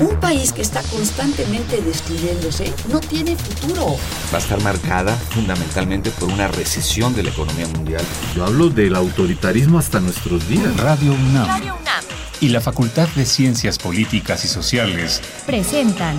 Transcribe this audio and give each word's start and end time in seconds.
Un 0.00 0.18
país 0.18 0.52
que 0.52 0.62
está 0.62 0.82
constantemente 0.82 1.80
destruyéndose 1.80 2.72
no 2.90 2.98
tiene 2.98 3.36
futuro. 3.36 3.96
Va 4.32 4.38
a 4.38 4.40
estar 4.40 4.60
marcada 4.60 5.14
fundamentalmente 5.14 6.10
por 6.10 6.30
una 6.30 6.48
recesión 6.48 7.14
de 7.14 7.22
la 7.22 7.30
economía 7.30 7.68
mundial. 7.68 8.02
Yo 8.34 8.44
hablo 8.44 8.70
del 8.70 8.96
autoritarismo 8.96 9.78
hasta 9.78 10.00
nuestros 10.00 10.48
días. 10.48 10.76
Radio 10.78 11.12
UNAM. 11.12 11.46
Radio 11.46 11.76
UNAM. 11.80 12.04
Y 12.40 12.48
la 12.48 12.60
Facultad 12.60 13.08
de 13.10 13.24
Ciencias 13.24 13.78
Políticas 13.78 14.44
y 14.44 14.48
Sociales 14.48 15.22
presentan 15.46 16.18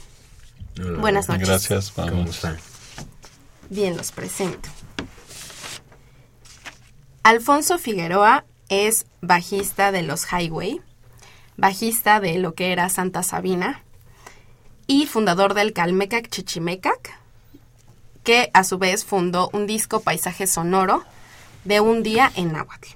Buenas 0.99 1.29
noches. 1.29 1.49
Gracias, 1.49 1.93
vamos. 1.95 2.41
Bien, 3.71 3.97
los 3.97 4.13
presento. 4.13 4.69
Alfonso 7.23 7.79
Figueroa 7.79 8.45
es 8.69 9.07
bajista 9.21 9.93
de 9.93 10.03
los 10.03 10.25
Highway, 10.33 10.81
bajista 11.57 12.21
de 12.21 12.39
lo 12.39 12.55
que 12.55 12.73
era 12.73 12.89
Santa 12.89 13.23
Sabina 13.23 13.83
y 14.87 15.07
fundador 15.07 15.55
del 15.55 15.73
Calmecac 15.73 16.29
Chichimecac, 16.29 17.19
que 18.25 18.51
a 18.55 18.65
su 18.65 18.79
vez 18.79 19.05
fundó 19.05 19.51
un 19.53 19.67
disco 19.67 20.01
Paisaje 20.01 20.47
Sonoro 20.47 21.05
de 21.65 21.81
un 21.81 22.03
día 22.03 22.33
en 22.35 22.53
Nahuatl. 22.53 22.89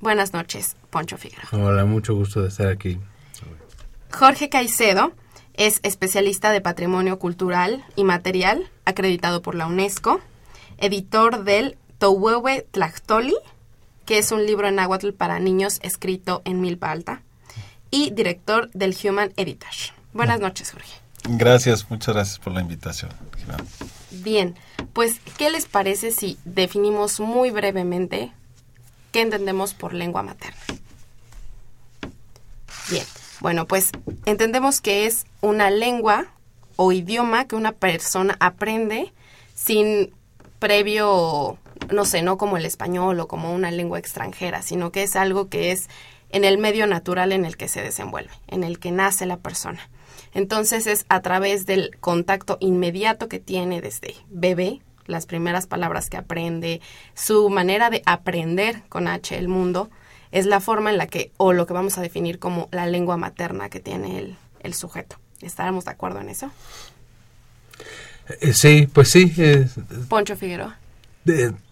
Buenas 0.00 0.32
noches, 0.32 0.76
Poncho 0.90 1.18
Figueroa. 1.18 1.48
Hola, 1.52 1.84
mucho 1.84 2.14
gusto 2.14 2.42
de 2.42 2.48
estar 2.48 2.68
aquí. 2.68 2.98
Jorge 4.12 4.48
Caicedo 4.48 5.12
es 5.54 5.80
especialista 5.82 6.50
de 6.50 6.60
patrimonio 6.60 7.18
cultural 7.18 7.84
y 7.96 8.04
material, 8.04 8.70
acreditado 8.84 9.42
por 9.42 9.54
la 9.54 9.66
UNESCO, 9.66 10.20
editor 10.78 11.44
del 11.44 11.76
Towehue 11.98 12.66
Tlachtoli, 12.70 13.36
que 14.06 14.18
es 14.18 14.32
un 14.32 14.46
libro 14.46 14.68
en 14.68 14.76
náhuatl 14.76 15.10
para 15.10 15.38
niños 15.38 15.78
escrito 15.82 16.42
en 16.44 16.60
milpa 16.60 16.90
alta, 16.90 17.22
y 17.90 18.10
director 18.10 18.70
del 18.72 18.96
Human 19.04 19.32
Editage. 19.36 19.92
Buenas 20.12 20.40
noches, 20.40 20.72
Jorge. 20.72 20.94
Gracias, 21.28 21.90
muchas 21.90 22.14
gracias 22.14 22.38
por 22.38 22.52
la 22.52 22.60
invitación. 22.60 23.10
Bien, 24.10 24.56
pues, 24.92 25.20
¿qué 25.38 25.50
les 25.50 25.66
parece 25.66 26.10
si 26.10 26.38
definimos 26.44 27.20
muy 27.20 27.50
brevemente 27.50 28.32
qué 29.12 29.20
entendemos 29.20 29.74
por 29.74 29.92
lengua 29.92 30.22
materna? 30.22 30.60
Bien, 32.90 33.04
bueno, 33.40 33.66
pues 33.66 33.90
entendemos 34.26 34.80
que 34.80 35.06
es 35.06 35.26
una 35.40 35.70
lengua 35.70 36.26
o 36.76 36.92
idioma 36.92 37.46
que 37.46 37.56
una 37.56 37.72
persona 37.72 38.36
aprende 38.40 39.12
sin 39.54 40.12
previo, 40.58 41.58
no 41.90 42.04
sé, 42.04 42.22
no 42.22 42.38
como 42.38 42.56
el 42.56 42.66
español 42.66 43.18
o 43.20 43.28
como 43.28 43.54
una 43.54 43.70
lengua 43.70 43.98
extranjera, 43.98 44.62
sino 44.62 44.92
que 44.92 45.02
es 45.02 45.16
algo 45.16 45.48
que 45.48 45.72
es 45.72 45.88
en 46.30 46.44
el 46.44 46.58
medio 46.58 46.86
natural 46.86 47.32
en 47.32 47.44
el 47.44 47.56
que 47.56 47.68
se 47.68 47.82
desenvuelve, 47.82 48.32
en 48.46 48.62
el 48.62 48.78
que 48.78 48.92
nace 48.92 49.26
la 49.26 49.38
persona. 49.38 49.90
Entonces 50.32 50.86
es 50.86 51.06
a 51.08 51.20
través 51.22 51.66
del 51.66 51.96
contacto 51.98 52.56
inmediato 52.60 53.28
que 53.28 53.40
tiene 53.40 53.80
desde 53.80 54.14
bebé, 54.28 54.80
las 55.06 55.26
primeras 55.26 55.66
palabras 55.66 56.08
que 56.08 56.16
aprende, 56.16 56.80
su 57.14 57.50
manera 57.50 57.90
de 57.90 58.02
aprender 58.06 58.82
con 58.88 59.08
H 59.08 59.36
el 59.36 59.48
mundo, 59.48 59.90
es 60.32 60.46
la 60.46 60.60
forma 60.60 60.90
en 60.90 60.98
la 60.98 61.06
que, 61.06 61.32
o 61.36 61.52
lo 61.52 61.66
que 61.66 61.72
vamos 61.72 61.98
a 61.98 62.02
definir 62.02 62.38
como 62.38 62.68
la 62.72 62.86
lengua 62.86 63.16
materna 63.16 63.68
que 63.68 63.80
tiene 63.80 64.18
el, 64.18 64.36
el 64.60 64.74
sujeto. 64.74 65.16
¿Estaremos 65.40 65.84
de 65.84 65.90
acuerdo 65.90 66.20
en 66.20 66.28
eso? 66.28 66.50
Eh, 68.40 68.52
sí, 68.52 68.88
pues 68.92 69.10
sí. 69.10 69.32
Eh, 69.38 69.66
Poncho 70.08 70.36
Figueroa. 70.36 70.78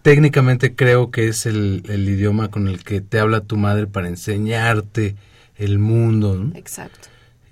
técnicamente 0.01 0.75
creo 0.75 1.11
que 1.11 1.27
es 1.27 1.45
el, 1.45 1.83
el, 1.87 2.07
idioma 2.09 2.49
con 2.49 2.67
el 2.67 2.83
que 2.83 3.01
te 3.01 3.19
habla 3.19 3.41
tu 3.41 3.57
madre 3.57 3.87
para 3.87 4.07
enseñarte 4.07 5.15
el 5.57 5.79
mundo. 5.79 6.35
¿no? 6.35 6.55
Exacto. 6.57 7.07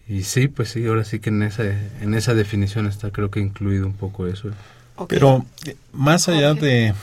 Y 0.07 0.23
sí, 0.23 0.47
pues 0.47 0.69
sí, 0.69 0.85
ahora 0.85 1.03
sí 1.03 1.19
que 1.19 1.29
en 1.29 1.44
esa, 1.44 1.63
en 1.66 2.13
esa 2.13 2.34
definición 2.34 2.88
está 2.88 3.12
creo 3.12 3.29
que 3.29 3.40
incluido 3.40 3.85
un 3.85 3.94
poco 3.94 4.28
eso. 4.28 4.50
Okay. 4.96 5.17
Pero 5.17 5.46
eh, 5.66 5.75
más 5.91 6.28
allá 6.29 6.53
de, 6.53 6.94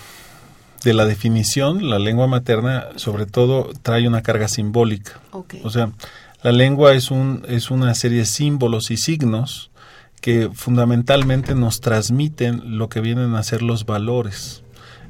de 0.84 0.94
la 0.94 1.06
definición, 1.06 1.90
la 1.90 1.98
lengua 1.98 2.26
materna 2.26 2.88
sobre 2.96 3.26
todo 3.26 3.70
trae 3.82 4.06
una 4.06 4.22
carga 4.22 4.48
simbólica. 4.48 5.20
Okay. 5.32 5.60
O 5.64 5.70
sea, 5.70 5.90
la 6.42 6.52
lengua 6.52 6.92
es, 6.92 7.10
un, 7.10 7.44
es 7.48 7.70
una 7.70 7.94
serie 7.94 8.18
de 8.18 8.26
símbolos 8.26 8.90
y 8.90 8.96
signos 8.96 9.70
que 10.20 10.50
fundamentalmente 10.52 11.54
nos 11.54 11.80
transmiten 11.80 12.78
lo 12.78 12.88
que 12.88 13.00
vienen 13.00 13.34
a 13.34 13.42
ser 13.42 13.62
los 13.62 13.86
valores. 13.86 14.62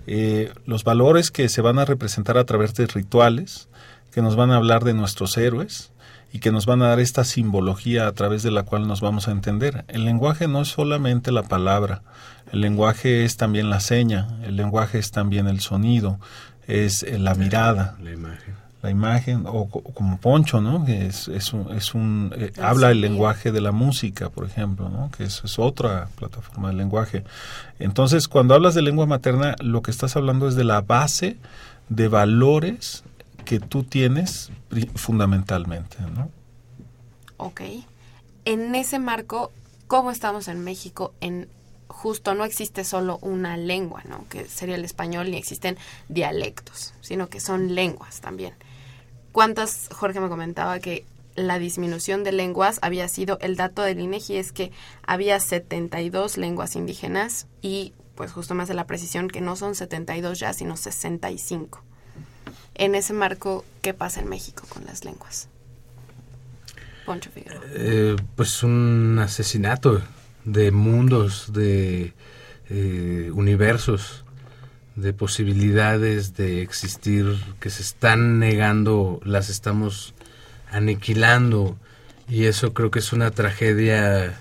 Eh, 0.07 0.53
los 0.67 0.85
valores 0.85 1.31
que 1.31 1.49
se 1.49 1.61
van 1.61 1.79
a 1.79 1.85
representar 1.85 2.39
a 2.39 2.45
través 2.45 2.75
de 2.75 2.87
rituales, 2.87 3.69
que 4.13 4.23
nos 4.23 4.37
van 4.37 4.51
a 4.51 4.57
hablar 4.57 4.85
de 4.85 4.95
nuestros 4.95 5.37
héroes 5.37 5.93
y 6.35 6.41
que 6.41 6.51
nos 6.51 6.67
van 6.67 6.83
a 6.83 6.89
dar 6.89 6.99
esta 6.99 7.23
simbología 7.23 8.09
a 8.09 8.13
través 8.13 8.43
de 8.43 8.51
la 8.51 8.65
cual 8.65 8.89
nos 8.89 9.01
vamos 9.01 9.29
a 9.29 9.31
entender. 9.31 9.85
El 9.87 10.05
lenguaje 10.05 10.49
no 10.49 10.63
es 10.63 10.69
solamente 10.69 11.31
la 11.31 11.45
palabra, 11.45 12.03
el 12.51 12.61
lenguaje 12.61 13.25
es 13.25 13.37
también 13.37 13.71
la 13.71 13.79
seña, 13.79 14.27
el 14.43 14.57
lenguaje 14.57 14.99
es 14.99 15.13
también 15.13 15.47
el 15.47 15.61
sonido, 15.61 16.19
es 16.67 17.07
la 17.09 17.37
mirada. 17.37 17.97
La 18.03 18.11
imagen 18.11 18.65
la 18.83 18.91
imagen, 18.91 19.47
o, 19.47 19.61
o, 19.61 19.83
como 19.95 20.19
Poncho, 20.19 20.61
¿no? 20.61 20.85
Que 20.85 21.07
es, 21.07 21.29
es 21.29 21.55
un, 21.55 21.73
es 21.75 21.95
un 21.95 22.35
eh, 22.37 22.53
habla 22.61 22.91
el 22.91 23.01
lenguaje 23.01 23.51
de 23.51 23.63
la 23.63 23.73
música, 23.73 24.29
por 24.29 24.45
ejemplo, 24.45 24.91
¿no? 24.91 25.11
Que 25.17 25.25
es, 25.25 25.41
es, 25.43 25.59
otra 25.59 26.09
plataforma 26.17 26.69
de 26.69 26.75
lenguaje. 26.75 27.25
Entonces, 27.79 28.29
cuando 28.29 28.53
hablas 28.53 28.75
de 28.75 28.83
lengua 28.83 29.07
materna, 29.07 29.57
lo 29.63 29.81
que 29.81 29.91
estás 29.91 30.17
hablando 30.17 30.49
es 30.49 30.55
de 30.55 30.65
la 30.65 30.83
base 30.83 31.39
de 31.89 32.09
valores 32.09 33.05
que 33.45 33.61
tú 33.61 33.85
tienes 33.85 34.51
fundamentalmente, 34.95 35.99
¿no? 36.15 36.31
Ok. 37.37 37.61
En 38.45 38.75
ese 38.75 38.99
marco, 38.99 39.53
¿cómo 39.87 40.11
estamos 40.11 40.49
en 40.49 40.63
México 40.65 41.13
en 41.21 41.49
justo 41.89 42.35
no 42.35 42.45
existe 42.45 42.85
solo 42.85 43.19
una 43.23 43.57
lengua, 43.57 44.03
¿no? 44.09 44.27
que 44.29 44.47
sería 44.47 44.75
el 44.75 44.85
español, 44.85 45.31
ni 45.31 45.37
existen 45.37 45.79
dialectos, 46.09 46.93
sino 47.01 47.29
que 47.29 47.41
son 47.41 47.75
lenguas 47.75 48.21
también. 48.21 48.55
¿Cuántas, 49.33 49.89
Jorge 49.93 50.21
me 50.21 50.29
comentaba 50.29 50.79
que 50.81 51.05
la 51.35 51.59
disminución 51.59 52.25
de 52.25 52.33
lenguas 52.33 52.79
había 52.83 53.09
sido, 53.09 53.39
el 53.41 53.57
dato 53.57 53.83
del 53.83 54.01
INEGI 54.01 54.37
es 54.37 54.53
que 54.53 54.71
había 55.07 55.41
72 55.41 56.37
lenguas 56.37 56.77
indígenas 56.77 57.47
y 57.63 57.93
pues 58.15 58.33
justo 58.33 58.55
más 58.55 58.69
de 58.69 58.75
la 58.75 58.87
precisión 58.87 59.29
que 59.29 59.41
no 59.41 59.57
son 59.57 59.75
72 59.75 60.39
ya, 60.39 60.53
sino 60.53 60.77
65. 60.77 61.83
En 62.75 62.95
ese 62.95 63.13
marco, 63.13 63.65
¿qué 63.83 63.95
pasa 63.95 64.21
en 64.21 64.29
México 64.29 64.65
con 64.69 64.85
las 64.85 65.05
lenguas? 65.05 65.49
Poncho 67.07 67.31
Figueroa. 67.31 67.63
Eh, 67.75 68.17
pues 68.35 68.63
un 68.63 69.19
asesinato 69.21 70.03
de 70.45 70.71
mundos, 70.73 71.53
de 71.53 72.15
eh, 72.71 73.31
universos, 73.33 74.25
de 74.97 75.13
posibilidades 75.13 76.35
de 76.35 76.63
existir 76.63 77.37
que 77.61 77.71
se 77.71 77.83
están 77.83 78.39
negando, 78.39 79.21
las 79.25 79.51
estamos 79.51 80.15
aniquilando 80.71 81.77
Y 82.29 82.45
eso 82.45 82.73
creo 82.73 82.91
que 82.91 83.01
es 83.01 83.13
una 83.13 83.31
tragedia 83.31 84.41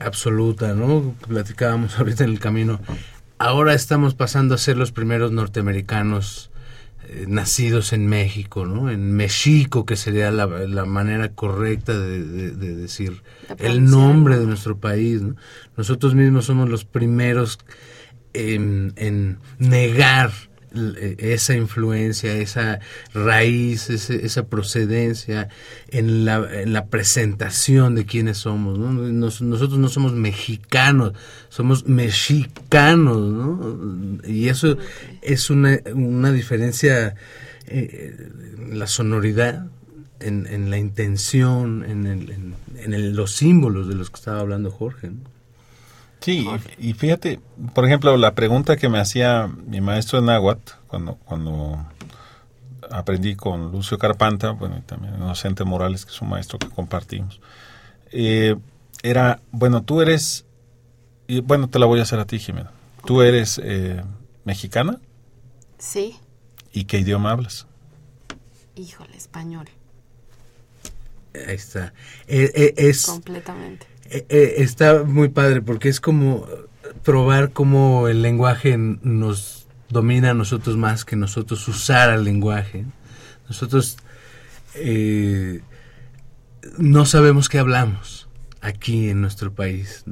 absoluta, 0.00 0.74
¿no? 0.74 1.14
Platicábamos 1.26 1.98
ahorita 1.98 2.24
en 2.24 2.30
el 2.30 2.40
camino. 2.40 2.80
Ahora 3.38 3.74
estamos 3.74 4.14
pasando 4.14 4.54
a 4.54 4.58
ser 4.58 4.76
los 4.76 4.92
primeros 4.92 5.32
norteamericanos 5.32 6.50
nacidos 7.28 7.92
en 7.92 8.06
México, 8.06 8.66
¿no? 8.66 8.90
En 8.90 9.12
México, 9.12 9.86
que 9.86 9.96
sería 9.96 10.30
la, 10.30 10.46
la 10.46 10.84
manera 10.84 11.30
correcta 11.32 11.98
de, 11.98 12.24
de, 12.24 12.50
de 12.50 12.74
decir 12.74 13.22
el 13.58 13.84
nombre 13.84 14.38
de 14.38 14.46
nuestro 14.46 14.78
país, 14.78 15.22
¿no? 15.22 15.36
Nosotros 15.76 16.14
mismos 16.14 16.46
somos 16.46 16.68
los 16.68 16.84
primeros 16.84 17.58
en, 18.32 18.92
en 18.96 19.38
negar 19.58 20.32
esa 21.18 21.54
influencia, 21.54 22.34
esa 22.34 22.80
raíz, 23.12 23.90
ese, 23.90 24.24
esa 24.24 24.46
procedencia 24.46 25.48
en 25.88 26.24
la, 26.24 26.46
en 26.62 26.72
la, 26.72 26.86
presentación 26.86 27.94
de 27.94 28.06
quiénes 28.06 28.38
somos. 28.38 28.78
¿no? 28.78 28.92
Nos, 28.92 29.42
nosotros 29.42 29.78
no 29.78 29.88
somos 29.88 30.12
mexicanos, 30.12 31.12
somos 31.48 31.86
mexicanos, 31.86 33.16
¿no? 33.16 34.18
Y 34.26 34.48
eso 34.48 34.76
es 35.22 35.50
una, 35.50 35.80
una 35.94 36.32
diferencia 36.32 37.14
eh, 37.66 38.30
la 38.72 38.86
sonoridad, 38.86 39.66
en, 40.20 40.46
en, 40.46 40.70
la 40.70 40.78
intención, 40.78 41.84
en, 41.84 42.06
el, 42.06 42.30
en, 42.30 42.54
en 42.76 42.94
el, 42.94 43.14
los 43.14 43.32
símbolos 43.32 43.88
de 43.88 43.94
los 43.94 44.10
que 44.10 44.16
estaba 44.16 44.40
hablando 44.40 44.70
Jorge. 44.70 45.08
¿no? 45.10 45.33
Sí, 46.24 46.48
y 46.78 46.94
fíjate, 46.94 47.38
por 47.74 47.84
ejemplo, 47.84 48.16
la 48.16 48.34
pregunta 48.34 48.78
que 48.78 48.88
me 48.88 48.98
hacía 48.98 49.46
mi 49.66 49.82
maestro 49.82 50.20
en 50.20 50.24
Náhuatl, 50.24 50.72
cuando, 50.86 51.16
cuando 51.16 51.84
aprendí 52.90 53.36
con 53.36 53.70
Lucio 53.70 53.98
Carpanta, 53.98 54.52
bueno, 54.52 54.78
y 54.78 54.80
también 54.80 55.16
Inocente 55.16 55.64
Morales, 55.64 56.06
que 56.06 56.12
es 56.12 56.22
un 56.22 56.30
maestro 56.30 56.58
que 56.58 56.70
compartimos, 56.70 57.42
eh, 58.10 58.56
era, 59.02 59.42
bueno, 59.50 59.82
tú 59.82 60.00
eres, 60.00 60.46
y 61.26 61.40
bueno, 61.40 61.68
te 61.68 61.78
la 61.78 61.84
voy 61.84 62.00
a 62.00 62.04
hacer 62.04 62.18
a 62.18 62.24
ti, 62.24 62.38
Jimena. 62.38 62.72
¿Tú 63.04 63.20
eres 63.20 63.60
eh, 63.62 64.02
mexicana? 64.44 64.98
Sí. 65.76 66.16
¿Y 66.72 66.84
qué 66.84 67.00
idioma 67.00 67.32
hablas? 67.32 67.66
Híjole, 68.76 69.14
español. 69.14 69.68
Ahí 71.34 71.56
está. 71.56 71.92
Eh, 72.28 72.72
es... 72.78 73.04
Completamente 73.04 73.93
eh, 74.10 74.26
eh, 74.28 74.54
está 74.58 75.04
muy 75.04 75.28
padre 75.28 75.62
porque 75.62 75.88
es 75.88 76.00
como 76.00 76.46
probar 77.02 77.52
cómo 77.52 78.08
el 78.08 78.22
lenguaje 78.22 78.76
nos 78.76 79.66
domina 79.88 80.30
a 80.30 80.34
nosotros 80.34 80.76
más 80.76 81.04
que 81.04 81.16
nosotros 81.16 81.66
usar 81.68 82.12
el 82.12 82.24
lenguaje. 82.24 82.84
Nosotros 83.48 83.96
eh, 84.74 85.60
no 86.78 87.06
sabemos 87.06 87.48
qué 87.48 87.58
hablamos 87.58 88.28
aquí 88.60 89.10
en 89.10 89.20
nuestro 89.20 89.52
país. 89.52 90.04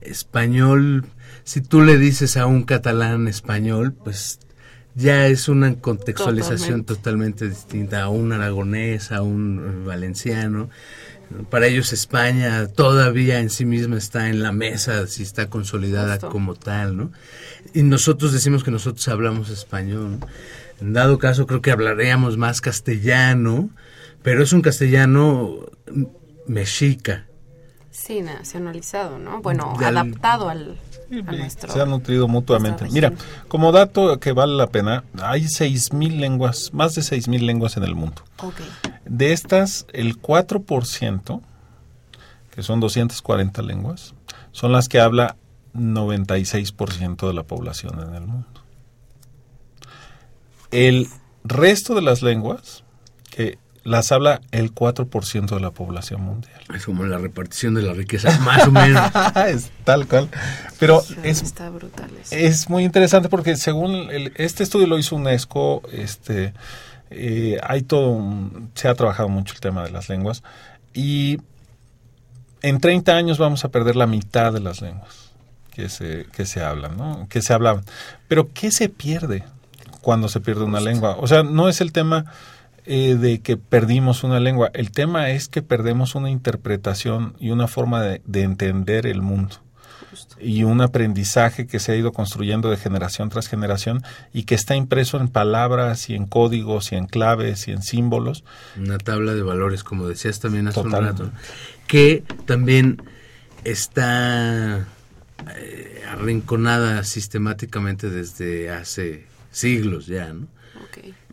Español, 0.00 1.06
si 1.44 1.60
tú 1.60 1.82
le 1.82 1.98
dices 1.98 2.36
a 2.36 2.46
un 2.46 2.64
catalán 2.64 3.28
español, 3.28 3.92
pues 3.92 4.40
ya 4.94 5.26
es 5.26 5.48
una 5.48 5.74
contextualización 5.76 6.84
totalmente, 6.84 7.46
totalmente 7.46 7.48
distinta 7.48 8.02
a 8.02 8.08
un 8.08 8.32
aragonés, 8.32 9.12
a 9.12 9.22
un 9.22 9.84
valenciano. 9.86 10.68
Para 11.50 11.66
ellos 11.66 11.92
España 11.92 12.66
todavía 12.68 13.40
en 13.40 13.50
sí 13.50 13.64
misma 13.64 13.98
está 13.98 14.28
en 14.28 14.42
la 14.42 14.52
mesa, 14.52 15.06
si 15.06 15.22
está 15.22 15.48
consolidada 15.48 16.14
Justo. 16.14 16.30
como 16.30 16.54
tal, 16.54 16.96
¿no? 16.96 17.12
Y 17.74 17.82
nosotros 17.82 18.32
decimos 18.32 18.64
que 18.64 18.70
nosotros 18.70 19.06
hablamos 19.08 19.50
español. 19.50 20.20
¿no? 20.20 20.26
En 20.80 20.92
dado 20.92 21.18
caso 21.18 21.46
creo 21.46 21.62
que 21.62 21.70
hablaríamos 21.70 22.36
más 22.36 22.60
castellano, 22.60 23.70
pero 24.22 24.42
es 24.42 24.52
un 24.52 24.62
castellano 24.62 25.66
mexica. 26.46 27.26
Sí, 27.90 28.22
nacionalizado, 28.22 29.18
¿no? 29.18 29.42
Bueno, 29.42 29.76
Del, 29.78 29.98
adaptado 29.98 30.48
al, 30.48 30.78
a 31.10 31.32
nuestro... 31.32 31.72
Se 31.72 31.80
han 31.80 31.90
nutrido 31.90 32.26
mutuamente. 32.26 32.88
Mira, 32.90 33.12
como 33.48 33.70
dato 33.70 34.18
que 34.18 34.32
vale 34.32 34.56
la 34.56 34.68
pena, 34.68 35.04
hay 35.20 35.42
6.000 35.42 36.18
lenguas, 36.18 36.70
más 36.72 36.94
de 36.94 37.02
6.000 37.02 37.40
lenguas 37.40 37.76
en 37.76 37.84
el 37.84 37.94
mundo. 37.94 38.22
Okay. 38.38 38.66
De 39.04 39.32
estas, 39.32 39.86
el 39.92 40.20
4%, 40.20 41.40
que 42.54 42.62
son 42.62 42.80
240 42.80 43.62
lenguas, 43.62 44.14
son 44.52 44.72
las 44.72 44.88
que 44.88 45.00
habla 45.00 45.36
96% 45.74 47.26
de 47.26 47.34
la 47.34 47.42
población 47.42 48.00
en 48.00 48.14
el 48.14 48.26
mundo. 48.26 48.46
El 50.70 51.08
resto 51.44 51.94
de 51.94 52.02
las 52.02 52.22
lenguas, 52.22 52.84
que 53.30 53.58
las 53.84 54.12
habla 54.12 54.40
el 54.52 54.72
4% 54.74 55.46
de 55.54 55.60
la 55.60 55.70
población 55.72 56.22
mundial. 56.22 56.60
Es 56.74 56.86
como 56.86 57.04
la 57.04 57.18
repartición 57.18 57.74
de 57.74 57.82
la 57.82 57.92
riqueza, 57.92 58.38
más 58.40 58.68
o 58.68 58.70
menos. 58.70 59.10
es 59.48 59.70
tal 59.84 60.06
cual. 60.06 60.28
Pero 60.78 61.02
es, 61.24 61.42
está 61.42 61.68
brutal 61.68 62.10
eso. 62.22 62.34
es 62.34 62.70
muy 62.70 62.84
interesante 62.84 63.28
porque 63.28 63.56
según 63.56 63.94
el- 64.10 64.32
este 64.36 64.62
estudio 64.62 64.86
lo 64.86 64.98
hizo 64.98 65.16
UNESCO, 65.16 65.82
este, 65.92 66.54
eh, 67.14 67.58
hay 67.62 67.82
todo, 67.82 68.20
se 68.74 68.88
ha 68.88 68.94
trabajado 68.94 69.28
mucho 69.28 69.54
el 69.54 69.60
tema 69.60 69.84
de 69.84 69.90
las 69.90 70.08
lenguas 70.08 70.42
y 70.92 71.38
en 72.62 72.80
30 72.80 73.16
años 73.16 73.38
vamos 73.38 73.64
a 73.64 73.70
perder 73.70 73.96
la 73.96 74.06
mitad 74.06 74.52
de 74.52 74.60
las 74.60 74.80
lenguas 74.82 75.32
que 75.74 75.88
se, 75.88 76.26
que 76.32 76.46
se 76.46 76.62
hablan. 76.62 77.26
Que 77.28 77.42
se 77.42 77.52
hablaban. 77.52 77.84
Pero 78.28 78.50
¿qué 78.52 78.70
se 78.70 78.88
pierde 78.88 79.44
cuando 80.00 80.28
se 80.28 80.40
pierde 80.40 80.64
una 80.64 80.80
lengua? 80.80 81.16
O 81.18 81.26
sea, 81.26 81.42
no 81.42 81.68
es 81.68 81.80
el 81.80 81.92
tema 81.92 82.26
eh, 82.86 83.16
de 83.16 83.40
que 83.40 83.56
perdimos 83.56 84.24
una 84.24 84.40
lengua, 84.40 84.70
el 84.74 84.90
tema 84.90 85.30
es 85.30 85.48
que 85.48 85.62
perdemos 85.62 86.14
una 86.14 86.30
interpretación 86.30 87.34
y 87.38 87.50
una 87.50 87.68
forma 87.68 88.02
de 88.02 88.42
entender 88.42 89.06
el 89.06 89.22
mundo 89.22 89.56
y 90.40 90.64
un 90.64 90.80
aprendizaje 90.80 91.66
que 91.66 91.78
se 91.78 91.92
ha 91.92 91.96
ido 91.96 92.12
construyendo 92.12 92.70
de 92.70 92.76
generación 92.76 93.28
tras 93.28 93.48
generación 93.48 94.02
y 94.32 94.44
que 94.44 94.54
está 94.54 94.76
impreso 94.76 95.18
en 95.18 95.28
palabras 95.28 96.10
y 96.10 96.14
en 96.14 96.26
códigos 96.26 96.92
y 96.92 96.96
en 96.96 97.06
claves 97.06 97.68
y 97.68 97.72
en 97.72 97.82
símbolos. 97.82 98.44
Una 98.76 98.98
tabla 98.98 99.34
de 99.34 99.42
valores, 99.42 99.84
como 99.84 100.08
decías 100.08 100.40
también 100.40 100.68
hace 100.68 100.82
Total. 100.82 101.00
un 101.00 101.06
rato, 101.06 101.30
que 101.86 102.24
también 102.46 103.02
está 103.64 104.86
eh, 105.56 106.02
arrinconada 106.08 107.04
sistemáticamente 107.04 108.10
desde 108.10 108.70
hace 108.70 109.26
siglos 109.50 110.06
ya, 110.06 110.32
¿no? 110.32 110.46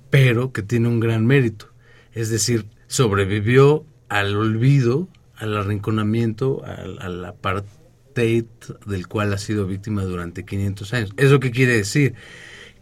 Pero 0.10 0.52
que 0.52 0.64
tiene 0.64 0.88
un 0.88 1.00
gran 1.00 1.26
mérito. 1.28 1.68
Es 2.14 2.30
decir, 2.30 2.66
sobrevivió 2.88 3.86
al 4.10 4.36
olvido, 4.36 5.08
al 5.36 5.56
arrinconamiento, 5.56 6.64
al, 6.66 7.00
al 7.00 7.26
del 8.86 9.08
cual 9.08 9.34
ha 9.34 9.38
sido 9.38 9.66
víctima 9.68 10.04
durante 10.04 10.46
500 10.46 10.94
años. 10.94 11.10
¿Eso 11.18 11.40
qué 11.40 11.52
quiere 11.52 11.74
decir? 11.74 12.14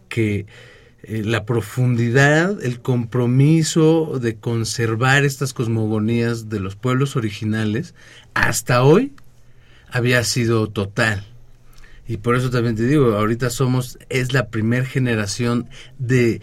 Que 0.08 0.46
eh, 1.02 1.22
la 1.24 1.44
profundidad, 1.44 2.62
el 2.64 2.80
compromiso 2.80 4.18
de 4.20 4.36
conservar 4.36 5.24
estas 5.24 5.54
cosmogonías 5.54 6.48
de 6.48 6.60
los 6.60 6.76
pueblos 6.76 7.16
originales, 7.16 7.94
hasta 8.34 8.82
hoy 8.82 9.12
había 9.90 10.22
sido 10.24 10.68
total. 10.68 11.24
Y 12.06 12.16
por 12.16 12.36
eso 12.36 12.50
también 12.50 12.74
te 12.74 12.84
digo, 12.84 13.14
ahorita 13.14 13.50
somos, 13.50 13.98
es 14.08 14.32
la 14.32 14.48
primer 14.48 14.86
generación 14.86 15.68
de, 15.98 16.40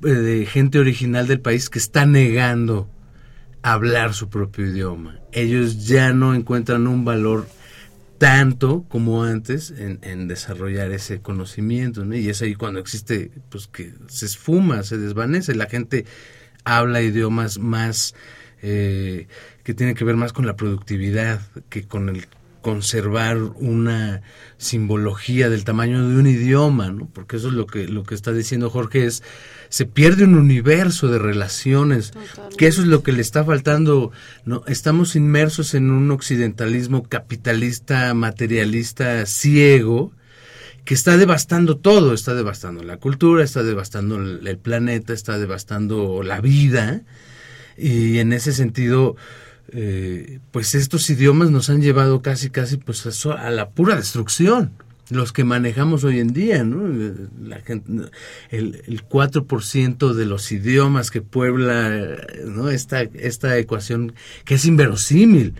de 0.00 0.46
gente 0.46 0.78
original 0.78 1.26
del 1.26 1.40
país 1.40 1.70
que 1.70 1.78
está 1.78 2.06
negando 2.06 2.88
hablar 3.62 4.14
su 4.14 4.28
propio 4.28 4.66
idioma. 4.66 5.18
Ellos 5.32 5.86
ya 5.86 6.12
no 6.12 6.34
encuentran 6.34 6.86
un 6.86 7.04
valor 7.04 7.46
tanto 8.20 8.84
como 8.86 9.24
antes 9.24 9.70
en, 9.70 9.98
en 10.02 10.28
desarrollar 10.28 10.92
ese 10.92 11.22
conocimiento, 11.22 12.04
¿no? 12.04 12.14
Y 12.14 12.28
es 12.28 12.42
ahí 12.42 12.54
cuando 12.54 12.78
existe, 12.78 13.30
pues 13.48 13.66
que 13.66 13.94
se 14.08 14.26
esfuma, 14.26 14.82
se 14.82 14.98
desvanece, 14.98 15.54
la 15.54 15.64
gente 15.64 16.04
habla 16.62 17.00
idiomas 17.00 17.58
más 17.58 18.14
eh, 18.60 19.26
que 19.64 19.72
tienen 19.72 19.94
que 19.94 20.04
ver 20.04 20.16
más 20.16 20.34
con 20.34 20.44
la 20.44 20.54
productividad 20.54 21.40
que 21.70 21.88
con 21.88 22.10
el 22.10 22.26
conservar 22.60 23.38
una 23.38 24.20
simbología 24.58 25.48
del 25.48 25.64
tamaño 25.64 26.06
de 26.06 26.16
un 26.16 26.26
idioma, 26.26 26.92
¿no? 26.92 27.08
Porque 27.08 27.36
eso 27.36 27.48
es 27.48 27.54
lo 27.54 27.66
que 27.66 27.88
lo 27.88 28.02
que 28.02 28.14
está 28.14 28.34
diciendo 28.34 28.68
Jorge 28.68 29.06
es 29.06 29.22
se 29.70 29.86
pierde 29.86 30.24
un 30.24 30.34
universo 30.34 31.08
de 31.08 31.18
relaciones, 31.18 32.10
Totalmente. 32.10 32.56
que 32.56 32.66
eso 32.66 32.82
es 32.82 32.88
lo 32.88 33.02
que 33.02 33.12
le 33.12 33.22
está 33.22 33.44
faltando, 33.44 34.10
¿no? 34.44 34.64
Estamos 34.66 35.14
inmersos 35.14 35.74
en 35.74 35.92
un 35.92 36.10
occidentalismo 36.10 37.04
capitalista, 37.04 38.12
materialista, 38.12 39.24
ciego, 39.26 40.12
que 40.84 40.94
está 40.94 41.16
devastando 41.16 41.76
todo, 41.76 42.14
está 42.14 42.34
devastando 42.34 42.82
la 42.82 42.96
cultura, 42.96 43.44
está 43.44 43.62
devastando 43.62 44.16
el, 44.16 44.58
planeta, 44.58 45.12
está 45.12 45.38
devastando 45.38 46.24
la 46.24 46.40
vida, 46.40 47.02
y 47.78 48.18
en 48.18 48.32
ese 48.32 48.52
sentido, 48.52 49.14
eh, 49.68 50.40
pues 50.50 50.74
estos 50.74 51.08
idiomas 51.10 51.52
nos 51.52 51.70
han 51.70 51.80
llevado 51.80 52.22
casi, 52.22 52.50
casi, 52.50 52.76
pues 52.76 53.24
a 53.24 53.50
la 53.50 53.70
pura 53.70 53.94
destrucción. 53.94 54.72
Los 55.10 55.32
que 55.32 55.44
manejamos 55.44 56.04
hoy 56.04 56.20
en 56.20 56.32
día, 56.32 56.64
¿no? 56.64 56.88
La 57.42 57.60
gente, 57.60 58.10
el, 58.50 58.82
el 58.86 59.08
4% 59.08 60.12
de 60.14 60.26
los 60.26 60.50
idiomas 60.52 61.10
que 61.10 61.20
puebla, 61.20 62.16
¿no? 62.46 62.70
Esta, 62.70 63.02
esta 63.02 63.58
ecuación 63.58 64.14
que 64.44 64.54
es 64.54 64.64
inverosímil, 64.64 65.54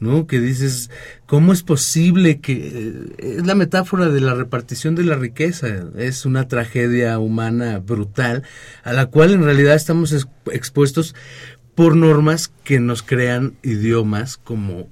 ¿no? 0.00 0.26
Que 0.26 0.40
dices, 0.40 0.90
¿cómo 1.26 1.52
es 1.52 1.62
posible 1.62 2.40
que... 2.40 3.12
Es 3.18 3.46
la 3.46 3.54
metáfora 3.54 4.08
de 4.08 4.20
la 4.20 4.34
repartición 4.34 4.94
de 4.94 5.04
la 5.04 5.16
riqueza, 5.16 5.68
es 5.96 6.24
una 6.24 6.48
tragedia 6.48 7.18
humana 7.18 7.78
brutal 7.78 8.42
a 8.84 8.92
la 8.92 9.06
cual 9.06 9.32
en 9.32 9.44
realidad 9.44 9.74
estamos 9.74 10.26
expuestos 10.50 11.14
por 11.74 11.94
normas 11.94 12.48
que 12.64 12.80
nos 12.80 13.02
crean 13.02 13.54
idiomas 13.62 14.36
como, 14.36 14.88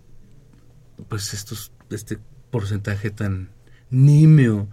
pues, 1.09 1.35
estos, 1.35 1.73
este 1.91 2.19
porcentaje 2.51 3.11
tan 3.11 3.56
nimio 4.05 4.69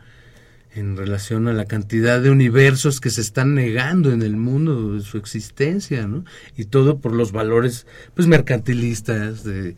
en 0.75 0.98
relación 0.98 1.48
a 1.48 1.53
la 1.53 1.65
cantidad 1.65 2.22
de 2.22 2.32
universos 2.32 3.00
que 3.00 3.10
se 3.10 3.22
están 3.22 3.53
negando 3.53 4.12
en 4.12 4.22
el 4.24 4.36
mundo 4.36 4.96
de 4.96 5.01
su 5.01 5.18
existencia, 5.18 6.08
¿no? 6.08 6.25
Y 6.58 6.65
todo 6.65 7.00
por 7.00 7.13
los 7.13 7.32
valores, 7.32 7.86
pues, 8.15 8.27
mercantilistas, 8.27 9.44
de, 9.44 9.75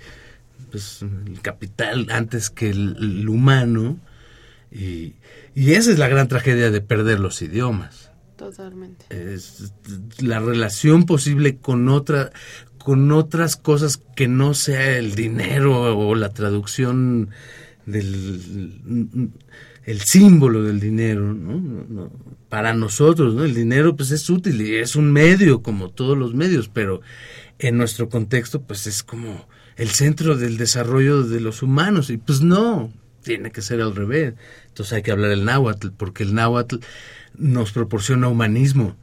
pues, 0.71 1.01
el 1.01 1.41
capital 1.41 2.07
antes 2.11 2.49
que 2.49 2.69
el, 2.69 3.27
humano, 3.27 3.99
y, 4.71 5.13
y, 5.53 5.73
esa 5.73 5.91
es 5.91 5.99
la 5.99 6.07
gran 6.07 6.27
tragedia 6.27 6.71
de 6.71 6.81
perder 6.81 7.19
los 7.19 7.41
idiomas. 7.41 8.11
Totalmente. 8.37 9.05
Es 9.09 9.73
la 10.19 10.39
relación 10.39 11.05
posible 11.05 11.57
con 11.57 11.87
otra, 11.87 12.31
con 12.77 13.11
otras 13.11 13.55
cosas 13.55 14.01
que 14.15 14.27
no 14.27 14.53
sea 14.53 14.97
el 14.97 15.15
dinero 15.15 15.97
o 15.97 16.15
la 16.15 16.29
traducción 16.29 17.29
del 17.85 19.31
el 19.85 20.01
símbolo 20.01 20.63
del 20.63 20.79
dinero, 20.79 21.33
¿no? 21.33 22.11
Para 22.49 22.73
nosotros, 22.73 23.35
¿no? 23.35 23.43
El 23.43 23.53
dinero 23.53 23.95
pues 23.95 24.11
es 24.11 24.29
útil 24.29 24.61
y 24.61 24.75
es 24.75 24.95
un 24.95 25.11
medio 25.11 25.61
como 25.61 25.89
todos 25.89 26.17
los 26.17 26.33
medios, 26.33 26.69
pero 26.69 27.01
en 27.59 27.77
nuestro 27.77 28.09
contexto 28.09 28.61
pues 28.63 28.87
es 28.87 29.03
como 29.03 29.47
el 29.77 29.89
centro 29.89 30.35
del 30.35 30.57
desarrollo 30.57 31.23
de 31.23 31.39
los 31.39 31.61
humanos 31.61 32.09
y 32.09 32.17
pues 32.17 32.41
no, 32.41 32.91
tiene 33.21 33.51
que 33.51 33.61
ser 33.61 33.81
al 33.81 33.95
revés. 33.95 34.33
Entonces 34.67 34.93
hay 34.93 35.03
que 35.03 35.11
hablar 35.11 35.31
el 35.31 35.45
náhuatl 35.45 35.89
porque 35.95 36.23
el 36.23 36.33
náhuatl 36.33 36.77
nos 37.37 37.71
proporciona 37.71 38.27
humanismo 38.27 38.95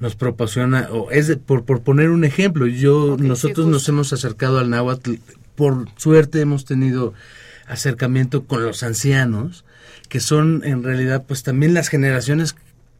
nos 0.00 0.16
proporciona 0.16 0.88
o 0.90 1.12
es 1.12 1.34
por, 1.36 1.64
por 1.64 1.82
poner 1.82 2.10
un 2.10 2.24
ejemplo 2.24 2.66
yo 2.66 3.16
nosotros 3.18 3.68
nos 3.68 3.88
hemos 3.88 4.12
acercado 4.12 4.58
al 4.58 4.68
náhuatl 4.68 5.14
por 5.54 5.86
suerte 5.96 6.40
hemos 6.40 6.64
tenido 6.64 7.14
acercamiento 7.66 8.44
con 8.44 8.64
los 8.64 8.82
ancianos, 8.82 9.64
que 10.08 10.20
son 10.20 10.62
en 10.64 10.82
realidad 10.82 11.24
pues 11.26 11.42
también 11.42 11.74
las 11.74 11.88
generaciones 11.88 12.56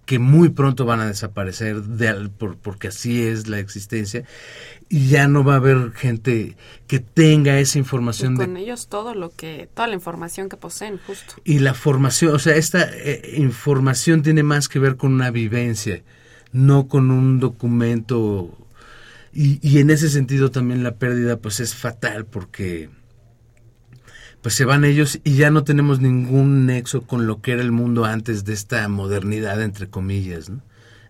que 0.06 0.18
muy 0.18 0.50
pronto 0.50 0.84
van 0.84 1.00
a 1.00 1.06
desaparecer 1.06 1.82
de, 1.82 2.28
por, 2.28 2.56
porque 2.56 2.88
así 2.88 3.22
es 3.22 3.48
la 3.48 3.58
existencia. 3.58 4.24
Y 4.90 5.08
ya 5.08 5.28
no 5.28 5.44
va 5.44 5.54
a 5.54 5.56
haber 5.56 5.92
gente 5.92 6.56
que 6.86 7.00
tenga 7.00 7.58
esa 7.58 7.78
información 7.78 8.34
y 8.34 8.36
con 8.36 8.56
ellos 8.58 8.88
todo 8.88 9.14
lo 9.14 9.30
que 9.30 9.68
toda 9.72 9.88
la 9.88 9.94
información 9.94 10.50
que 10.50 10.58
poseen 10.58 11.00
justo. 11.06 11.34
Y 11.42 11.60
la 11.60 11.72
formación 11.72 12.34
o 12.34 12.38
sea 12.38 12.54
esta 12.54 12.86
eh, 12.92 13.34
información 13.38 14.22
tiene 14.22 14.42
más 14.42 14.68
que 14.68 14.78
ver 14.78 14.96
con 14.96 15.14
una 15.14 15.30
vivencia 15.30 16.02
no 16.54 16.86
con 16.86 17.10
un 17.10 17.40
documento. 17.40 18.56
Y, 19.34 19.58
y 19.60 19.80
en 19.80 19.90
ese 19.90 20.08
sentido 20.08 20.50
también 20.50 20.84
la 20.84 20.94
pérdida 20.94 21.36
pues 21.36 21.60
es 21.60 21.74
fatal 21.74 22.24
porque 22.24 22.88
pues 24.44 24.56
se 24.56 24.66
van 24.66 24.84
ellos 24.84 25.20
y 25.24 25.36
ya 25.36 25.50
no 25.50 25.64
tenemos 25.64 26.00
ningún 26.00 26.66
nexo 26.66 27.00
con 27.06 27.26
lo 27.26 27.40
que 27.40 27.52
era 27.52 27.62
el 27.62 27.72
mundo 27.72 28.04
antes 28.04 28.44
de 28.44 28.52
esta 28.52 28.86
modernidad, 28.88 29.62
entre 29.62 29.88
comillas, 29.88 30.50
¿no? 30.50 30.60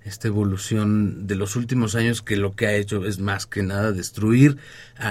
esta 0.04 0.28
evolución 0.28 1.26
de 1.26 1.34
los 1.34 1.56
últimos 1.56 1.96
años 1.96 2.22
que 2.22 2.36
lo 2.36 2.54
que 2.54 2.68
ha 2.68 2.74
hecho 2.74 3.04
es 3.04 3.18
más 3.18 3.46
que 3.46 3.64
nada 3.64 3.90
destruir 3.90 4.58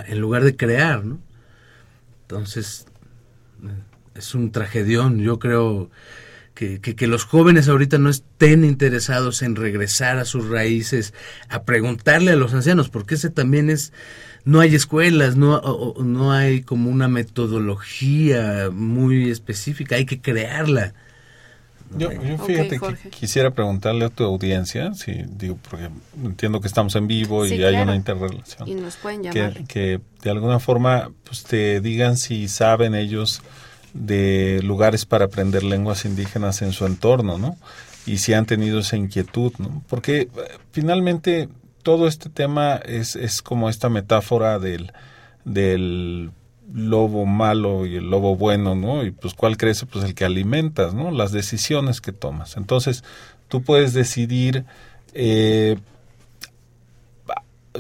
en 0.08 0.20
lugar 0.22 0.46
de 0.46 0.56
crear. 0.56 1.03
¿no? 1.03 1.20
Entonces, 2.22 2.86
eh, 3.62 3.68
es 4.15 4.34
un 4.34 4.53
tragedión. 4.53 5.20
Yo 5.20 5.38
creo 5.38 5.92
que, 6.53 6.80
que, 6.80 6.96
que, 6.96 7.08
los 7.08 7.25
jóvenes 7.25 7.68
ahorita 7.68 7.98
no 7.98 8.10
estén 8.10 8.63
interesados 8.63 9.42
en 9.42 9.58
regresar 9.58 10.18
a 10.18 10.24
sus 10.24 10.48
raíces, 10.48 11.13
a 11.50 11.63
preguntarle 11.63 12.32
a 12.32 12.38
los 12.38 12.53
ancianos, 12.53 12.88
porque 12.88 13.15
ese 13.15 13.32
también 13.32 13.70
es 13.70 13.92
no 14.45 14.59
hay 14.59 14.75
escuelas, 14.75 15.35
no, 15.35 15.95
no 16.03 16.31
hay 16.31 16.62
como 16.62 16.89
una 16.89 17.07
metodología 17.07 18.69
muy 18.71 19.31
específica, 19.31 19.95
hay 19.95 20.05
que 20.05 20.19
crearla. 20.21 20.93
Yo, 21.95 22.09
fíjate 22.09 22.79
que 22.79 23.09
quisiera 23.09 23.51
preguntarle 23.51 24.05
a 24.05 24.09
tu 24.09 24.23
audiencia, 24.23 24.93
si 24.95 25.12
digo, 25.27 25.59
porque 25.69 25.89
entiendo 26.23 26.59
que 26.59 26.67
estamos 26.67 26.95
en 26.95 27.07
vivo 27.07 27.45
y 27.45 27.63
hay 27.63 27.75
una 27.75 27.95
interrelación. 27.95 28.67
Y 28.67 28.73
nos 28.73 28.95
pueden 28.95 29.23
llamar. 29.23 29.53
Que, 29.53 29.65
que, 29.65 30.01
de 30.23 30.29
alguna 30.29 30.59
forma 30.59 31.12
pues, 31.23 31.43
te 31.43 31.81
digan 31.81 32.17
si 32.17 32.47
saben 32.47 32.95
ellos 32.95 33.41
de 33.93 34.59
lugares 34.63 35.05
para 35.05 35.25
aprender 35.25 35.63
lenguas 35.63 36.05
indígenas 36.05 36.62
en 36.63 36.71
su 36.71 36.85
entorno, 36.85 37.38
¿no? 37.38 37.57
Y 38.05 38.17
si 38.17 38.33
han 38.33 38.45
tenido 38.45 38.79
esa 38.79 38.97
inquietud, 38.97 39.53
¿no? 39.59 39.83
Porque 39.88 40.21
eh, 40.21 40.29
finalmente 40.71 41.47
todo 41.83 42.07
este 42.07 42.29
tema 42.29 42.75
es, 42.77 43.15
es 43.15 43.41
como 43.41 43.69
esta 43.69 43.89
metáfora 43.89 44.57
del, 44.59 44.91
del 45.45 46.31
lobo 46.73 47.25
malo 47.25 47.85
y 47.85 47.97
el 47.97 48.09
lobo 48.09 48.35
bueno, 48.35 48.75
¿no? 48.75 49.03
Y 49.03 49.11
pues 49.11 49.33
cuál 49.33 49.57
crece, 49.57 49.85
pues 49.85 50.05
el 50.05 50.15
que 50.15 50.25
alimentas, 50.25 50.93
¿no? 50.93 51.11
Las 51.11 51.31
decisiones 51.31 52.01
que 52.01 52.11
tomas. 52.11 52.57
Entonces, 52.57 53.03
tú 53.47 53.61
puedes 53.61 53.93
decidir, 53.93 54.65
eh, 55.13 55.77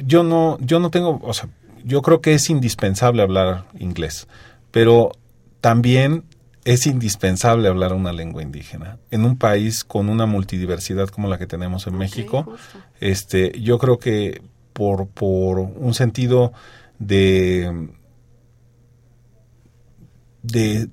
yo 0.05 0.23
no, 0.23 0.57
yo 0.59 0.79
no 0.79 0.91
tengo, 0.91 1.19
o 1.23 1.33
sea, 1.33 1.49
yo 1.83 2.01
creo 2.01 2.21
que 2.21 2.33
es 2.33 2.49
indispensable 2.49 3.21
hablar 3.21 3.65
inglés, 3.79 4.27
pero 4.71 5.11
también 5.61 6.23
es 6.65 6.87
indispensable 6.87 7.67
hablar 7.67 7.93
una 7.93 8.13
lengua 8.13 8.41
indígena. 8.41 8.97
En 9.11 9.25
un 9.25 9.37
país 9.37 9.83
con 9.83 10.09
una 10.09 10.25
multidiversidad 10.25 11.09
como 11.09 11.27
la 11.27 11.37
que 11.37 11.47
tenemos 11.47 11.87
en 11.87 11.97
México, 11.97 12.53
este, 12.99 13.59
yo 13.59 13.77
creo 13.79 13.99
que 13.99 14.41
por, 14.71 15.07
por 15.07 15.59
un 15.59 15.93
sentido 15.93 16.53
de, 16.99 17.89
de 20.41 20.87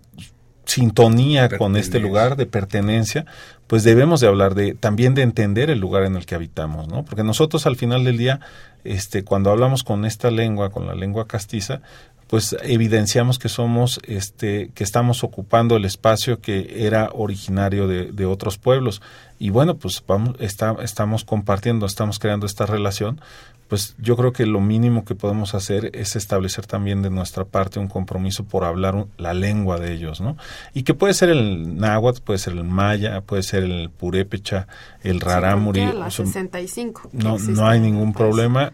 sintonía 0.64 1.48
con 1.56 1.76
este 1.76 2.00
lugar, 2.00 2.36
de 2.36 2.46
pertenencia, 2.46 3.26
pues 3.66 3.84
debemos 3.84 4.20
de 4.20 4.26
hablar 4.26 4.54
de 4.54 4.74
también 4.74 5.14
de 5.14 5.22
entender 5.22 5.70
el 5.70 5.78
lugar 5.78 6.04
en 6.04 6.16
el 6.16 6.26
que 6.26 6.34
habitamos, 6.34 6.88
¿no? 6.88 7.04
Porque 7.04 7.24
nosotros 7.24 7.66
al 7.66 7.76
final 7.76 8.04
del 8.04 8.18
día, 8.18 8.40
este, 8.84 9.24
cuando 9.24 9.50
hablamos 9.50 9.84
con 9.84 10.04
esta 10.04 10.30
lengua, 10.30 10.70
con 10.70 10.86
la 10.86 10.94
lengua 10.94 11.26
castiza, 11.26 11.82
pues 12.30 12.56
evidenciamos 12.62 13.40
que 13.40 13.48
somos, 13.48 14.00
este, 14.04 14.70
que 14.72 14.84
estamos 14.84 15.24
ocupando 15.24 15.74
el 15.74 15.84
espacio 15.84 16.40
que 16.40 16.86
era 16.86 17.10
originario 17.12 17.88
de, 17.88 18.12
de 18.12 18.24
otros 18.24 18.56
pueblos. 18.56 19.02
Y 19.40 19.50
bueno, 19.50 19.78
pues 19.78 20.00
vamos, 20.06 20.36
está, 20.38 20.76
estamos 20.80 21.24
compartiendo, 21.24 21.86
estamos 21.86 22.20
creando 22.20 22.46
esta 22.46 22.66
relación, 22.66 23.20
pues 23.66 23.96
yo 23.98 24.16
creo 24.16 24.32
que 24.32 24.46
lo 24.46 24.60
mínimo 24.60 25.04
que 25.04 25.16
podemos 25.16 25.54
hacer 25.54 25.90
es 25.92 26.14
establecer 26.14 26.66
también 26.66 27.02
de 27.02 27.10
nuestra 27.10 27.44
parte 27.44 27.80
un 27.80 27.88
compromiso 27.88 28.44
por 28.44 28.62
hablar 28.62 29.06
la 29.16 29.34
lengua 29.34 29.80
de 29.80 29.92
ellos, 29.92 30.20
¿no? 30.20 30.36
Y 30.72 30.84
que 30.84 30.94
puede 30.94 31.14
ser 31.14 31.30
el 31.30 31.78
náhuatl, 31.78 32.20
puede 32.22 32.38
ser 32.38 32.52
el 32.52 32.62
maya, 32.62 33.22
puede 33.22 33.42
ser 33.42 33.64
el 33.64 33.90
purépecha, 33.90 34.68
el 35.02 35.20
rarámuri. 35.20 35.84
Sí, 36.10 36.26
65. 36.26 37.10
No, 37.12 37.38
no 37.38 37.66
hay 37.66 37.80
ningún 37.80 38.12
problema. 38.12 38.72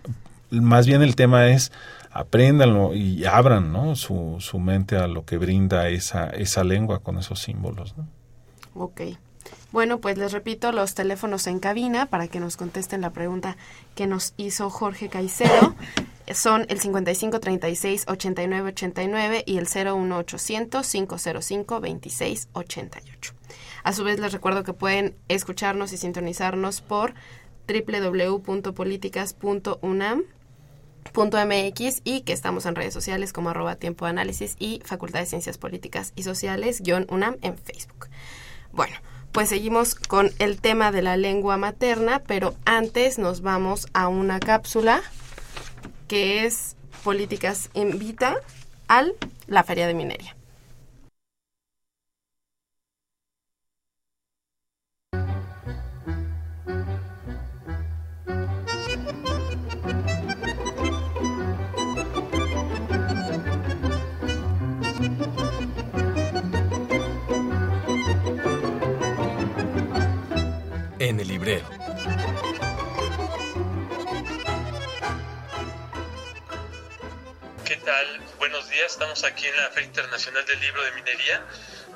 Más 0.50 0.86
bien 0.86 1.02
el 1.02 1.16
tema 1.16 1.48
es 1.48 1.72
apréndanlo 2.18 2.94
y 2.94 3.24
abran 3.24 3.72
¿no? 3.72 3.96
su, 3.96 4.36
su 4.40 4.58
mente 4.58 4.96
a 4.96 5.06
lo 5.06 5.24
que 5.24 5.38
brinda 5.38 5.88
esa, 5.88 6.28
esa 6.30 6.64
lengua 6.64 7.00
con 7.00 7.18
esos 7.18 7.40
símbolos. 7.40 7.96
¿no? 7.96 8.06
Ok. 8.74 9.02
Bueno, 9.72 10.00
pues 10.00 10.16
les 10.16 10.32
repito 10.32 10.72
los 10.72 10.94
teléfonos 10.94 11.46
en 11.46 11.58
cabina 11.58 12.06
para 12.06 12.28
que 12.28 12.40
nos 12.40 12.56
contesten 12.56 13.00
la 13.00 13.10
pregunta 13.10 13.56
que 13.94 14.06
nos 14.06 14.32
hizo 14.36 14.70
Jorge 14.70 15.08
Caicedo. 15.08 15.74
Son 16.34 16.66
el 16.68 16.80
55 16.80 17.38
36 17.38 18.06
89 18.08 18.70
89 18.70 19.44
y 19.46 19.58
el 19.58 19.66
01800 19.66 20.90
505 20.90 21.80
26 21.80 22.48
88. 22.52 23.32
A 23.84 23.92
su 23.92 24.02
vez 24.02 24.18
les 24.18 24.32
recuerdo 24.32 24.64
que 24.64 24.72
pueden 24.72 25.14
escucharnos 25.28 25.92
y 25.92 25.96
sintonizarnos 25.96 26.80
por 26.80 27.14
.mx 31.14 32.02
y 32.04 32.20
que 32.22 32.32
estamos 32.32 32.66
en 32.66 32.74
redes 32.74 32.94
sociales 32.94 33.32
como 33.32 33.50
arroba 33.50 33.76
tiempo 33.76 34.04
de 34.04 34.10
análisis 34.10 34.56
y 34.58 34.80
Facultad 34.84 35.20
de 35.20 35.26
Ciencias 35.26 35.58
Políticas 35.58 36.12
y 36.16 36.22
Sociales 36.22 36.80
guion 36.82 37.06
UNAM 37.10 37.36
en 37.42 37.56
Facebook. 37.58 38.08
Bueno, 38.72 38.96
pues 39.32 39.48
seguimos 39.48 39.94
con 39.94 40.30
el 40.38 40.60
tema 40.60 40.92
de 40.92 41.02
la 41.02 41.16
lengua 41.16 41.56
materna, 41.56 42.22
pero 42.26 42.54
antes 42.64 43.18
nos 43.18 43.40
vamos 43.40 43.86
a 43.92 44.08
una 44.08 44.40
cápsula 44.40 45.02
que 46.08 46.44
es 46.44 46.76
Políticas 47.04 47.70
invita 47.74 48.36
al 48.88 49.14
la 49.46 49.62
Feria 49.64 49.86
de 49.86 49.94
Minería. 49.94 50.35
En 71.08 71.20
el 71.20 71.28
librero. 71.28 71.68
¿Qué 77.64 77.76
tal? 77.76 78.20
Buenos 78.38 78.68
días. 78.70 78.92
Estamos 78.92 79.24
aquí 79.24 79.46
en 79.46 79.56
la 79.56 79.70
Feria 79.70 79.86
Internacional 79.86 80.44
del 80.46 80.60
Libro 80.60 80.82
de 80.84 80.92
Minería, 80.92 81.44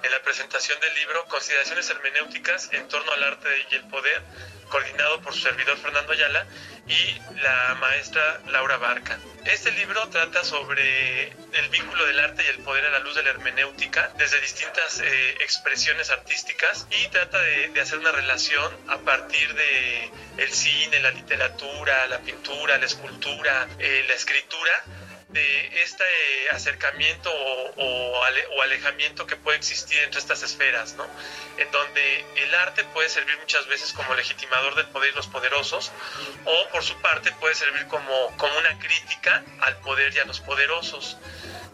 en 0.02 0.10
la 0.10 0.22
presentación 0.22 0.78
del 0.80 0.94
libro 0.94 1.24
Consideraciones 1.26 1.88
hermenéuticas 1.90 2.70
en 2.72 2.88
torno 2.88 3.12
al 3.12 3.22
arte 3.24 3.48
y 3.70 3.74
el 3.74 3.84
poder, 3.88 4.22
coordinado 4.68 5.20
por 5.20 5.34
su 5.34 5.40
servidor 5.40 5.76
Fernando 5.78 6.12
Ayala 6.12 6.46
y 6.86 7.18
la 7.40 7.76
maestra 7.80 8.40
Laura 8.46 8.76
Barca. 8.76 9.18
Este 9.44 9.72
libro 9.72 10.08
trata 10.08 10.44
sobre 10.44 11.28
el 11.28 11.68
vínculo 11.70 12.06
del 12.06 12.20
arte 12.20 12.44
y 12.44 12.48
el 12.48 12.58
poder 12.58 12.86
a 12.86 12.90
la 12.90 12.98
luz 13.00 13.14
de 13.14 13.22
la 13.22 13.30
hermenéutica 13.30 14.12
desde 14.16 14.40
distintas 14.40 15.00
eh, 15.00 15.30
expresiones 15.40 16.10
artísticas 16.10 16.86
y 16.90 17.08
trata 17.08 17.38
de, 17.40 17.80
hacer 17.80 17.98
una 17.98 18.12
relación 18.12 18.72
a 18.88 18.98
partir 18.98 19.54
de 19.54 20.10
el 20.38 20.52
cine, 20.52 21.00
la 21.00 21.10
literatura, 21.10 22.06
la 22.06 22.18
pintura, 22.20 22.78
la 22.78 22.86
escultura, 22.86 23.68
eh, 23.78 24.04
la 24.06 24.14
escritura 24.14 24.84
de 25.32 25.82
este 25.82 26.04
acercamiento 26.50 27.30
o, 27.30 27.72
o, 27.76 28.24
ale, 28.24 28.44
o, 28.56 28.62
alejamiento 28.62 29.26
que 29.26 29.36
puede 29.36 29.58
existir 29.58 29.98
entre 30.00 30.18
estas 30.18 30.42
esferas, 30.42 30.94
¿no? 30.94 31.06
En 31.56 31.70
donde 31.70 32.24
el 32.36 32.54
arte 32.54 32.84
puede 32.84 33.08
servir 33.08 33.38
muchas 33.38 33.66
veces 33.68 33.92
como 33.92 34.14
legitimador 34.14 34.74
del 34.74 34.86
poder 34.86 35.12
y 35.12 35.16
los 35.16 35.28
poderosos, 35.28 35.92
o 36.44 36.68
por 36.70 36.82
su 36.82 36.96
parte 37.00 37.30
puede 37.32 37.54
servir 37.54 37.86
como, 37.86 38.36
como 38.36 38.58
una 38.58 38.78
crítica 38.78 39.44
al 39.60 39.76
poder 39.78 40.12
y 40.14 40.18
a 40.18 40.24
los 40.24 40.40
poderosos. 40.40 41.16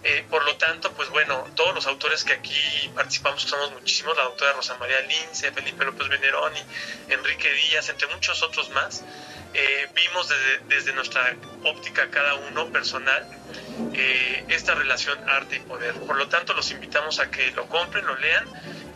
Eh, 0.09 0.25
por 0.31 0.45
lo 0.45 0.57
tanto, 0.57 0.93
pues 0.93 1.09
bueno, 1.09 1.45
todos 1.57 1.75
los 1.75 1.87
autores 1.87 2.23
que 2.23 2.35
aquí 2.35 2.91
participamos, 2.95 3.43
que 3.43 3.51
somos 3.51 3.73
muchísimos, 3.73 4.17
la 4.17 4.25
doctora 4.25 4.53
Rosa 4.53 4.77
María 4.77 5.01
Lince, 5.01 5.51
Felipe 5.51 5.85
López 5.85 6.09
Veneroni, 6.09 6.63
Enrique 7.09 7.53
Díaz, 7.53 7.89
entre 7.89 8.07
muchos 8.09 8.41
otros 8.43 8.71
más, 8.71 9.03
eh, 9.59 9.89
vimos 9.95 10.29
desde, 10.29 10.59
desde, 10.69 10.93
nuestra 10.93 11.35
óptica 11.65 12.11
cada 12.11 12.35
uno 12.35 12.71
personal 12.71 13.27
eh, 13.95 14.45
esta 14.49 14.75
relación 14.75 15.19
arte 15.31 15.57
y 15.57 15.61
poder. 15.61 15.95
Por 15.95 16.17
lo 16.17 16.29
tanto, 16.29 16.53
los 16.53 16.71
invitamos 16.71 17.21
a 17.21 17.31
que 17.31 17.51
lo 17.53 17.67
compren, 17.67 18.05
lo 18.05 18.17
lean 18.19 18.45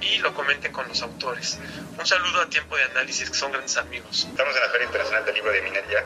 y 0.03 0.19
lo 0.19 0.35
comenten 0.35 0.71
con 0.71 0.87
los 0.87 1.01
autores. 1.01 1.59
Un 1.99 2.07
saludo 2.07 2.43
a 2.43 2.51
Tiempo 2.51 2.77
de 2.77 2.85
Análisis, 2.85 3.31
que 3.31 3.37
son 3.37 3.53
grandes 3.53 3.77
amigos. 3.79 4.27
Estamos 4.29 4.55
en 4.55 4.61
la 4.61 4.69
Feria 4.69 4.85
Internacional 4.85 5.25
del 5.25 5.35
Libro 5.35 5.51
de 5.51 5.63
Minería 5.63 6.05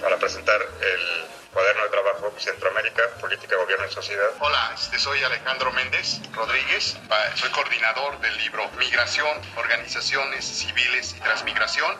para 0.00 0.18
presentar 0.18 0.60
el 0.60 1.24
cuaderno 1.52 1.82
de 1.82 1.88
trabajo 1.88 2.34
Centroamérica, 2.38 3.02
Política, 3.20 3.56
Gobierno 3.56 3.86
y 3.86 3.92
Sociedad. 3.92 4.30
Hola, 4.38 4.72
este, 4.74 5.00
soy 5.00 5.20
Alejandro 5.24 5.72
Méndez 5.72 6.20
Rodríguez, 6.32 6.96
soy 7.34 7.50
coordinador 7.50 8.20
del 8.20 8.36
libro 8.38 8.70
Migración, 8.78 9.40
Organizaciones 9.56 10.44
Civiles 10.44 11.14
y 11.16 11.20
Transmigración, 11.20 11.96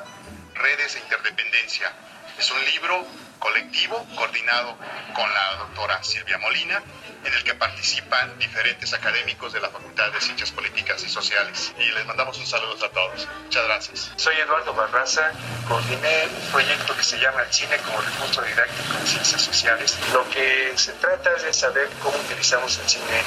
Redes 0.54 0.96
e 0.96 0.98
Interdependencia. 1.00 1.92
Es 2.38 2.50
un 2.50 2.64
libro 2.64 3.06
colectivo 3.38 4.06
coordinado 4.16 4.76
con 5.14 5.32
la 5.32 5.56
doctora 5.56 6.02
Silvia 6.02 6.38
Molina, 6.38 6.82
en 7.24 7.32
el 7.32 7.44
que 7.44 7.54
participan 7.54 8.38
diferentes 8.38 8.92
académicos 8.92 9.52
de 9.52 9.60
la 9.60 9.70
Facultad 9.70 10.10
de 10.12 10.20
Ciencias 10.20 10.50
Políticas 10.50 11.02
y 11.04 11.08
Sociales. 11.08 11.72
Y 11.78 11.90
les 11.92 12.06
mandamos 12.06 12.38
un 12.38 12.46
saludo 12.46 12.84
a 12.84 12.90
todos. 12.90 13.28
Muchas 13.44 13.64
gracias. 13.64 14.12
Soy 14.16 14.36
Eduardo 14.36 14.74
Barraza, 14.74 15.32
coordiné 15.68 16.26
un 16.26 16.52
proyecto 16.52 16.96
que 16.96 17.02
se 17.02 17.18
llama 17.18 17.42
El 17.42 17.52
Cine 17.52 17.76
como 17.78 18.00
Recurso 18.00 18.42
Didáctico 18.42 18.98
en 18.98 19.06
Ciencias 19.06 19.42
Sociales. 19.42 19.98
Lo 20.12 20.28
que 20.30 20.72
se 20.76 20.92
trata 20.94 21.34
es 21.36 21.44
de 21.44 21.52
saber 21.52 21.88
cómo 22.02 22.16
utilizamos 22.18 22.78
el 22.78 22.88
cine 22.88 23.22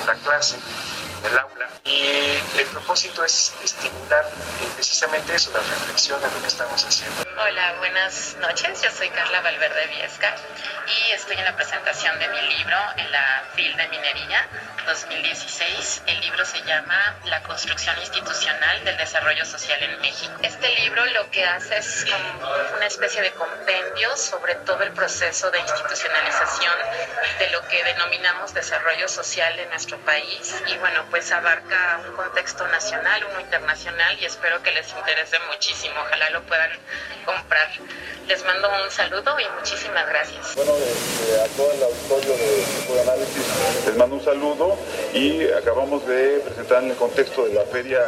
en 0.00 0.06
la 0.06 0.14
clase, 0.14 0.56
en 1.18 1.26
el 1.26 1.38
aula, 1.38 1.68
y 1.84 2.38
el 2.58 2.66
propósito 2.66 3.24
es 3.24 3.54
estimular 3.62 4.24
precisamente 4.74 5.34
eso, 5.34 5.50
la 5.52 5.60
reflexión 5.60 6.20
de 6.20 6.30
lo 6.30 6.40
que 6.40 6.46
estamos 6.46 6.84
haciendo. 6.84 7.24
Hola, 7.40 7.74
buenas 7.78 8.36
noches. 8.40 8.82
Yo 8.82 8.90
soy 8.90 9.08
Carla 9.10 9.40
Valverde 9.40 9.86
Viesca 9.88 10.34
y 10.86 11.10
estoy 11.12 11.36
en 11.36 11.44
la 11.44 11.56
presentación 11.56 12.18
de 12.18 12.28
mi 12.28 12.40
libro 12.42 12.76
en 12.96 13.10
la 13.10 13.44
FIL 13.54 13.76
de 13.76 13.88
Minería 13.88 14.46
2016. 14.86 16.02
El 16.06 16.20
libro 16.20 16.44
se 16.44 16.62
llama 16.62 17.16
La 17.26 17.42
construcción 17.42 17.98
institucional 17.98 18.84
del 18.84 18.96
desarrollo 18.96 19.44
social 19.44 19.82
en 19.82 20.00
México. 20.00 20.32
Este 20.42 20.68
libro 20.76 21.04
lo 21.06 21.30
que 21.30 21.44
hace 21.44 21.78
es 21.78 22.06
como 22.06 22.48
una 22.76 22.86
especie 22.86 23.20
de 23.20 23.32
compendio 23.32 24.16
sobre 24.16 24.54
todo 24.56 24.82
el 24.82 24.92
proceso 24.92 25.50
de 25.50 25.58
institucionalización 25.58 26.74
de 27.38 27.50
lo 27.50 27.66
que 27.68 27.82
denominamos 27.84 28.54
desarrollo 28.54 29.08
social 29.08 29.58
en 29.58 29.68
nuestro 29.70 29.98
país 29.98 30.54
y 30.66 30.76
bueno, 30.78 31.04
pues 31.10 31.30
abarca 31.32 32.00
un 32.08 32.14
contexto 32.16 32.66
nacional, 32.68 33.24
uno 33.30 33.40
internacional 33.40 34.16
y 34.20 34.24
espero 34.24 34.62
que 34.62 34.72
les 34.72 34.88
interese 34.92 35.36
muchísimo. 35.50 35.94
Ojalá 36.00 36.30
lo 36.30 36.42
puedan 36.42 36.70
comprar. 37.24 37.68
Les 38.26 38.44
mando 38.44 38.68
un 38.84 38.90
saludo 38.90 39.40
y 39.40 39.44
muchísimas 39.58 40.06
gracias. 40.06 40.54
Bueno, 40.54 40.72
eh, 40.76 41.40
a 41.44 41.56
todo 41.56 41.72
el 41.72 41.82
auditorio 41.82 42.36
de 42.36 42.94
de 42.94 43.00
Análisis 43.00 43.44
les 43.86 43.96
mando 43.96 44.16
un 44.16 44.24
saludo 44.24 44.76
y 45.14 45.44
acabamos 45.52 46.06
de 46.06 46.40
presentar 46.44 46.82
en 46.82 46.90
el 46.90 46.96
contexto 46.96 47.46
de 47.46 47.54
la 47.54 47.62
Feria 47.62 48.00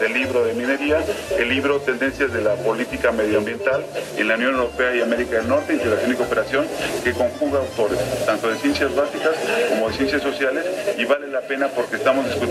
del 0.00 0.12
Libro 0.12 0.44
de 0.44 0.52
Minería 0.54 1.04
el 1.36 1.48
libro 1.48 1.80
Tendencias 1.80 2.32
de 2.32 2.40
la 2.40 2.54
Política 2.56 3.12
Medioambiental 3.12 3.84
en 4.16 4.28
la 4.28 4.34
Unión 4.34 4.54
Europea 4.54 4.94
y 4.96 5.00
América 5.00 5.36
del 5.38 5.48
Norte, 5.48 5.74
Integración 5.74 6.12
y 6.12 6.16
Cooperación, 6.16 6.68
que 7.04 7.12
conjuga 7.12 7.60
autores 7.60 7.98
tanto 8.26 8.48
de 8.48 8.58
ciencias 8.58 8.94
básicas 8.94 9.34
como 9.68 9.88
de 9.88 9.96
ciencias 9.96 10.22
sociales 10.22 10.64
y 10.96 11.04
vale 11.04 11.28
la 11.28 11.40
pena 11.42 11.68
porque 11.68 11.96
estamos 11.96 12.24
discutiendo 12.26 12.47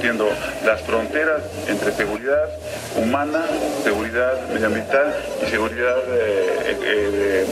las 0.66 0.82
fronteras 0.82 1.42
entre 1.68 1.92
seguridad 1.92 2.50
humana, 2.96 3.46
seguridad 3.84 4.48
medioambiental 4.54 5.16
y 5.46 5.50
seguridad, 5.50 5.98
eh, 6.10 6.78
eh, 6.84 7.46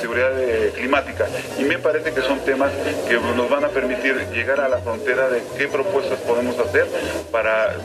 seguridad 0.00 0.30
eh, 0.38 0.72
climática. 0.74 1.26
Y 1.58 1.64
me 1.64 1.78
parece 1.78 2.12
que 2.12 2.22
son 2.22 2.38
temas 2.40 2.72
que 3.06 3.14
nos 3.14 3.48
van 3.50 3.64
a 3.64 3.68
permitir 3.68 4.16
llegar 4.32 4.60
a 4.60 4.68
la 4.68 4.78
frontera 4.78 5.28
de 5.28 5.42
qué 5.56 5.68
propuestas 5.68 6.18
podemos 6.20 6.58
hacer 6.58 6.86
para 7.30 7.76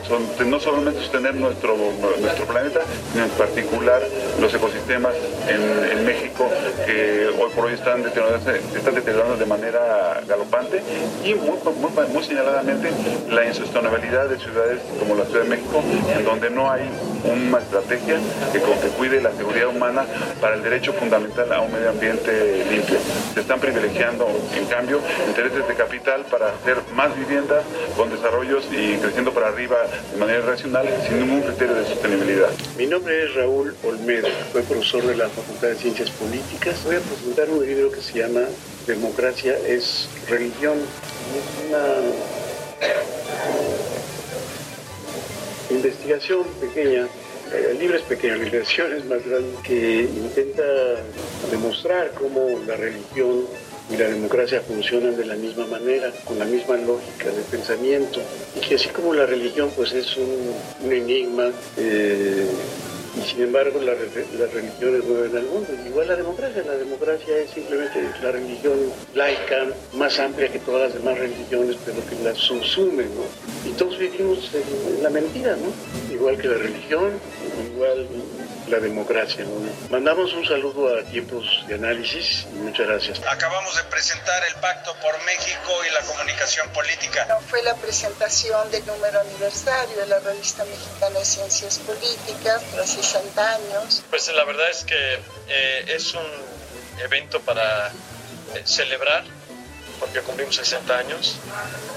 no 0.46 0.60
solamente 0.60 1.00
sostener 1.00 1.34
nuestro, 1.34 1.76
nuestro 2.20 2.46
planeta, 2.46 2.80
sino 3.12 3.24
en 3.24 3.30
particular 3.30 4.00
los 4.40 4.52
ecosistemas 4.52 5.14
en, 5.48 5.86
México 6.06 6.48
que 6.86 7.26
hoy 7.40 7.50
por 7.54 7.64
hoy 7.64 7.74
están 7.74 8.00
deteriorándose, 8.00 8.60
están 8.76 8.94
deteriorando 8.94 9.36
de 9.36 9.46
manera 9.46 10.20
galopante 10.28 10.80
y 11.24 11.34
muy 11.34 12.22
señaladamente 12.22 12.90
la 13.28 13.44
insostenibilidad 13.44 13.76
de 14.06 14.38
ciudades 14.38 14.80
como 15.00 15.16
la 15.16 15.24
Ciudad 15.24 15.42
de 15.42 15.48
México, 15.48 15.82
en 16.16 16.24
donde 16.24 16.48
no 16.48 16.70
hay 16.70 16.88
una 17.24 17.58
estrategia 17.58 18.18
que, 18.52 18.60
cuide 18.96 19.20
la 19.20 19.32
seguridad 19.32 19.66
humana 19.66 20.04
para 20.40 20.54
el 20.54 20.62
derecho 20.62 20.92
fundamental 20.92 21.52
a 21.52 21.60
un 21.60 21.72
medio 21.72 21.90
ambiente 21.90 22.64
limpio. 22.70 22.98
Se 23.34 23.40
están 23.40 23.58
privilegiando, 23.58 24.28
en 24.54 24.64
cambio, 24.66 25.00
intereses 25.26 25.66
de 25.66 25.74
capital 25.74 26.24
para 26.30 26.48
hacer 26.48 26.76
más 26.94 27.16
viviendas 27.16 27.64
con 27.96 28.08
desarrollos 28.08 28.64
y 28.70 28.96
creciendo 28.98 29.32
para 29.32 29.48
arriba 29.48 29.76
de 30.12 30.18
manera 30.18 30.40
racional 30.42 30.86
sin 31.06 31.18
ningún 31.18 31.42
criterio 31.42 31.74
de 31.74 31.86
sostenibilidad. 31.86 32.50
Mi 32.78 32.86
nombre 32.86 33.24
es 33.24 33.34
Raúl 33.34 33.74
Olmedo, 33.84 34.28
soy 34.52 34.62
profesor 34.62 35.02
de 35.04 35.16
la 35.16 35.28
Facultad 35.28 35.68
de 35.68 35.74
Ciencias 35.74 36.10
Políticas. 36.10 36.84
Voy 36.84 36.96
a 36.96 37.00
presentar 37.00 37.50
un 37.50 37.66
libro 37.66 37.90
que 37.90 38.00
se 38.00 38.20
llama 38.20 38.42
Democracia 38.86 39.56
es 39.66 40.08
religión. 40.28 40.78
Es 40.78 41.68
una 41.68 42.45
investigación 45.70 46.44
pequeña, 46.60 47.06
el 47.52 47.78
libro 47.78 47.96
es 47.96 49.04
más 49.04 49.24
grande, 49.24 49.54
que 49.62 50.02
intenta 50.02 50.64
demostrar 51.50 52.12
cómo 52.12 52.60
la 52.66 52.76
religión 52.76 53.44
y 53.90 53.96
la 53.96 54.08
democracia 54.08 54.60
funcionan 54.62 55.16
de 55.16 55.26
la 55.26 55.36
misma 55.36 55.66
manera, 55.66 56.12
con 56.24 56.38
la 56.38 56.44
misma 56.44 56.76
lógica 56.76 57.30
de 57.30 57.42
pensamiento, 57.42 58.20
y 58.56 58.60
que 58.60 58.74
así 58.74 58.88
como 58.88 59.14
la 59.14 59.26
religión 59.26 59.70
pues 59.76 59.92
es 59.92 60.16
un, 60.16 60.90
enigma, 60.90 61.52
eh, 61.76 62.46
sin 63.24 63.42
embargo 63.42 63.80
la, 63.80 63.92
las 63.92 64.52
religiones 64.52 65.04
mueven 65.04 65.36
al 65.36 65.44
mundo. 65.44 65.68
Igual 65.86 66.08
la 66.08 66.16
democracia, 66.16 66.62
la 66.66 66.76
democracia 66.76 67.38
es 67.38 67.50
simplemente 67.50 68.08
la 68.22 68.32
religión 68.32 68.78
laica 69.14 69.66
más 69.94 70.18
amplia 70.18 70.50
que 70.50 70.58
todas 70.58 70.82
las 70.82 70.94
demás 70.94 71.18
religiones, 71.18 71.76
pero 71.84 71.98
que 72.06 72.22
la 72.24 72.34
subsume, 72.34 73.04
¿no? 73.04 73.70
Y 73.70 73.72
todos 73.74 73.98
vivimos 73.98 74.50
en 74.54 75.02
la 75.02 75.10
mentira, 75.10 75.56
¿no? 75.56 76.14
Igual 76.14 76.38
que 76.38 76.48
la 76.48 76.58
religión, 76.58 77.12
igual 77.74 78.06
la 78.68 78.78
democracia. 78.78 79.44
¿no? 79.44 79.70
Mandamos 79.90 80.32
un 80.34 80.46
saludo 80.46 80.96
a 80.96 81.02
tiempos 81.02 81.64
de 81.66 81.74
análisis 81.74 82.46
y 82.52 82.56
muchas 82.56 82.86
gracias. 82.86 83.20
Acabamos 83.26 83.76
de 83.76 83.84
presentar 83.84 84.42
el 84.48 84.54
Pacto 84.60 84.94
por 85.02 85.22
México 85.24 85.72
y 85.88 85.94
la 85.94 86.00
comunicación 86.00 86.68
política. 86.70 87.26
No, 87.28 87.40
fue 87.40 87.62
la 87.62 87.74
presentación 87.74 88.70
del 88.70 88.84
número 88.86 89.20
aniversario 89.20 89.96
de 89.96 90.06
la 90.06 90.18
revista 90.20 90.64
mexicana 90.64 91.18
de 91.18 91.24
ciencias 91.24 91.78
políticas, 91.80 92.62
tras 92.72 92.90
60 92.90 93.54
años. 93.54 94.02
Pues 94.10 94.32
la 94.34 94.44
verdad 94.44 94.70
es 94.70 94.84
que 94.84 95.14
eh, 95.48 95.84
es 95.88 96.14
un 96.14 96.26
evento 97.02 97.40
para 97.40 97.88
eh, 97.88 98.62
celebrar 98.64 99.24
porque 100.00 100.20
cumplimos 100.20 100.56
60 100.56 100.98
años, 100.98 101.36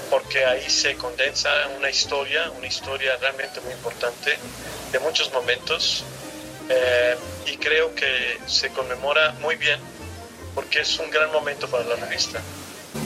porque 0.08 0.44
ahí 0.44 0.68
se 0.70 0.96
condensa 0.96 1.50
una 1.76 1.90
historia, 1.90 2.50
una 2.52 2.66
historia 2.66 3.16
realmente 3.20 3.60
muy 3.60 3.72
importante, 3.74 4.38
de 4.92 4.98
muchos 5.00 5.30
momentos 5.32 6.04
eh, 6.70 7.16
y 7.46 7.56
creo 7.56 7.94
que 7.94 8.38
se 8.46 8.70
conmemora 8.70 9.32
muy 9.40 9.56
bien 9.56 9.80
porque 10.54 10.80
es 10.80 10.98
un 10.98 11.10
gran 11.10 11.30
momento 11.32 11.68
para 11.68 11.84
la 11.84 11.96
revista. 11.96 12.40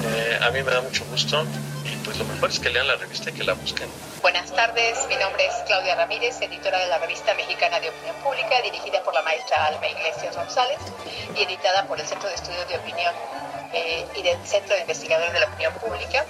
Eh, 0.05 0.39
a 0.41 0.51
mí 0.51 0.63
me 0.63 0.71
da 0.71 0.81
mucho 0.81 1.05
gusto 1.07 1.45
y 1.85 1.97
pues 2.05 2.19
lo 2.19 2.25
mejor 2.25 2.51
es 2.51 2.59
que 2.59 2.71
lean 2.71 2.87
la 2.87 2.97
revista 2.97 3.31
y 3.31 3.33
que 3.33 3.45
la 3.45 3.55
busquen. 3.55 3.89
Buenas 4.23 4.53
tardes, 4.55 4.99
mi 5.09 5.17
nombre 5.17 5.47
es 5.47 5.55
Claudia 5.67 5.95
Ramírez, 5.95 6.41
editora 6.41 6.79
de 6.79 6.89
la 6.89 6.99
revista 6.99 7.35
mexicana 7.35 7.81
de 7.81 7.91
opinión 7.91 8.17
pública, 8.17 8.61
dirigida 8.63 9.03
por 9.03 9.15
la 9.15 9.23
maestra 9.23 9.67
Alma 9.67 9.87
Iglesias 9.89 10.37
González 10.37 10.79
y 11.37 11.43
editada 11.43 11.87
por 11.87 12.01
el 12.01 12.07
Centro 12.07 12.29
de 12.29 12.35
Estudios 12.35 12.69
de 12.69 12.77
Opinión 12.77 13.15
eh, 13.75 14.07
y 14.15 14.23
del 14.23 14.39
Centro 14.47 14.75
de 14.75 14.83
Investigadores 14.83 15.33
de 15.33 15.41
la 15.41 15.47
Opinión 15.47 15.73
Pública. 15.75 16.25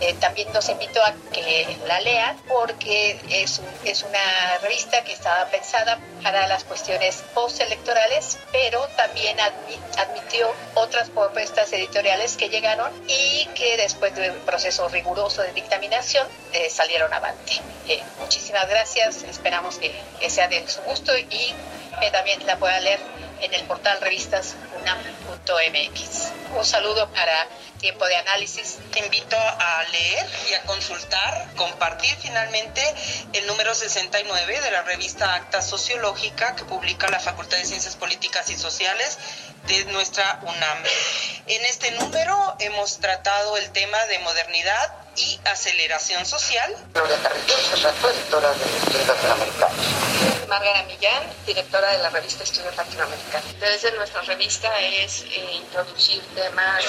Eh, 0.00 0.14
también 0.14 0.52
los 0.52 0.68
invito 0.68 1.02
a 1.04 1.12
que 1.32 1.76
la 1.86 2.00
lean 2.00 2.36
porque 2.46 3.20
es, 3.30 3.60
es 3.84 4.02
una 4.02 4.58
revista 4.62 5.02
que 5.02 5.12
estaba 5.12 5.46
pensada 5.46 5.98
para 6.22 6.46
las 6.46 6.64
cuestiones 6.64 7.22
postelectorales, 7.34 8.38
pero 8.52 8.86
también 8.96 9.36
admitió 9.40 10.52
otras 10.74 11.10
propuestas 11.10 11.72
editoriales 11.72 12.36
que 12.36 12.48
llegaron 12.48 12.92
y 13.08 13.46
que 13.54 13.76
después 13.76 14.14
de 14.14 14.30
un 14.30 14.38
proceso 14.40 14.88
riguroso 14.88 15.42
de 15.42 15.52
dictaminación 15.52 16.26
eh, 16.52 16.70
salieron 16.70 17.12
avante. 17.12 17.60
muchísimas 18.20 18.68
gracias, 18.68 19.22
esperamos 19.24 19.78
que, 19.78 19.92
sea 20.28 20.48
de 20.48 20.66
su 20.68 20.80
gusto 20.82 21.16
y 21.16 21.54
también 22.12 22.46
la 22.46 22.56
pueda 22.58 22.78
leer 22.80 23.00
en 23.40 23.54
el 23.54 23.62
portal 23.64 23.98
revistasunam.mx. 24.00 26.56
Un 26.56 26.64
saludo 26.64 27.10
para 27.10 27.48
Tiempo 27.78 28.06
de 28.06 28.16
Análisis. 28.16 28.78
Te 28.92 29.00
invito 29.00 29.36
a 29.36 29.82
leer 29.92 30.26
y 30.50 30.54
a 30.54 30.62
consultar, 30.62 31.48
compartir 31.56 32.16
finalmente 32.20 32.82
el 33.32 33.46
número 33.46 33.74
69 33.74 34.60
de 34.60 34.70
la 34.70 34.82
revista 34.82 35.34
Acta 35.34 35.62
Sociológica 35.62 36.54
que 36.56 36.64
publica 36.64 37.08
la 37.08 37.20
Facultad 37.20 37.56
de 37.58 37.64
Ciencias 37.64 37.96
Políticas 37.96 38.50
y 38.50 38.56
Sociales 38.56 39.18
de 39.66 39.84
nuestra 39.86 40.38
UNAM. 40.42 40.78
En 41.46 41.64
este 41.66 41.90
número 41.92 42.56
hemos 42.60 42.98
tratado 42.98 43.56
el 43.56 43.70
tema 43.70 44.04
de 44.06 44.18
modernidad 44.20 44.92
y 45.16 45.40
aceleración 45.44 46.24
social. 46.26 46.74
Gloria 46.92 47.16
Carrillo, 47.22 47.46
de 47.46 47.54
Estudios 47.64 47.86
Margarita 50.58 50.88
Millán, 50.88 51.22
directora 51.46 51.92
de 51.92 51.98
la 51.98 52.10
revista 52.10 52.42
Estudios 52.42 52.76
Latinoamericanos. 52.76 53.60
Desde 53.60 53.92
nuestra 53.92 54.22
revista 54.22 54.68
es 54.80 55.22
eh, 55.22 55.52
introducir 55.52 56.20
temas 56.34 56.84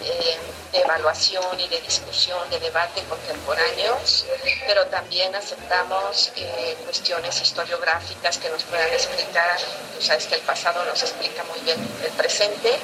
eh, 0.00 0.38
de 0.70 0.78
evaluación 0.78 1.58
y 1.58 1.66
de 1.66 1.80
discusión, 1.80 2.48
de 2.50 2.60
debate 2.60 3.02
contemporáneos, 3.08 4.26
pero 4.64 4.86
también 4.86 5.34
aceptamos 5.34 6.30
eh, 6.36 6.76
cuestiones 6.84 7.42
historiográficas 7.42 8.38
que 8.38 8.48
nos 8.48 8.62
puedan 8.64 8.92
explicar, 8.92 9.58
tú 9.96 10.02
sabes 10.04 10.26
que 10.26 10.36
el 10.36 10.42
pasado 10.42 10.84
nos 10.84 11.02
explica 11.02 11.42
muy 11.44 11.58
bien 11.60 11.78
el 12.04 12.12
presente 12.12 12.78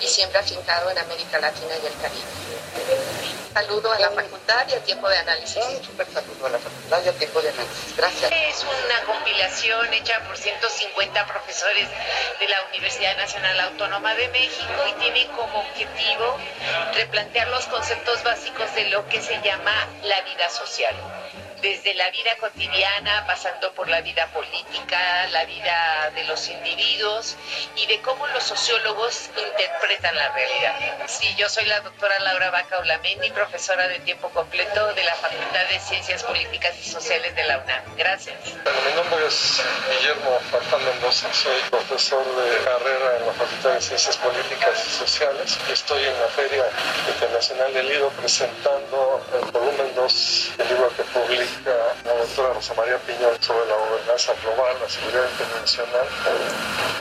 y 0.00 0.08
siempre 0.08 0.40
afincado 0.40 0.90
en 0.90 0.98
América 0.98 1.38
Latina 1.38 1.74
y 1.80 1.86
el 1.86 1.94
Caribe 2.00 3.37
saludo 3.52 3.92
a 3.92 3.98
la 3.98 4.10
facultad 4.10 4.66
y 4.68 4.74
al 4.74 4.82
tiempo 4.82 5.08
de 5.08 5.18
análisis. 5.18 5.64
Un 5.64 5.84
super 5.84 6.06
saludo 6.06 6.46
a 6.46 6.50
la 6.50 6.58
facultad 6.58 7.02
y 7.04 7.08
al 7.08 7.14
tiempo 7.14 7.40
de 7.40 7.48
análisis. 7.50 7.96
Gracias. 7.96 8.30
Es 8.32 8.64
una 8.64 9.12
compilación 9.12 9.92
hecha 9.94 10.20
por 10.26 10.36
150 10.36 11.26
profesores 11.26 11.88
de 12.40 12.48
la 12.48 12.56
Universidad 12.68 13.16
Nacional 13.16 13.60
Autónoma 13.60 14.14
de 14.14 14.28
México 14.28 14.72
y 14.88 15.00
tiene 15.00 15.26
como 15.28 15.60
objetivo 15.60 16.36
replantear 16.94 17.48
los 17.48 17.66
conceptos 17.66 18.22
básicos 18.22 18.74
de 18.74 18.86
lo 18.90 19.08
que 19.08 19.20
se 19.20 19.40
llama 19.42 19.72
la 20.02 20.20
vida 20.22 20.48
social 20.50 20.94
desde 21.60 21.94
la 21.94 22.10
vida 22.10 22.36
cotidiana, 22.38 23.26
pasando 23.26 23.72
por 23.72 23.88
la 23.88 24.00
vida 24.00 24.26
política, 24.28 25.26
la 25.28 25.44
vida 25.44 26.10
de 26.14 26.24
los 26.24 26.48
individuos 26.48 27.36
y 27.76 27.86
de 27.86 28.00
cómo 28.00 28.26
los 28.28 28.44
sociólogos 28.44 29.30
interpretan 29.36 30.14
la 30.16 30.32
realidad. 30.32 30.74
Sí, 31.06 31.34
yo 31.36 31.48
soy 31.48 31.64
la 31.66 31.80
doctora 31.80 32.18
Laura 32.20 32.50
Baca 32.50 32.78
Olamendi, 32.78 33.30
profesora 33.30 33.88
de 33.88 33.98
tiempo 34.00 34.28
completo 34.30 34.94
de 34.94 35.04
la 35.04 35.14
Facultad 35.14 35.66
de 35.68 35.80
Ciencias 35.80 36.22
Políticas 36.22 36.74
y 36.84 36.88
Sociales 36.90 37.34
de 37.34 37.44
la 37.44 37.58
UNAM. 37.58 37.96
Gracias. 37.96 38.36
mi 38.44 38.94
nombre 38.94 39.26
es 39.26 39.62
Guillermo 39.90 40.38
Farfán 40.50 40.84
Mendoza, 40.84 41.32
soy 41.32 41.60
profesor 41.70 42.24
de 42.24 42.64
carrera 42.64 43.16
en 43.18 43.26
la 43.26 43.32
Facultad 43.32 43.74
de 43.74 43.80
Ciencias 43.80 44.16
Políticas 44.16 44.86
y 44.86 44.90
Sociales. 44.90 45.58
Estoy 45.72 46.04
en 46.04 46.20
la 46.20 46.28
Feria 46.28 46.64
Internacional 47.08 47.72
del 47.74 47.88
Libro 47.88 48.10
presentando 48.10 49.24
el 49.34 49.50
volumen 49.50 49.94
2 49.94 50.52
del 50.58 50.68
libro 50.68 50.88
que 50.96 51.02
publica 51.04 51.47
la 51.64 52.14
doctora 52.14 52.54
Rosa 52.54 52.74
María 52.74 52.98
Piñón 52.98 53.36
sobre 53.42 53.66
la 53.66 53.76
gobernanza 53.76 54.32
global, 54.42 54.76
la 54.80 54.88
seguridad 54.88 55.30
internacional 55.30 56.06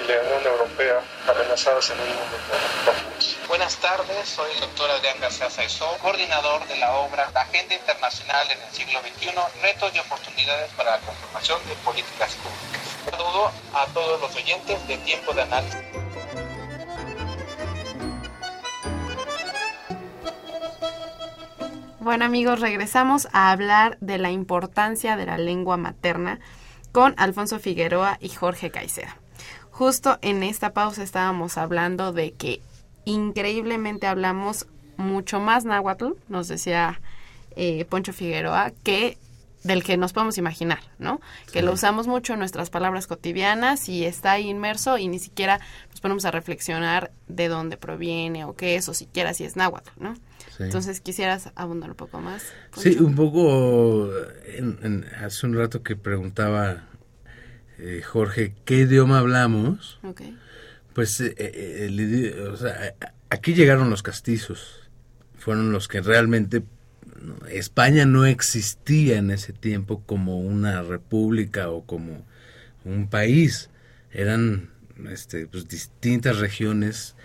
y 0.04 0.08
la 0.12 0.22
Unión 0.22 0.46
Europea 0.46 1.02
amenazadas 1.28 1.90
en 1.92 2.00
un 2.00 2.08
mundo 2.08 2.38
confuso. 2.86 3.38
Buenas 3.48 3.76
tardes, 3.78 4.28
soy 4.28 4.52
el 4.54 4.60
doctor 4.60 4.90
Adrián 4.92 5.20
García 5.20 5.50
Saizó, 5.50 5.98
coordinador 6.02 6.68
de 6.68 6.78
la 6.78 6.94
obra 6.96 7.30
La 7.34 7.42
Agenda 7.42 7.76
Internacional 7.76 8.52
en 8.52 8.62
el 8.62 8.72
siglo 8.72 9.00
XXI, 9.02 9.32
retos 9.62 9.96
y 9.96 10.00
oportunidades 10.00 10.72
para 10.74 10.92
la 10.92 11.00
conformación 11.00 11.60
de 11.68 11.76
políticas 11.76 12.36
públicas. 12.36 12.82
Saludo 13.10 13.52
a 13.74 13.86
todos 13.94 14.20
los 14.20 14.36
oyentes 14.36 14.88
de 14.88 14.98
Tiempo 14.98 15.34
de 15.34 15.42
Análisis. 15.44 16.07
Bueno 22.08 22.24
amigos, 22.24 22.62
regresamos 22.62 23.28
a 23.34 23.52
hablar 23.52 23.98
de 24.00 24.18
la 24.18 24.32
importancia 24.32 25.18
de 25.18 25.26
la 25.26 25.38
lengua 25.38 25.76
materna 25.76 26.40
con 26.94 27.14
Alfonso 27.18 27.60
Figueroa 27.60 28.18
y 28.22 28.30
Jorge 28.30 28.72
Caicedo. 28.72 29.12
Justo 29.72 30.18
en 30.22 30.42
esta 30.42 30.72
pausa 30.72 31.04
estábamos 31.04 31.58
hablando 31.58 32.14
de 32.14 32.32
que 32.32 32.62
increíblemente 33.04 34.08
hablamos 34.08 34.68
mucho 34.96 35.42
más 35.42 35.66
náhuatl, 35.66 36.14
nos 36.30 36.48
decía 36.48 37.02
eh, 37.58 37.84
Poncho 37.84 38.14
Figueroa, 38.14 38.72
que 38.84 39.18
del 39.66 39.84
que 39.84 39.98
nos 39.98 40.14
podemos 40.14 40.38
imaginar, 40.38 40.80
¿no? 41.00 41.20
Que 41.52 41.62
lo 41.62 41.74
usamos 41.74 42.08
mucho 42.08 42.32
en 42.32 42.40
nuestras 42.40 42.70
palabras 42.70 43.06
cotidianas 43.06 43.90
y 43.90 44.06
está 44.06 44.32
ahí 44.32 44.48
inmerso 44.48 44.98
y 44.98 45.10
ni 45.10 45.20
siquiera 45.20 45.60
nos 45.90 46.00
ponemos 46.00 46.24
a 46.24 46.32
reflexionar 46.32 47.12
de 47.28 47.50
dónde 47.50 47.76
proviene 47.76 48.46
o 48.46 48.56
qué 48.56 48.78
es 48.78 48.88
o 48.88 48.94
siquiera 48.94 49.34
si 49.34 49.44
es 49.44 49.58
náhuatl, 49.58 49.92
¿no? 49.98 50.16
Entonces, 50.60 51.02
¿quisieras 51.02 51.52
abundar 51.56 51.92
un 51.92 51.96
poco 51.96 52.20
más? 52.20 52.44
Sí, 52.76 52.98
un 53.00 53.16
poco, 53.16 54.10
hace 55.22 55.46
un 55.46 55.56
rato 55.56 55.84
que 55.84 55.96
preguntaba 55.96 56.88
eh, 57.80 58.02
Jorge, 58.04 58.56
¿qué 58.66 58.80
idioma 58.80 59.20
hablamos? 59.20 60.00
Pues 60.94 61.20
eh, 61.22 61.36
eh, 61.38 62.94
aquí 63.30 63.54
llegaron 63.54 63.92
los 63.92 64.02
castizos, 64.02 64.82
fueron 65.38 65.72
los 65.72 65.88
que 65.88 66.02
realmente 66.02 66.64
España 67.52 68.06
no 68.06 68.26
existía 68.26 69.18
en 69.18 69.30
ese 69.30 69.54
tiempo 69.54 70.02
como 70.06 70.40
una 70.40 70.82
república 70.82 71.70
o 71.70 71.86
como 71.86 72.26
un 72.84 73.08
país, 73.10 73.70
eran 74.12 74.72
este, 75.12 75.46
pues, 75.46 75.68
distintas 75.68 76.40
regiones 76.40 77.16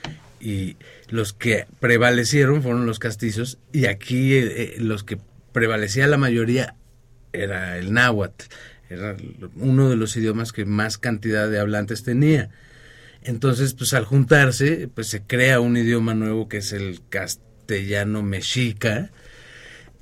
y 0.42 0.76
los 1.08 1.32
que 1.32 1.66
prevalecieron 1.78 2.62
fueron 2.62 2.84
los 2.84 2.98
castizos 2.98 3.58
y 3.72 3.86
aquí 3.86 4.34
eh, 4.34 4.74
eh, 4.74 4.74
los 4.78 5.04
que 5.04 5.18
prevalecía 5.52 6.08
la 6.08 6.18
mayoría 6.18 6.74
era 7.32 7.78
el 7.78 7.92
náhuatl, 7.92 8.46
era 8.90 9.16
uno 9.54 9.88
de 9.88 9.96
los 9.96 10.16
idiomas 10.16 10.52
que 10.52 10.64
más 10.64 10.98
cantidad 10.98 11.48
de 11.48 11.60
hablantes 11.60 12.02
tenía. 12.02 12.50
Entonces, 13.22 13.72
pues 13.74 13.94
al 13.94 14.04
juntarse, 14.04 14.88
pues 14.92 15.06
se 15.06 15.22
crea 15.22 15.60
un 15.60 15.76
idioma 15.76 16.12
nuevo 16.14 16.48
que 16.48 16.58
es 16.58 16.72
el 16.72 17.00
castellano 17.08 18.22
mexica, 18.22 19.10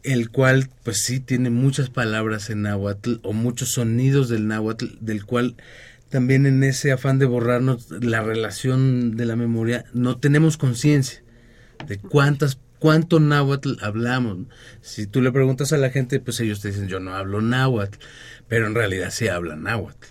el 0.02 0.30
cual 0.30 0.70
pues 0.82 1.04
sí 1.04 1.20
tiene 1.20 1.50
muchas 1.50 1.90
palabras 1.90 2.48
en 2.48 2.62
náhuatl 2.62 3.16
o 3.22 3.34
muchos 3.34 3.72
sonidos 3.72 4.30
del 4.30 4.48
náhuatl, 4.48 4.86
del 5.00 5.26
cual 5.26 5.56
también 6.10 6.44
en 6.44 6.62
ese 6.62 6.92
afán 6.92 7.18
de 7.18 7.26
borrarnos 7.26 7.90
la 8.02 8.22
relación 8.22 9.16
de 9.16 9.24
la 9.24 9.36
memoria, 9.36 9.86
no 9.94 10.18
tenemos 10.18 10.56
conciencia 10.56 11.22
de 11.86 11.98
cuántas 11.98 12.58
cuánto 12.80 13.20
náhuatl 13.20 13.74
hablamos. 13.82 14.38
Si 14.80 15.06
tú 15.06 15.22
le 15.22 15.30
preguntas 15.30 15.72
a 15.72 15.78
la 15.78 15.90
gente, 15.90 16.18
pues 16.18 16.40
ellos 16.40 16.60
te 16.60 16.68
dicen, 16.68 16.88
yo 16.88 16.98
no 16.98 17.14
hablo 17.14 17.40
náhuatl, 17.40 17.98
pero 18.48 18.66
en 18.66 18.74
realidad 18.74 19.10
sí 19.10 19.28
hablan 19.28 19.62
náhuatl. 19.62 20.08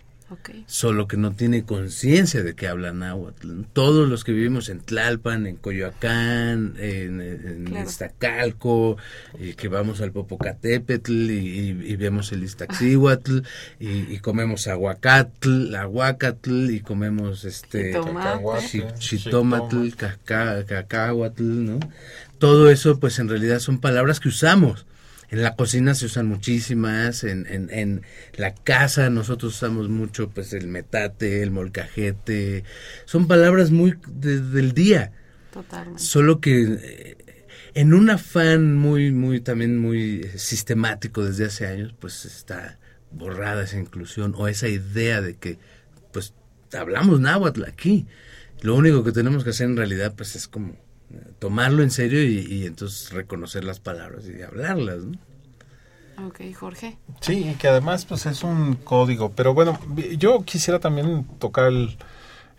Solo 0.68 1.08
que 1.08 1.18
no 1.18 1.32
tiene 1.32 1.64
conciencia 1.64 2.44
de 2.44 2.54
que 2.54 2.68
habla 2.68 2.94
náhuatl. 2.94 3.64
Todos 3.74 4.08
los 4.08 4.24
que 4.24 4.32
vivimos 4.32 4.70
en 4.70 4.80
Tlalpan, 4.80 5.48
en 5.48 5.56
Coyoacán, 5.56 6.76
en, 6.78 7.22
en 7.22 7.76
Iztacalco, 7.84 8.98
y 9.40 9.54
que 9.54 9.68
vamos 9.68 10.02
al 10.02 10.12
Popocatépetl 10.12 11.32
y, 11.32 11.96
vemos 11.96 12.32
el 12.32 12.44
Iztaccíhuatl 12.44 13.40
y, 13.80 14.20
comemos 14.20 14.68
aguacatl, 14.68 15.76
aguacatl 15.76 16.70
y 16.70 16.82
comemos 16.82 17.46
este 17.46 18.00
chitomatl, 19.00 19.90
cacahuatl, 20.26 21.66
¿no? 21.66 21.80
Todo 22.38 22.70
eso 22.70 23.00
pues 23.00 23.20
en 23.20 23.30
realidad 23.30 23.60
son 23.60 23.80
palabras 23.80 24.20
que 24.20 24.30
usamos 24.30 24.86
En 25.32 25.44
la 25.44 25.56
cocina 25.56 25.94
se 25.94 26.08
usan 26.08 26.28
muchísimas, 26.28 27.24
en, 27.24 27.46
en, 27.48 27.70
en 27.72 28.02
la 28.36 28.56
casa 28.56 29.10
nosotros 29.10 29.56
usamos 29.56 29.88
mucho 29.88 30.30
pues 30.30 30.54
el 30.54 30.68
metate, 30.68 31.44
el 31.44 31.52
molcajete, 31.52 32.64
son 33.06 33.28
palabras 33.28 33.70
muy 33.70 33.96
del 34.08 34.74
día. 34.74 35.12
Totalmente. 35.54 36.02
Solo 36.02 36.40
que 36.40 36.80
eh, 36.82 37.18
en 37.76 37.94
un 37.94 38.10
afán 38.10 38.76
muy, 38.76 39.12
muy, 39.12 39.40
también 39.40 39.78
muy 39.78 40.24
sistemático 40.36 41.24
desde 41.24 41.46
hace 41.46 41.68
años, 41.68 41.94
pues 42.00 42.26
está 42.26 42.80
borrada 43.12 43.64
esa 43.64 43.78
inclusión 43.78 44.34
o 44.36 44.48
esa 44.48 44.68
idea 44.68 45.22
de 45.22 45.36
que 45.36 45.60
pues 46.12 46.34
hablamos 46.74 47.20
náhuatl 47.20 47.66
aquí. 47.66 48.08
Lo 48.62 48.76
único 48.76 49.04
que 49.04 49.12
tenemos 49.12 49.44
que 49.44 49.52
hacer 49.52 49.68
en 49.68 49.78
realidad 49.78 50.14
pues 50.16 50.36
es 50.36 50.48
como 50.48 50.76
tomarlo 51.40 51.84
en 51.84 51.92
serio 51.92 52.24
y, 52.24 52.66
entonces 52.66 53.12
reconocer 53.12 53.64
las 53.64 53.80
palabras 53.80 54.26
y 54.28 54.42
hablarlas, 54.42 55.00
¿no? 55.00 55.18
Ok, 56.28 56.42
Jorge. 56.54 56.98
Sí, 57.22 57.50
y 57.50 57.56
que 57.56 57.70
además 57.70 58.06
pues 58.06 58.26
es 58.26 58.44
un 58.44 58.76
código, 58.76 59.32
pero 59.32 59.54
bueno, 59.54 59.80
yo 60.18 60.44
quisiera 60.44 60.80
también 60.80 61.26
tocar 61.40 61.68
el, 61.68 61.98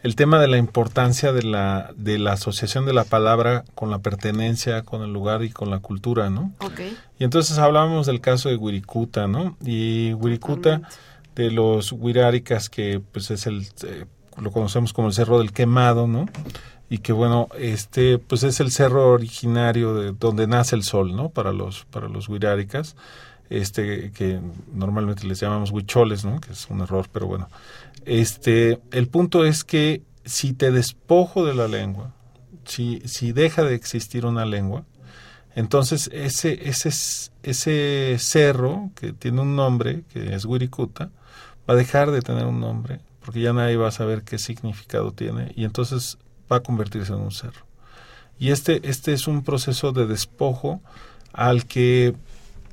el 0.02 0.16
tema 0.16 0.40
de 0.40 0.48
la 0.48 0.56
importancia 0.56 1.32
de 1.32 1.42
la, 1.42 1.92
de 1.96 2.18
la 2.18 2.32
asociación 2.32 2.86
de 2.86 2.94
la 2.94 3.04
palabra 3.04 3.64
con 3.74 3.90
la 3.90 3.98
pertenencia, 3.98 4.82
con 4.82 5.02
el 5.02 5.12
lugar 5.12 5.42
y 5.44 5.50
con 5.50 5.70
la 5.70 5.80
cultura, 5.80 6.30
¿no? 6.30 6.54
Ok. 6.60 6.80
Y 7.18 7.24
entonces 7.24 7.58
hablábamos 7.58 8.06
del 8.06 8.20
caso 8.20 8.48
de 8.48 8.56
Wirikuta, 8.56 9.26
¿no? 9.26 9.56
Y 9.62 10.14
Wirikuta, 10.14 10.82
de 11.34 11.50
los 11.50 11.92
Wiráricas, 11.92 12.70
que 12.70 13.02
pues 13.12 13.30
es 13.30 13.46
el, 13.46 13.66
eh, 13.84 14.06
lo 14.40 14.50
conocemos 14.52 14.94
como 14.94 15.08
el 15.08 15.14
Cerro 15.14 15.38
del 15.38 15.52
Quemado, 15.52 16.06
¿no? 16.06 16.26
Y 16.90 16.98
que 16.98 17.12
bueno, 17.12 17.48
este 17.56 18.18
pues 18.18 18.42
es 18.42 18.58
el 18.58 18.72
cerro 18.72 19.12
originario 19.12 19.94
de 19.94 20.12
donde 20.12 20.48
nace 20.48 20.74
el 20.74 20.82
sol, 20.82 21.14
¿no? 21.14 21.30
Para 21.30 21.52
los 21.52 21.84
para 21.84 22.08
los 22.08 22.28
huiráricas, 22.28 22.96
este 23.48 24.10
que 24.10 24.40
normalmente 24.74 25.24
les 25.26 25.38
llamamos 25.40 25.70
huicholes, 25.70 26.24
¿no? 26.24 26.40
Que 26.40 26.52
es 26.52 26.68
un 26.68 26.80
error, 26.80 27.08
pero 27.12 27.28
bueno. 27.28 27.48
Este, 28.06 28.80
el 28.90 29.06
punto 29.08 29.44
es 29.44 29.62
que 29.62 30.02
si 30.24 30.52
te 30.52 30.72
despojo 30.72 31.44
de 31.46 31.54
la 31.54 31.68
lengua, 31.68 32.12
si 32.64 33.00
si 33.04 33.30
deja 33.30 33.62
de 33.62 33.76
existir 33.76 34.26
una 34.26 34.44
lengua, 34.44 34.84
entonces 35.54 36.10
ese 36.12 36.68
ese 36.68 36.90
ese 37.44 38.16
cerro 38.18 38.90
que 38.96 39.12
tiene 39.12 39.42
un 39.42 39.54
nombre, 39.54 40.02
que 40.12 40.34
es 40.34 40.44
Wirikuta, 40.44 41.10
va 41.68 41.74
a 41.74 41.76
dejar 41.76 42.10
de 42.10 42.20
tener 42.20 42.46
un 42.46 42.60
nombre 42.60 43.00
porque 43.24 43.40
ya 43.42 43.52
nadie 43.52 43.76
va 43.76 43.88
a 43.88 43.92
saber 43.92 44.22
qué 44.24 44.38
significado 44.38 45.12
tiene 45.12 45.52
y 45.54 45.64
entonces 45.64 46.18
va 46.50 46.56
a 46.56 46.60
convertirse 46.60 47.12
en 47.12 47.20
un 47.20 47.32
cerro. 47.32 47.64
Y 48.38 48.50
este, 48.50 48.80
este 48.88 49.12
es 49.12 49.26
un 49.28 49.42
proceso 49.42 49.92
de 49.92 50.06
despojo 50.06 50.80
al 51.32 51.66
que 51.66 52.14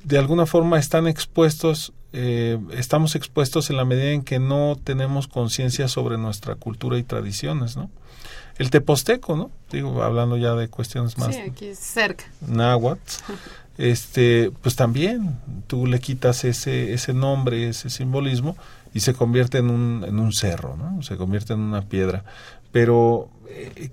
de 0.04 0.18
alguna 0.18 0.46
forma 0.46 0.78
están 0.78 1.06
expuestos, 1.06 1.92
eh, 2.12 2.58
estamos 2.72 3.14
expuestos 3.14 3.68
en 3.70 3.76
la 3.76 3.84
medida 3.84 4.12
en 4.12 4.22
que 4.22 4.38
no 4.38 4.78
tenemos 4.82 5.28
conciencia 5.28 5.88
sobre 5.88 6.16
nuestra 6.16 6.54
cultura 6.54 6.98
y 6.98 7.02
tradiciones, 7.02 7.76
¿no? 7.76 7.90
El 8.58 8.70
teposteco, 8.70 9.36
¿no? 9.36 9.50
Digo, 9.70 10.02
hablando 10.02 10.36
ya 10.36 10.54
de 10.54 10.68
cuestiones 10.68 11.16
más... 11.18 11.34
Sí, 11.34 11.40
aquí 11.42 11.74
cerca. 11.74 12.24
Náhuatl. 12.40 13.00
este, 13.78 14.50
pues 14.62 14.74
también 14.74 15.38
tú 15.68 15.86
le 15.86 16.00
quitas 16.00 16.44
ese, 16.44 16.92
ese 16.92 17.14
nombre, 17.14 17.68
ese 17.68 17.90
simbolismo 17.90 18.56
y 18.92 19.00
se 19.00 19.14
convierte 19.14 19.58
en 19.58 19.70
un, 19.70 20.04
en 20.06 20.18
un 20.18 20.32
cerro, 20.32 20.76
¿no? 20.76 21.02
Se 21.02 21.16
convierte 21.16 21.52
en 21.52 21.60
una 21.60 21.82
piedra. 21.82 22.24
Pero, 22.72 23.28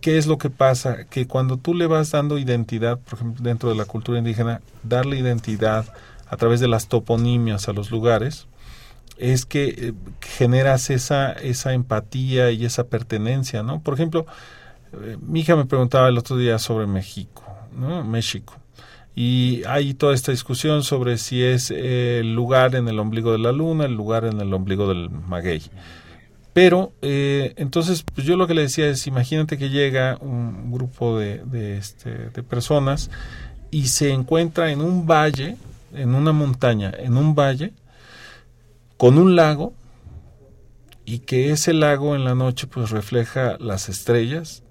¿qué 0.02 0.18
es 0.18 0.28
lo 0.28 0.38
que 0.38 0.50
pasa? 0.50 1.06
Que 1.06 1.28
cuando 1.28 1.58
tú 1.58 1.74
le 1.74 1.88
vas 1.88 2.12
dando 2.12 2.38
identidad, 2.38 3.00
por 3.00 3.20
ejemplo, 3.20 3.44
dentro 3.44 3.70
de 3.70 3.76
la 3.76 3.86
cultura 3.86 4.18
indígena, 4.18 4.62
darle 4.84 5.18
identidad 5.18 5.86
a 6.28 6.38
través 6.38 6.60
de 6.60 6.68
las 6.68 6.88
toponimias 6.88 7.70
a 7.70 7.74
los 7.74 7.92
lugares, 7.92 8.48
es 9.18 9.46
que 9.46 9.68
eh, 9.68 9.94
generas 10.22 10.90
esa, 10.90 11.32
esa 11.32 11.74
empatía 11.74 12.52
y 12.52 12.66
esa 12.66 12.88
pertenencia, 12.88 13.64
¿no? 13.64 13.80
Por 13.80 13.94
ejemplo, 13.94 14.26
eh, 14.94 15.18
mi 15.22 15.42
hija 15.42 15.56
me 15.56 15.66
preguntaba 15.66 16.10
el 16.10 16.18
otro 16.18 16.38
día 16.38 16.60
sobre 16.60 16.88
México, 16.88 17.44
¿no? 17.78 18.04
México. 18.04 18.56
Y 19.16 19.64
hay 19.66 19.94
toda 19.94 20.14
esta 20.14 20.32
discusión 20.34 20.84
sobre 20.84 21.18
si 21.18 21.42
es 21.42 21.72
el 21.72 22.34
lugar 22.36 22.76
en 22.76 22.90
el 22.90 23.00
ombligo 23.00 23.32
de 23.32 23.38
la 23.38 23.54
luna, 23.54 23.86
el 23.86 23.94
lugar 23.94 24.26
en 24.26 24.42
el 24.42 24.54
ombligo 24.54 24.90
del 24.90 25.10
maguey. 25.10 25.62
Pero 26.56 26.94
eh, 27.02 27.54
entonces, 27.58 28.04
pues 28.04 28.26
yo 28.26 28.38
lo 28.38 28.48
que 28.48 28.54
le 28.54 28.62
decía 28.62 28.88
es, 28.88 29.08
imagínate 29.08 29.58
que 29.58 29.70
llega 29.70 30.18
un 30.22 30.72
grupo 30.72 31.20
de, 31.20 31.44
de, 31.44 31.78
este, 31.78 32.30
de 32.30 32.44
personas 32.44 33.12
y 33.72 33.88
se 33.88 34.12
encuentra 34.12 34.72
en 34.72 34.80
un 34.80 35.06
valle, 35.06 35.58
en 35.94 36.16
una 36.16 36.32
montaña, 36.32 36.94
en 36.98 37.18
un 37.18 37.36
valle, 37.36 37.74
con 38.96 39.18
un 39.18 39.36
lago, 39.36 39.74
y 41.04 41.20
que 41.20 41.52
ese 41.52 41.74
lago 41.74 42.16
en 42.16 42.24
la 42.24 42.36
noche 42.36 42.68
pues 42.68 42.90
refleja 42.90 43.58
las 43.60 43.90
estrellas 43.90 44.64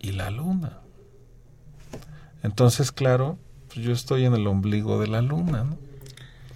y 0.00 0.10
la 0.10 0.32
luna. 0.32 0.80
Entonces, 2.42 2.90
claro, 2.90 3.38
pues 3.68 3.86
yo 3.86 3.92
estoy 3.92 4.24
en 4.24 4.34
el 4.34 4.48
ombligo 4.48 4.98
de 4.98 5.06
la 5.06 5.22
luna, 5.22 5.62
¿no? 5.62 5.78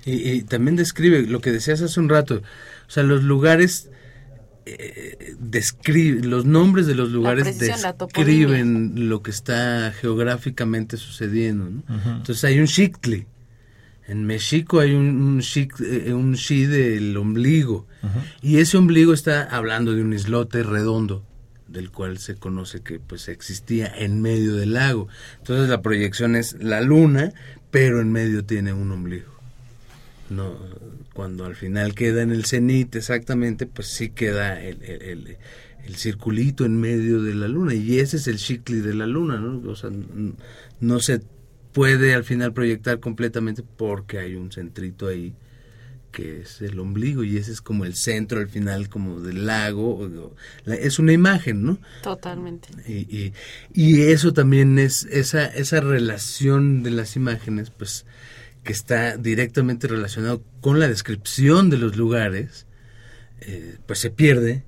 Y, 0.04 0.28
y 0.28 0.42
también 0.42 0.74
describe 0.74 1.22
lo 1.22 1.40
que 1.40 1.52
decías 1.52 1.80
hace 1.82 2.00
un 2.00 2.08
rato, 2.08 2.34
o 2.34 2.90
sea, 2.90 3.04
los 3.04 3.22
lugares 3.22 3.90
describe, 5.38 6.22
los 6.22 6.44
nombres 6.44 6.86
de 6.86 6.94
los 6.94 7.10
lugares 7.10 7.58
describen 7.58 9.08
lo 9.08 9.22
que 9.22 9.30
está 9.30 9.92
geográficamente 9.92 10.96
sucediendo. 10.96 11.66
Entonces 11.88 12.44
hay 12.44 12.60
un 12.60 12.66
Xictli. 12.66 13.26
En 14.06 14.24
México 14.26 14.80
hay 14.80 14.92
un, 14.92 15.22
un, 15.22 15.40
eh, 15.40 16.12
un 16.12 16.34
Xi 16.34 16.66
del 16.66 17.16
ombligo. 17.16 17.86
Y 18.42 18.58
ese 18.58 18.76
ombligo 18.76 19.12
está 19.12 19.44
hablando 19.44 19.94
de 19.94 20.02
un 20.02 20.12
islote 20.12 20.62
redondo 20.62 21.24
del 21.68 21.90
cual 21.92 22.18
se 22.18 22.34
conoce 22.34 22.82
que 22.82 22.98
pues 22.98 23.28
existía 23.28 23.86
en 23.86 24.20
medio 24.20 24.56
del 24.56 24.74
lago. 24.74 25.08
Entonces 25.38 25.68
la 25.68 25.82
proyección 25.82 26.34
es 26.34 26.56
la 26.60 26.80
luna, 26.80 27.32
pero 27.70 28.00
en 28.00 28.10
medio 28.10 28.44
tiene 28.44 28.72
un 28.72 28.90
ombligo. 28.90 29.30
No, 30.28 30.56
cuando 31.20 31.44
al 31.44 31.54
final 31.54 31.94
queda 31.94 32.22
en 32.22 32.30
el 32.30 32.46
cenit 32.46 32.96
exactamente, 32.96 33.66
pues 33.66 33.88
sí 33.88 34.08
queda 34.08 34.58
el, 34.58 34.82
el, 34.82 35.36
el, 35.84 35.94
circulito 35.96 36.64
en 36.64 36.80
medio 36.80 37.22
de 37.22 37.34
la 37.34 37.46
luna 37.46 37.74
y 37.74 37.98
ese 37.98 38.16
es 38.16 38.26
el 38.26 38.38
chicli 38.38 38.80
de 38.80 38.94
la 38.94 39.06
luna, 39.06 39.38
¿no? 39.38 39.70
O 39.70 39.76
sea, 39.76 39.90
no 40.80 41.00
se 41.00 41.20
puede 41.74 42.14
al 42.14 42.24
final 42.24 42.54
proyectar 42.54 43.00
completamente 43.00 43.62
porque 43.76 44.18
hay 44.18 44.34
un 44.34 44.50
centrito 44.50 45.08
ahí 45.08 45.34
que 46.10 46.40
es 46.40 46.62
el 46.62 46.78
ombligo 46.78 47.22
y 47.22 47.36
ese 47.36 47.52
es 47.52 47.60
como 47.60 47.84
el 47.84 47.94
centro 47.94 48.40
al 48.40 48.48
final 48.48 48.88
como 48.88 49.20
del 49.20 49.44
lago 49.44 50.34
es 50.64 50.98
una 50.98 51.12
imagen 51.12 51.64
no 51.64 51.78
totalmente 52.02 52.68
y, 52.88 52.94
y, 53.14 53.32
y, 53.74 54.00
eso 54.10 54.32
también 54.32 54.78
es 54.78 55.04
esa 55.04 55.44
esa 55.44 55.80
relación 55.80 56.82
de 56.82 56.90
las 56.92 57.14
imágenes 57.14 57.68
pues 57.68 58.06
que 58.62 58.72
está 58.72 59.16
directamente 59.16 59.88
relacionado 59.88 60.42
con 60.60 60.78
la 60.78 60.88
descripción 60.88 61.70
de 61.70 61.78
los 61.78 61.96
lugares, 61.96 62.66
eh, 63.40 63.78
pues 63.86 63.98
se 63.98 64.10
pierde, 64.10 64.64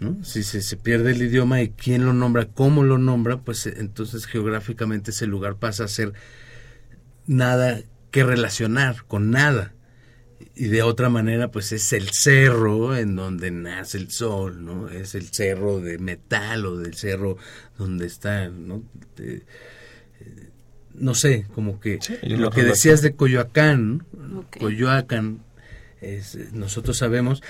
¿no? 0.00 0.24
Si 0.24 0.42
se, 0.42 0.62
se, 0.62 0.76
pierde 0.76 1.12
el 1.12 1.22
idioma 1.22 1.62
y 1.62 1.70
quién 1.70 2.04
lo 2.06 2.12
nombra, 2.12 2.46
cómo 2.46 2.82
lo 2.82 2.98
nombra, 2.98 3.42
pues 3.42 3.66
eh, 3.66 3.74
entonces 3.78 4.26
geográficamente 4.26 5.10
ese 5.10 5.26
lugar 5.26 5.56
pasa 5.56 5.84
a 5.84 5.88
ser 5.88 6.14
nada 7.26 7.82
que 8.10 8.24
relacionar 8.24 9.04
con 9.06 9.30
nada. 9.30 9.74
Y 10.54 10.66
de 10.66 10.82
otra 10.82 11.08
manera, 11.08 11.50
pues 11.50 11.72
es 11.72 11.92
el 11.92 12.10
cerro 12.10 12.96
en 12.96 13.16
donde 13.16 13.50
nace 13.50 13.96
el 13.98 14.10
sol, 14.10 14.64
¿no? 14.64 14.88
Es 14.88 15.14
el 15.14 15.28
cerro 15.28 15.80
de 15.80 15.98
metal 15.98 16.66
o 16.66 16.76
del 16.76 16.94
cerro 16.94 17.36
donde 17.78 18.06
está, 18.06 18.48
¿no? 18.48 18.82
No 20.94 21.14
sé, 21.14 21.46
como 21.54 21.80
que 21.80 21.98
lo 22.22 22.50
que 22.50 22.62
decías 22.62 23.02
de 23.02 23.14
Coyoacán, 23.14 24.04
Coyoacán, 24.58 25.40
es, 26.00 26.36
nosotros 26.52 26.98
sabemos 26.98 27.42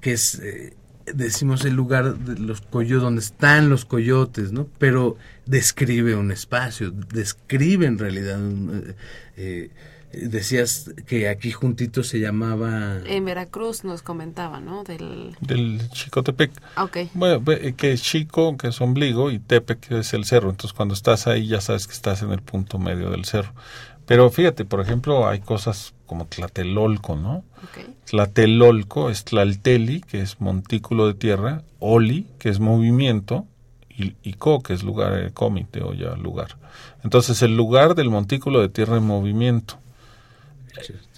que 0.00 0.12
es, 0.12 0.38
eh, 0.40 0.74
decimos 1.12 1.64
el 1.64 1.74
lugar 1.74 2.18
de 2.18 2.38
los 2.38 2.60
coyotes, 2.60 3.02
donde 3.02 3.20
están 3.20 3.68
los 3.68 3.84
coyotes, 3.84 4.52
¿no? 4.52 4.68
Pero 4.78 5.16
describe 5.46 6.14
un 6.14 6.30
espacio, 6.30 6.90
describe 6.90 7.86
en 7.86 7.98
realidad 7.98 8.38
eh, 8.40 8.94
eh, 9.36 9.70
decías 10.22 10.90
que 11.06 11.28
aquí 11.28 11.50
juntito 11.50 12.02
se 12.02 12.20
llamaba... 12.20 12.98
En 13.06 13.24
Veracruz 13.24 13.84
nos 13.84 14.02
comentaba, 14.02 14.60
¿no? 14.60 14.84
Del... 14.84 15.36
Del 15.40 15.88
Chicotepec. 15.90 16.52
Ah, 16.76 16.84
ok. 16.84 16.98
Bueno, 17.14 17.42
que 17.76 17.92
es 17.92 18.02
Chico, 18.02 18.56
que 18.56 18.68
es 18.68 18.80
ombligo, 18.80 19.30
y 19.30 19.38
Tepec, 19.38 19.80
que 19.80 19.98
es 20.00 20.14
el 20.14 20.24
cerro. 20.24 20.50
Entonces, 20.50 20.74
cuando 20.74 20.94
estás 20.94 21.26
ahí, 21.26 21.46
ya 21.46 21.60
sabes 21.60 21.86
que 21.86 21.92
estás 21.92 22.22
en 22.22 22.32
el 22.32 22.42
punto 22.42 22.78
medio 22.78 23.10
del 23.10 23.24
cerro. 23.24 23.52
Pero 24.06 24.30
fíjate, 24.30 24.64
por 24.64 24.80
ejemplo, 24.80 25.26
hay 25.26 25.40
cosas 25.40 25.94
como 26.06 26.26
Tlatelolco, 26.26 27.16
¿no? 27.16 27.44
Okay. 27.70 27.94
Tlatelolco 28.04 29.10
es 29.10 29.24
Tlalteli, 29.24 30.00
que 30.02 30.20
es 30.20 30.40
montículo 30.40 31.06
de 31.06 31.14
tierra, 31.14 31.62
Oli, 31.78 32.26
que 32.38 32.50
es 32.50 32.60
movimiento, 32.60 33.46
y, 33.88 34.14
y 34.22 34.34
Co, 34.34 34.62
que 34.62 34.74
es 34.74 34.82
lugar, 34.82 35.18
eh, 35.18 35.30
comité 35.32 35.82
o 35.82 35.94
ya 35.94 36.16
lugar. 36.16 36.58
Entonces, 37.02 37.40
el 37.42 37.56
lugar 37.56 37.94
del 37.94 38.10
montículo 38.10 38.60
de 38.60 38.68
tierra 38.68 38.98
en 38.98 39.04
movimiento 39.04 39.78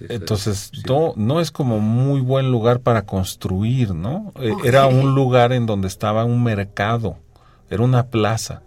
Entonces, 0.08 0.70
no, 0.86 1.12
no 1.16 1.40
es 1.40 1.50
como 1.50 1.80
muy 1.80 2.20
buen 2.20 2.50
lugar 2.50 2.80
para 2.80 3.02
construir, 3.02 3.94
¿no? 3.94 4.32
Eh, 4.40 4.52
era 4.64 4.86
un 4.86 5.14
lugar 5.14 5.52
en 5.52 5.66
donde 5.66 5.88
estaba 5.88 6.24
un 6.24 6.42
mercado, 6.42 7.18
era 7.70 7.82
una 7.82 8.06
plaza. 8.08 8.62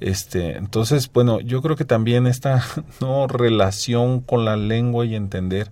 Este, 0.00 0.56
entonces, 0.56 1.10
bueno, 1.12 1.40
yo 1.40 1.62
creo 1.62 1.76
que 1.76 1.84
también 1.84 2.26
esta 2.26 2.64
no 3.00 3.26
relación 3.26 4.20
con 4.20 4.44
la 4.44 4.56
lengua 4.56 5.06
y 5.06 5.14
entender 5.14 5.70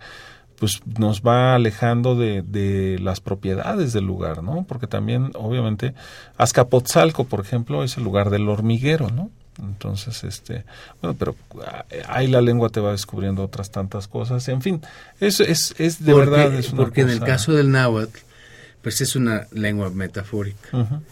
pues 0.59 0.81
nos 0.87 1.23
va 1.23 1.57
alejando 1.57 2.15
de, 2.15 2.43
de, 2.43 2.97
las 3.01 3.21
propiedades 3.21 3.93
del 3.93 4.05
lugar, 4.05 4.45
¿no? 4.45 4.65
Porque 4.69 4.87
también, 4.87 5.33
obviamente, 5.35 5.93
Azcapotzalco, 6.37 7.25
por 7.25 7.41
ejemplo, 7.41 7.83
es 7.83 7.97
el 7.97 8.05
lugar 8.05 8.31
del 8.31 8.49
hormiguero, 8.49 9.09
¿no? 9.11 9.31
Entonces, 9.59 10.25
este, 10.25 10.65
bueno, 11.01 11.17
pero 11.19 11.37
ah, 11.67 11.85
ahí 12.09 12.27
la 12.27 12.41
lengua 12.41 12.71
te 12.71 12.81
va 12.81 12.93
descubriendo 12.93 13.45
otras 13.45 13.71
tantas 13.71 14.09
cosas. 14.09 14.49
En 14.49 14.63
fin, 14.63 14.81
es, 15.21 15.41
es, 15.41 15.75
es 15.79 16.05
de 16.05 16.15
verdad. 16.15 16.55
Es 16.55 16.69
porque 16.69 17.03
en 17.03 17.11
el 17.11 17.21
caso 17.21 17.53
del 17.53 17.71
náhuatl, 17.71 18.19
pues 18.81 19.01
es 19.01 19.15
una 19.15 19.47
lengua 19.53 19.91
metafórica. 19.91 21.03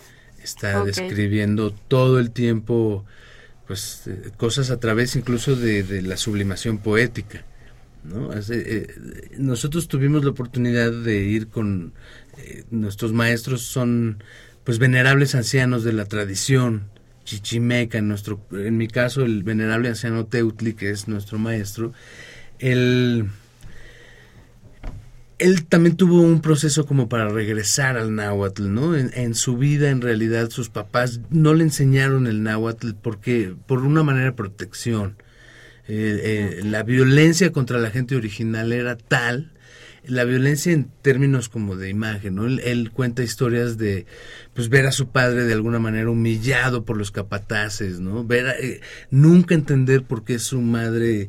Está 0.42 0.84
describiendo 0.84 1.70
todo 1.70 2.18
el 2.18 2.30
tiempo, 2.30 3.04
pues, 3.66 4.04
eh, 4.06 4.30
cosas 4.38 4.70
a 4.70 4.80
través 4.80 5.14
incluso 5.16 5.54
de, 5.54 5.82
de 5.82 6.00
la 6.02 6.16
sublimación 6.16 6.78
poética. 6.78 7.44
¿no? 8.04 8.30
Eh, 8.32 8.94
nosotros 9.36 9.86
tuvimos 9.86 10.24
la 10.24 10.30
oportunidad 10.30 10.90
de 10.90 11.22
ir 11.22 11.48
con 11.48 11.92
eh, 12.38 12.64
nuestros 12.70 13.12
maestros 13.12 13.62
son 13.62 14.22
pues 14.64 14.78
venerables 14.78 15.34
ancianos 15.34 15.84
de 15.84 15.92
la 15.92 16.06
tradición 16.06 16.88
chichimeca 17.30 17.98
en 17.98 18.08
nuestro 18.08 18.40
en 18.50 18.76
mi 18.76 18.88
caso 18.88 19.22
el 19.22 19.42
venerable 19.44 19.88
anciano 19.88 20.26
Teutli 20.26 20.74
que 20.74 20.90
es 20.90 21.06
nuestro 21.06 21.38
maestro 21.38 21.92
él 22.58 23.28
él 25.38 25.64
también 25.64 25.96
tuvo 25.96 26.20
un 26.20 26.42
proceso 26.42 26.84
como 26.84 27.08
para 27.08 27.30
regresar 27.30 27.96
al 27.96 28.14
náhuatl, 28.14 28.74
¿no? 28.74 28.94
En, 28.94 29.10
en, 29.14 29.34
su 29.34 29.56
vida, 29.56 29.88
en 29.88 30.02
realidad, 30.02 30.50
sus 30.50 30.68
papás 30.68 31.20
no 31.30 31.54
le 31.54 31.64
enseñaron 31.64 32.26
el 32.26 32.42
náhuatl 32.42 32.90
porque, 33.00 33.54
por 33.66 33.78
una 33.78 34.02
manera 34.02 34.26
de 34.26 34.32
protección. 34.32 35.16
Eh, 35.88 36.60
eh, 36.60 36.60
la 36.62 36.82
violencia 36.82 37.52
contra 37.52 37.78
la 37.78 37.90
gente 37.90 38.14
original 38.16 38.72
era 38.72 38.96
tal, 38.96 39.50
la 40.06 40.24
violencia 40.24 40.72
en 40.72 40.90
términos 41.02 41.48
como 41.48 41.76
de 41.76 41.90
imagen, 41.90 42.36
¿no? 42.36 42.46
Él, 42.46 42.90
cuenta 42.92 43.22
historias 43.22 43.78
de, 43.78 44.06
pues, 44.54 44.68
ver 44.68 44.86
a 44.86 44.92
su 44.92 45.08
padre 45.08 45.44
de 45.44 45.52
alguna 45.52 45.78
manera 45.78 46.10
humillado 46.10 46.84
por 46.84 46.96
los 46.96 47.10
capataces, 47.10 48.00
¿no? 48.00 48.24
Ver, 48.24 48.56
eh, 48.60 48.80
nunca 49.10 49.54
entender 49.54 50.02
por 50.04 50.24
qué 50.24 50.38
su 50.38 50.60
madre 50.60 51.28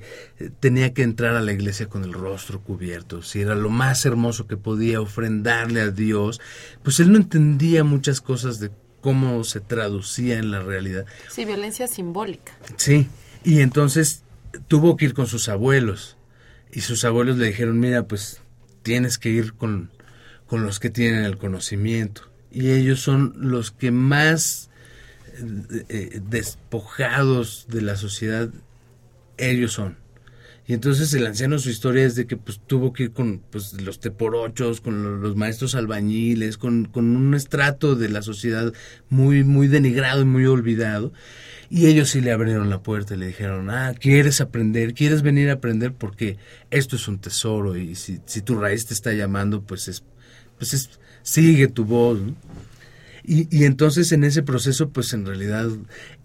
tenía 0.60 0.94
que 0.94 1.04
entrar 1.04 1.36
a 1.36 1.42
la 1.42 1.52
iglesia 1.52 1.88
con 1.88 2.04
el 2.04 2.14
rostro 2.14 2.62
cubierto, 2.62 3.22
si 3.22 3.42
era 3.42 3.56
lo 3.56 3.70
más 3.70 4.06
hermoso 4.06 4.48
que 4.48 4.58
podía 4.58 5.02
ofrendarle 5.02 5.82
a 5.82 5.92
Dios, 5.92 6.40
pues 6.84 7.00
él 7.00 7.12
no 7.12 7.18
entendía 7.18 7.84
muchas 7.84 8.22
cosas 8.22 8.60
de 8.60 8.72
cómo 9.02 9.44
se 9.44 9.60
traducía 9.60 10.38
en 10.38 10.52
la 10.52 10.62
realidad. 10.62 11.06
Sí, 11.30 11.46
violencia 11.46 11.88
simbólica. 11.88 12.54
Sí, 12.78 13.08
y 13.44 13.62
entonces 13.62 14.24
tuvo 14.68 14.96
que 14.96 15.06
ir 15.06 15.14
con 15.14 15.28
sus 15.28 15.50
abuelos 15.50 16.18
y 16.72 16.82
sus 16.82 17.04
abuelos 17.04 17.38
le 17.38 17.48
dijeron, 17.48 17.80
mira, 17.80 18.08
pues 18.08 18.40
tienes 18.84 19.17
que 19.17 19.30
ir 19.30 19.54
con, 19.54 19.89
con 20.48 20.63
los 20.63 20.80
que 20.80 20.89
tienen 20.89 21.24
el 21.24 21.38
conocimiento. 21.38 22.30
Y 22.52 22.72
ellos 22.72 23.00
son 23.00 23.34
los 23.38 23.72
que 23.72 23.91
más 23.91 24.70
eh, 25.38 25.86
eh, 25.89 26.22
despojados 26.30 27.65
de 27.70 27.82
la 27.82 27.96
sociedad, 27.96 28.50
ellos 29.38 29.74
son. 29.74 29.98
Y 30.72 30.74
entonces 30.74 31.14
el 31.14 31.28
anciano 31.28 31.60
su 31.60 31.70
historia 31.70 32.06
es 32.06 32.16
de 32.16 32.26
que 32.26 32.38
pues 32.38 32.62
tuvo 32.66 32.94
que 32.94 33.04
ir 33.04 33.12
con 33.12 33.40
pues 33.40 33.74
los 33.82 34.00
teporochos, 34.00 34.80
con 34.80 35.22
los, 35.22 35.36
maestros 35.36 35.76
albañiles, 35.76 36.58
con, 36.58 36.86
con, 36.86 37.14
un 37.18 37.34
estrato 37.34 37.96
de 37.96 38.08
la 38.08 38.22
sociedad 38.22 38.72
muy, 39.10 39.44
muy 39.44 39.68
denigrado 39.68 40.22
y 40.22 40.26
muy 40.26 40.46
olvidado. 40.46 41.12
Y 41.70 41.88
ellos 41.88 42.12
sí 42.12 42.22
le 42.22 42.32
abrieron 42.32 42.70
la 42.70 42.82
puerta 42.82 43.16
y 43.16 43.18
le 43.18 43.28
dijeron, 43.28 43.70
ah, 43.70 43.94
¿quieres 44.00 44.40
aprender? 44.40 44.94
¿Quieres 44.94 45.24
venir 45.24 45.50
a 45.50 45.56
aprender? 45.56 45.94
Porque 45.94 46.38
esto 46.70 46.96
es 46.96 47.06
un 47.10 47.20
tesoro 47.20 47.76
y 47.76 47.96
si, 47.96 48.22
si 48.26 48.42
tu 48.42 48.58
raíz 48.58 48.86
te 48.86 48.94
está 48.94 49.12
llamando, 49.12 49.64
pues 49.64 49.90
es, 49.90 50.06
pues 50.58 50.74
es, 50.74 50.90
sigue 51.22 51.68
tu 51.68 51.84
voz. 51.84 52.18
Y, 53.24 53.48
y, 53.56 53.66
entonces 53.66 54.12
en 54.12 54.24
ese 54.24 54.44
proceso, 54.44 54.90
pues 54.90 55.14
en 55.14 55.26
realidad 55.26 55.68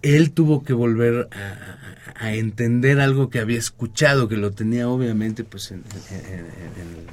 él 0.02 0.32
tuvo 0.32 0.62
que 0.62 0.72
volver 0.72 1.28
a, 1.32 2.24
a, 2.24 2.34
entender 2.34 3.00
algo 3.00 3.28
que 3.28 3.38
había 3.38 3.58
escuchado, 3.58 4.28
que 4.28 4.36
lo 4.36 4.52
tenía 4.52 4.88
obviamente 4.88 5.44
pues 5.44 5.70
en, 5.72 5.84
en, 6.10 6.46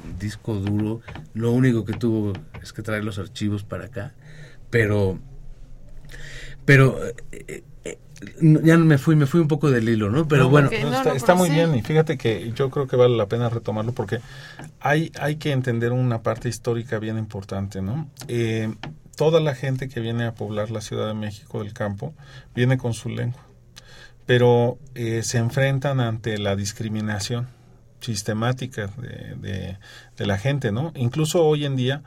el 0.08 0.18
disco 0.18 0.54
duro. 0.54 1.00
Lo 1.34 1.50
único 1.50 1.84
que 1.84 1.92
tuvo 1.94 2.32
es 2.62 2.72
que 2.72 2.82
traer 2.82 3.04
los 3.04 3.18
archivos 3.18 3.64
para 3.64 3.86
acá. 3.86 4.14
Pero, 4.70 5.18
pero 6.64 6.98
eh, 7.30 7.64
ya 8.40 8.76
me 8.78 8.98
fui, 8.98 9.16
me 9.16 9.26
fui 9.26 9.40
un 9.40 9.48
poco 9.48 9.70
del 9.70 9.88
hilo, 9.88 10.10
¿no? 10.10 10.26
Pero 10.26 10.48
bueno. 10.48 10.70
está, 10.70 11.34
muy 11.34 11.50
bien 11.50 11.74
y 11.74 11.82
fíjate 11.82 12.16
que 12.16 12.52
yo 12.54 12.70
creo 12.70 12.86
que 12.86 12.96
vale 12.96 13.16
la 13.16 13.26
pena 13.26 13.48
retomarlo 13.48 13.92
porque 13.92 14.20
hay, 14.80 15.12
hay 15.18 15.36
que 15.36 15.52
entender 15.52 15.92
una 15.92 16.22
parte 16.22 16.48
histórica 16.48 16.98
bien 16.98 17.18
importante, 17.18 17.82
¿no? 17.82 18.08
Eh, 18.28 18.72
toda 19.16 19.40
la 19.40 19.54
gente 19.54 19.88
que 19.88 20.00
viene 20.00 20.24
a 20.24 20.34
poblar 20.34 20.70
la 20.70 20.80
Ciudad 20.80 21.06
de 21.06 21.14
México 21.14 21.62
del 21.62 21.72
campo 21.72 22.14
viene 22.54 22.78
con 22.78 22.94
su 22.94 23.08
lengua, 23.08 23.42
pero 24.26 24.78
eh, 24.94 25.22
se 25.22 25.38
enfrentan 25.38 26.00
ante 26.00 26.38
la 26.38 26.56
discriminación 26.56 27.48
sistemática 28.00 28.88
de, 28.98 29.78
de 30.16 30.26
la 30.26 30.38
gente, 30.38 30.72
¿no? 30.72 30.92
Incluso 30.94 31.44
hoy 31.44 31.64
en 31.64 31.76
día 31.76 32.02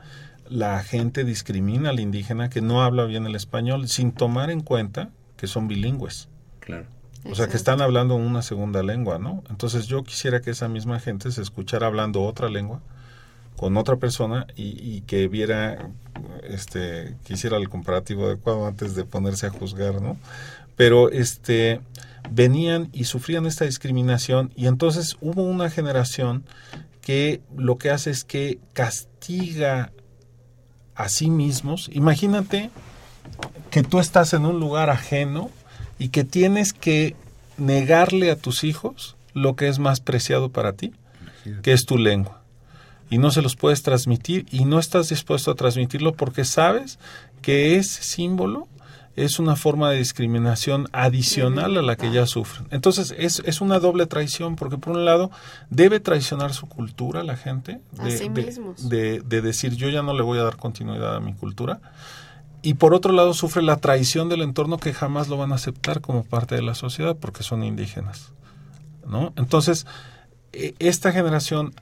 la 0.48 0.82
gente 0.82 1.24
discrimina 1.24 1.90
al 1.90 2.00
indígena 2.00 2.48
que 2.48 2.62
no 2.62 2.82
habla 2.82 3.04
bien 3.04 3.26
el 3.26 3.34
español 3.34 3.88
sin 3.88 4.12
tomar 4.12 4.50
en 4.50 4.60
cuenta 4.60 5.10
que 5.36 5.46
son 5.46 5.68
bilingües. 5.68 6.28
Claro. 6.60 6.86
O 7.24 7.34
sea, 7.34 7.48
que 7.48 7.56
están 7.56 7.80
hablando 7.80 8.14
una 8.14 8.42
segunda 8.42 8.82
lengua, 8.82 9.18
¿no? 9.18 9.42
Entonces 9.50 9.86
yo 9.86 10.02
quisiera 10.04 10.40
que 10.40 10.50
esa 10.50 10.68
misma 10.68 11.00
gente 11.00 11.30
se 11.32 11.42
escuchara 11.42 11.86
hablando 11.86 12.22
otra 12.22 12.48
lengua 12.48 12.80
con 13.58 13.76
otra 13.76 13.96
persona 13.96 14.46
y, 14.54 15.00
que 15.02 15.26
viera, 15.26 15.90
este, 16.44 17.16
quisiera 17.24 17.56
el 17.56 17.68
comparativo 17.68 18.26
adecuado 18.26 18.66
antes 18.68 18.94
de 18.94 19.04
ponerse 19.04 19.46
a 19.46 19.50
juzgar, 19.50 20.00
¿no? 20.00 20.16
Pero, 20.76 21.10
este, 21.10 21.80
venían 22.30 22.88
y 22.92 23.04
sufrían 23.04 23.46
esta 23.46 23.64
discriminación 23.64 24.52
y 24.54 24.68
entonces 24.68 25.16
hubo 25.20 25.42
una 25.42 25.70
generación 25.70 26.44
que 27.00 27.40
lo 27.56 27.78
que 27.78 27.90
hace 27.90 28.10
es 28.10 28.22
que 28.22 28.60
castiga 28.74 29.90
a 30.94 31.08
sí 31.08 31.28
mismos. 31.28 31.90
Imagínate 31.92 32.70
que 33.72 33.82
tú 33.82 33.98
estás 33.98 34.34
en 34.34 34.46
un 34.46 34.60
lugar 34.60 34.88
ajeno 34.88 35.50
y 35.98 36.10
que 36.10 36.22
tienes 36.22 36.72
que 36.72 37.16
negarle 37.56 38.30
a 38.30 38.36
tus 38.36 38.62
hijos 38.62 39.16
lo 39.34 39.56
que 39.56 39.66
es 39.66 39.80
más 39.80 39.98
preciado 39.98 40.50
para 40.50 40.74
ti, 40.74 40.92
que 41.62 41.72
es 41.72 41.86
tu 41.86 41.98
lengua. 41.98 42.37
Y 43.10 43.18
no 43.18 43.30
se 43.30 43.42
los 43.42 43.56
puedes 43.56 43.82
transmitir 43.82 44.46
y 44.50 44.64
no 44.64 44.78
estás 44.78 45.08
dispuesto 45.08 45.50
a 45.50 45.54
transmitirlo 45.54 46.14
porque 46.14 46.44
sabes 46.44 46.98
que 47.40 47.76
ese 47.76 48.02
símbolo 48.02 48.68
es 49.16 49.40
una 49.40 49.56
forma 49.56 49.90
de 49.90 49.98
discriminación 49.98 50.88
adicional 50.92 51.76
a 51.76 51.82
la 51.82 51.96
que 51.96 52.12
ya 52.12 52.26
sufren. 52.26 52.68
Entonces 52.70 53.14
es, 53.18 53.42
es 53.44 53.60
una 53.60 53.80
doble 53.80 54.06
traición 54.06 54.54
porque 54.54 54.78
por 54.78 54.96
un 54.96 55.04
lado 55.04 55.30
debe 55.70 55.98
traicionar 55.98 56.52
su 56.54 56.68
cultura 56.68 57.24
la 57.24 57.36
gente 57.36 57.80
de, 57.92 59.20
de 59.24 59.42
decir 59.42 59.74
yo 59.74 59.88
ya 59.88 60.02
no 60.02 60.14
le 60.14 60.22
voy 60.22 60.38
a 60.38 60.44
dar 60.44 60.56
continuidad 60.56 61.16
a 61.16 61.20
mi 61.20 61.34
cultura 61.34 61.80
y 62.62 62.74
por 62.74 62.94
otro 62.94 63.12
lado 63.12 63.34
sufre 63.34 63.62
la 63.62 63.76
traición 63.76 64.28
del 64.28 64.42
entorno 64.42 64.78
que 64.78 64.92
jamás 64.92 65.28
lo 65.28 65.36
van 65.36 65.52
a 65.52 65.56
aceptar 65.56 66.00
como 66.00 66.24
parte 66.24 66.54
de 66.54 66.62
la 66.62 66.74
sociedad 66.74 67.16
porque 67.16 67.42
son 67.42 67.64
indígenas. 67.64 68.32
¿no? 69.06 69.32
Entonces, 69.36 69.86
e, 70.52 70.74
esta 70.78 71.12
generación 71.12 71.74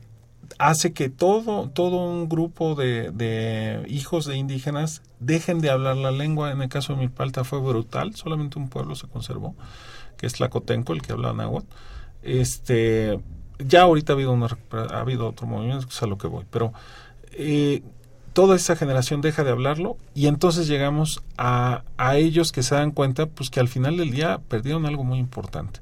hace 0.59 0.93
que 0.93 1.09
todo, 1.09 1.69
todo 1.71 1.97
un 1.97 2.29
grupo 2.29 2.75
de, 2.75 3.85
hijos 3.89 4.27
de 4.27 4.37
indígenas 4.37 5.03
dejen 5.21 5.61
de 5.61 5.71
hablar 5.71 5.97
la 5.97 6.11
lengua. 6.11 6.51
En 6.51 6.63
el 6.63 6.69
caso 6.69 6.95
de 6.95 7.01
Milpalta 7.01 7.45
fue 7.45 7.61
brutal, 7.61 8.15
solamente 8.15 8.59
un 8.59 8.69
pueblo 8.69 8.95
se 8.95 9.07
conservó, 9.09 9.55
que 10.17 10.27
es 10.27 10.35
Tlacotenco, 10.35 10.93
el 10.93 11.03
que 11.03 11.13
habla 11.13 11.33
náhuatl. 11.33 11.67
Este, 12.23 13.21
ya 13.59 13.83
ahorita 13.83 14.13
ha 14.13 14.17
habido, 14.17 14.33
una, 14.33 14.49
ha 14.73 15.01
habido 15.01 15.29
otro 15.29 15.47
movimiento, 15.47 15.87
es 15.89 16.03
a 16.03 16.07
lo 16.07 16.19
que 16.19 16.27
voy, 16.27 16.45
pero 16.51 16.73
eh, 17.33 17.83
toda 18.33 18.57
esa 18.57 18.77
generación 18.77 19.21
deja 19.21 19.45
de 19.45 19.51
hablarlo 19.51 19.97
y 20.15 20.27
entonces 20.27 20.67
llegamos 20.67 21.23
a, 21.39 21.85
a, 21.97 22.17
ellos 22.17 22.53
que 22.53 22.63
se 22.63 22.75
dan 22.75 22.91
cuenta 22.91 23.27
pues 23.27 23.49
que 23.49 23.61
al 23.61 23.69
final 23.69 23.97
del 23.97 24.11
día 24.11 24.41
perdieron 24.49 24.87
algo 24.87 25.05
muy 25.05 25.19
importante. 25.19 25.81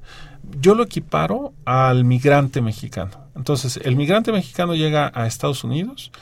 Yo 0.61 0.75
lo 0.75 0.85
equiparo 0.85 1.53
al 1.65 2.05
migrante 2.05 2.61
mexicano. 2.61 3.13
Entonces, 3.37 3.79
el 3.83 3.97
migrante 3.97 4.33
mexicano 4.33 4.75
llega 4.75 5.11
a 5.15 5.27
Estados 5.27 5.65
Unidos 5.65 6.13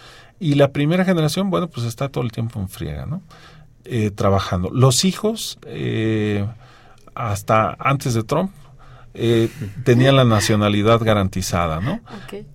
y 0.41 0.55
la 0.55 0.73
primera 0.73 1.05
generación, 1.05 1.51
bueno, 1.51 1.69
pues 1.69 1.87
está 1.87 2.09
todo 2.09 2.25
el 2.25 2.33
tiempo 2.33 2.59
en 2.59 2.69
friega, 2.69 3.07
¿no? 3.07 3.23
Eh, 3.85 4.11
trabajando. 4.11 4.71
Los 4.71 5.05
hijos, 5.05 5.59
eh, 5.67 6.47
hasta 7.15 7.77
antes 7.79 8.15
de 8.15 8.23
Trump, 8.23 8.51
eh, 9.15 9.49
tenían 9.85 10.17
la 10.17 10.25
nacionalidad 10.25 11.01
garantizada, 11.01 11.81
¿no? 11.81 12.01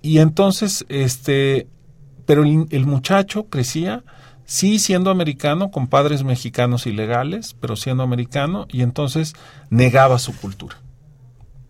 Y 0.01 0.19
entonces, 0.19 0.85
este, 0.89 1.67
pero 2.25 2.43
el, 2.43 2.85
muchacho 2.85 3.47
crecía, 3.47 4.03
sí 4.45 4.79
siendo 4.79 5.09
americano, 5.09 5.71
con 5.71 5.87
padres 5.87 6.23
mexicanos 6.23 6.87
ilegales, 6.87 7.55
pero 7.59 7.75
siendo 7.75 8.03
americano, 8.03 8.67
y 8.69 8.81
entonces 8.81 9.33
negaba 9.69 10.19
su 10.19 10.35
cultura. 10.35 10.77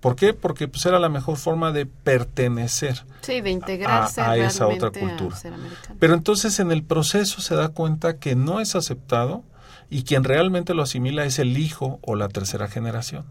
¿Por 0.08 0.16
qué? 0.16 0.34
Porque 0.34 0.70
pues 0.70 0.86
era 0.86 1.00
la 1.00 1.10
mejor 1.10 1.36
forma 1.36 1.74
de 1.74 1.86
pertenecer 1.86 3.04
sí, 3.20 3.42
de 3.42 3.52
integrarse 3.52 4.22
a, 4.22 4.38
esa 4.38 4.66
otra 4.66 4.90
cultura. 4.90 5.36
Pero 6.00 6.14
entonces 6.14 6.62
en 6.62 6.72
el 6.72 6.82
proceso 6.82 7.42
se 7.42 7.56
da 7.56 7.68
cuenta 7.68 8.16
que 8.16 8.34
no 8.34 8.62
es 8.62 8.78
aceptado 8.78 9.44
y 9.90 10.04
quien 10.04 10.24
realmente 10.24 10.74
lo 10.74 10.84
asimila 10.84 11.26
es 11.26 11.40
el 11.40 11.58
hijo 11.58 12.00
o 12.04 12.16
la 12.16 12.30
tercera 12.30 12.70
generación. 12.70 13.26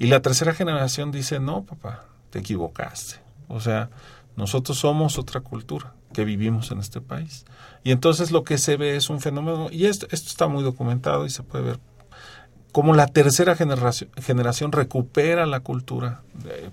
Y 0.00 0.08
la 0.08 0.20
tercera 0.20 0.52
generación 0.52 1.12
dice, 1.12 1.38
no, 1.38 1.62
papá, 1.62 2.06
te 2.30 2.40
equivocaste. 2.40 3.20
O 3.46 3.60
sea, 3.60 3.88
nosotros 4.34 4.78
somos 4.78 5.16
otra 5.16 5.42
cultura 5.42 5.94
que 6.12 6.24
vivimos 6.24 6.72
en 6.72 6.80
este 6.80 7.00
país. 7.00 7.44
Y 7.84 7.92
entonces 7.92 8.32
lo 8.32 8.42
que 8.42 8.58
se 8.58 8.76
ve 8.76 8.96
es 8.96 9.10
un 9.10 9.20
fenómeno, 9.20 9.68
y 9.70 9.86
esto, 9.86 10.08
esto 10.10 10.26
está 10.26 10.48
muy 10.48 10.64
documentado 10.64 11.24
y 11.24 11.30
se 11.30 11.44
puede 11.44 11.62
ver 11.62 11.78
cómo 12.72 12.94
la 12.94 13.06
tercera 13.06 13.56
generación, 13.56 14.10
generación 14.20 14.72
recupera 14.72 15.46
la 15.46 15.60
cultura, 15.60 16.22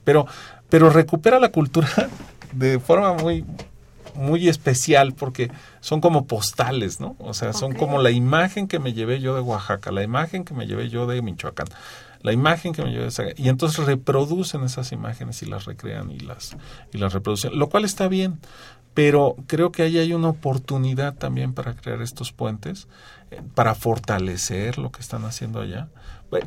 pero, 0.03 0.27
pero 0.69 0.89
recupera 0.89 1.39
la 1.39 1.51
cultura 1.51 1.89
de 2.53 2.79
forma 2.79 3.13
muy, 3.13 3.45
muy 4.15 4.47
especial 4.47 5.13
porque 5.13 5.51
son 5.79 6.01
como 6.01 6.25
postales, 6.25 6.99
¿no? 6.99 7.15
O 7.19 7.33
sea, 7.33 7.53
son 7.53 7.73
como 7.73 8.01
la 8.01 8.11
imagen 8.11 8.67
que 8.67 8.79
me 8.79 8.93
llevé 8.93 9.19
yo 9.19 9.35
de 9.35 9.41
Oaxaca, 9.41 9.91
la 9.91 10.03
imagen 10.03 10.43
que 10.43 10.53
me 10.53 10.67
llevé 10.67 10.89
yo 10.89 11.07
de 11.07 11.21
Michoacán 11.21 11.67
la 12.21 12.33
imagen 12.33 12.73
que 12.73 12.83
me 12.83 12.91
llevé 12.91 13.07
esa, 13.07 13.23
y 13.35 13.49
entonces 13.49 13.85
reproducen 13.85 14.63
esas 14.63 14.91
imágenes 14.91 15.41
y 15.43 15.45
las 15.45 15.65
recrean 15.65 16.11
y 16.11 16.19
las 16.19 16.57
y 16.93 16.97
las 16.97 17.13
reproducen, 17.13 17.57
lo 17.57 17.69
cual 17.69 17.85
está 17.85 18.07
bien, 18.07 18.39
pero 18.97 19.35
creo 19.45 19.71
que 19.71 19.83
ahí 19.83 19.99
hay 19.99 20.11
una 20.13 20.29
oportunidad 20.29 21.13
también 21.13 21.53
para 21.53 21.75
crear 21.75 22.01
estos 22.01 22.31
puentes, 22.31 22.87
eh, 23.29 23.43
para 23.53 23.75
fortalecer 23.75 24.79
lo 24.79 24.91
que 24.91 25.01
están 25.01 25.23
haciendo 25.25 25.61
allá. 25.61 25.89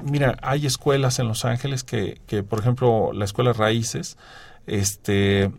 Mira, 0.02 0.36
hay 0.42 0.66
escuelas 0.66 1.20
en 1.20 1.28
Los 1.28 1.44
Ángeles 1.44 1.84
que, 1.84 2.20
que 2.26 2.42
por 2.42 2.58
ejemplo, 2.58 3.12
la 3.12 3.24
escuela 3.24 3.52
Raíces, 3.52 4.18
este 4.66 5.52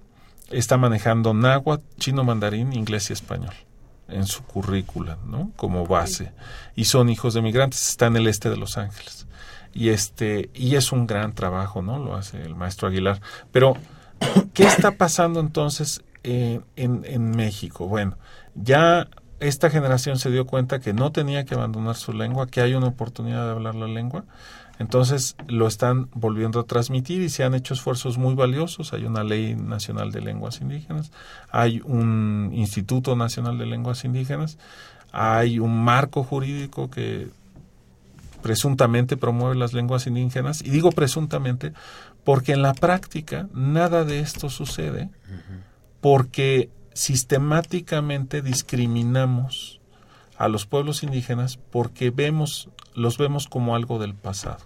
está 0.49 0.75
manejando 0.75 1.33
náhuatl, 1.33 1.85
chino 1.97 2.25
mandarín, 2.25 2.73
inglés 2.73 3.09
y 3.09 3.13
español 3.13 3.53
en 4.09 4.27
su 4.27 4.43
currícula, 4.43 5.17
¿no? 5.25 5.53
Como 5.55 5.87
base. 5.87 6.33
Y 6.75 6.83
son 6.83 7.07
hijos 7.07 7.33
de 7.33 7.41
migrantes, 7.41 7.87
está 7.87 8.07
en 8.07 8.17
el 8.17 8.27
este 8.27 8.49
de 8.49 8.57
Los 8.57 8.77
Ángeles 8.77 9.27
y 9.73 9.91
este 9.91 10.49
y 10.53 10.75
es 10.75 10.91
un 10.91 11.07
gran 11.07 11.31
trabajo 11.31 11.81
no 11.81 11.97
lo 11.97 12.15
hace 12.15 12.41
el 12.43 12.55
maestro 12.55 12.89
Aguilar 12.89 13.21
pero 13.53 13.77
qué 14.53 14.63
está 14.63 14.91
pasando 14.91 15.39
entonces 15.39 16.01
en, 16.23 16.63
en 16.75 17.31
México. 17.31 17.87
Bueno 17.87 18.17
ya 18.55 19.07
esta 19.39 19.69
generación 19.69 20.19
se 20.19 20.29
dio 20.29 20.45
cuenta 20.45 20.79
que 20.79 20.93
no 20.93 21.11
tenía 21.11 21.45
que 21.45 21.55
abandonar 21.55 21.95
su 21.95 22.13
lengua 22.13 22.47
que 22.47 22.61
hay 22.61 22.75
una 22.75 22.87
oportunidad 22.87 23.45
de 23.45 23.51
hablar 23.51 23.75
la 23.75 23.87
lengua. 23.87 24.25
Entonces 24.77 25.35
lo 25.47 25.67
están 25.67 26.09
volviendo 26.13 26.59
a 26.59 26.63
transmitir 26.63 27.21
y 27.21 27.29
se 27.29 27.43
han 27.43 27.53
hecho 27.53 27.73
esfuerzos 27.73 28.17
muy 28.17 28.33
valiosos. 28.33 28.93
Hay 28.93 29.05
una 29.05 29.23
ley 29.23 29.55
nacional 29.55 30.11
de 30.11 30.21
lenguas 30.21 30.61
indígenas, 30.61 31.11
hay 31.51 31.81
un 31.83 32.51
Instituto 32.53 33.15
Nacional 33.15 33.57
de 33.57 33.67
Lenguas 33.67 34.05
Indígenas, 34.05 34.57
hay 35.11 35.59
un 35.59 35.83
marco 35.83 36.23
jurídico 36.23 36.89
que 36.89 37.29
presuntamente 38.41 39.17
promueve 39.17 39.55
las 39.55 39.73
lenguas 39.73 40.07
indígenas, 40.07 40.63
y 40.63 40.71
digo 40.71 40.91
presuntamente 40.91 41.73
porque 42.23 42.53
en 42.53 42.63
la 42.63 42.73
práctica 42.73 43.47
nada 43.53 44.03
de 44.03 44.19
esto 44.19 44.49
sucede, 44.49 45.09
porque 46.01 46.69
sistemáticamente 46.93 48.41
discriminamos 48.41 49.79
a 50.37 50.47
los 50.47 50.65
pueblos 50.65 51.03
indígenas 51.03 51.57
porque 51.57 52.09
vemos, 52.09 52.69
los 52.95 53.17
vemos 53.17 53.47
como 53.47 53.75
algo 53.75 53.99
del 53.99 54.15
pasado 54.15 54.65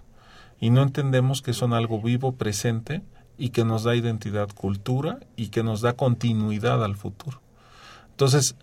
y 0.58 0.70
no 0.70 0.82
entendemos 0.82 1.42
que 1.42 1.52
son 1.52 1.72
algo 1.72 2.00
vivo, 2.00 2.32
presente 2.32 3.02
y 3.38 3.50
que 3.50 3.64
nos 3.64 3.84
da 3.84 3.94
identidad, 3.94 4.48
cultura 4.48 5.20
y 5.36 5.48
que 5.48 5.62
nos 5.62 5.82
da 5.82 5.92
continuidad 5.92 6.82
al 6.82 6.96
futuro. 6.96 7.40
Entonces, 8.10 8.56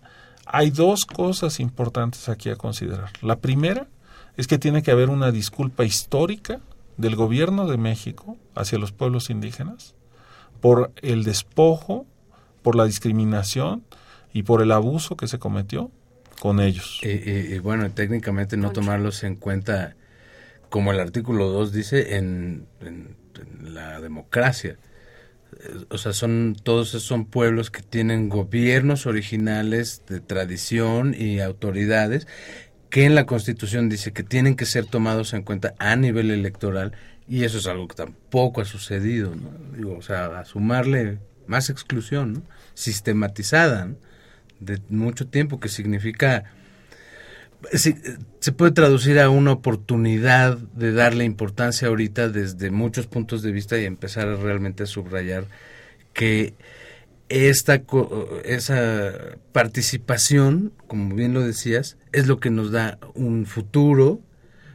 hay 0.45 0.71
dos 0.71 1.05
cosas 1.05 1.59
importantes 1.59 2.27
aquí 2.27 2.49
a 2.49 2.55
considerar. 2.55 3.11
La 3.21 3.37
primera 3.37 3.87
es 4.35 4.47
que 4.47 4.57
tiene 4.57 4.81
que 4.81 4.91
haber 4.91 5.09
una 5.09 5.31
disculpa 5.31 5.85
histórica 5.85 6.59
del 6.97 7.15
gobierno 7.15 7.67
de 7.67 7.77
México 7.77 8.37
hacia 8.55 8.79
los 8.79 8.91
pueblos 8.91 9.29
indígenas 9.29 9.95
por 10.59 10.91
el 11.01 11.23
despojo, 11.23 12.05
por 12.63 12.75
la 12.75 12.85
discriminación 12.85 13.83
y 14.33 14.43
por 14.43 14.61
el 14.61 14.71
abuso 14.71 15.15
que 15.15 15.27
se 15.27 15.37
cometió 15.37 15.91
con 16.39 16.59
ellos. 16.59 16.99
Y, 17.03 17.59
bueno, 17.59 17.89
técnicamente 17.91 18.57
no 18.57 18.71
tomarlos 18.71 19.23
en 19.23 19.35
cuenta, 19.35 19.95
como 20.69 20.91
el 20.91 20.99
artículo 20.99 21.49
2 21.49 21.71
dice, 21.71 22.15
en, 22.17 22.65
en, 22.81 23.15
la 23.61 24.01
democracia. 24.01 24.77
O 25.89 25.97
sea, 25.97 26.13
son 26.13 26.57
todos 26.61 26.89
son 26.89 27.25
pueblos 27.25 27.69
que 27.69 27.81
tienen 27.83 28.27
gobiernos 28.27 29.05
originales 29.05 30.03
de 30.07 30.19
tradición 30.19 31.15
y 31.17 31.39
autoridades 31.39 32.27
que 32.89 33.05
en 33.05 33.15
la 33.15 33.25
Constitución 33.25 33.89
dice 33.89 34.13
que 34.13 34.23
tienen 34.23 34.55
que 34.55 34.65
ser 34.65 34.85
tomados 34.85 35.33
en 35.33 35.43
cuenta 35.43 35.73
a 35.79 35.95
nivel 35.95 36.29
electoral 36.31 36.93
y 37.27 37.43
eso 37.43 37.57
es 37.57 37.67
algo 37.67 37.87
que 37.87 37.95
tampoco 37.95 38.61
ha 38.61 38.65
sucedido, 38.65 39.35
¿no? 39.35 39.49
Digo, 39.75 39.97
o 39.97 40.01
sea, 40.01 40.39
a 40.39 40.45
sumarle 40.45 41.19
más 41.47 41.69
exclusión, 41.69 42.43
sistematizada, 42.73 43.89
de 44.59 44.79
mucho 44.89 45.27
tiempo, 45.27 45.59
que 45.59 45.69
significa 45.69 46.45
se 47.71 48.51
puede 48.51 48.71
traducir 48.71 49.19
a 49.19 49.29
una 49.29 49.51
oportunidad 49.51 50.57
de 50.57 50.91
darle 50.91 51.23
importancia 51.23 51.87
ahorita 51.87 52.29
desde 52.29 52.71
muchos 52.71 53.07
puntos 53.07 53.41
de 53.41 53.51
vista 53.51 53.79
y 53.79 53.85
empezar 53.85 54.27
realmente 54.39 54.83
a 54.83 54.87
subrayar 54.87 55.45
que 56.13 56.53
esta 57.29 57.81
esa 58.43 59.13
participación, 59.51 60.73
como 60.87 61.15
bien 61.15 61.33
lo 61.33 61.41
decías, 61.41 61.97
es 62.11 62.27
lo 62.27 62.39
que 62.39 62.49
nos 62.49 62.71
da 62.71 62.99
un 63.15 63.45
futuro, 63.45 64.21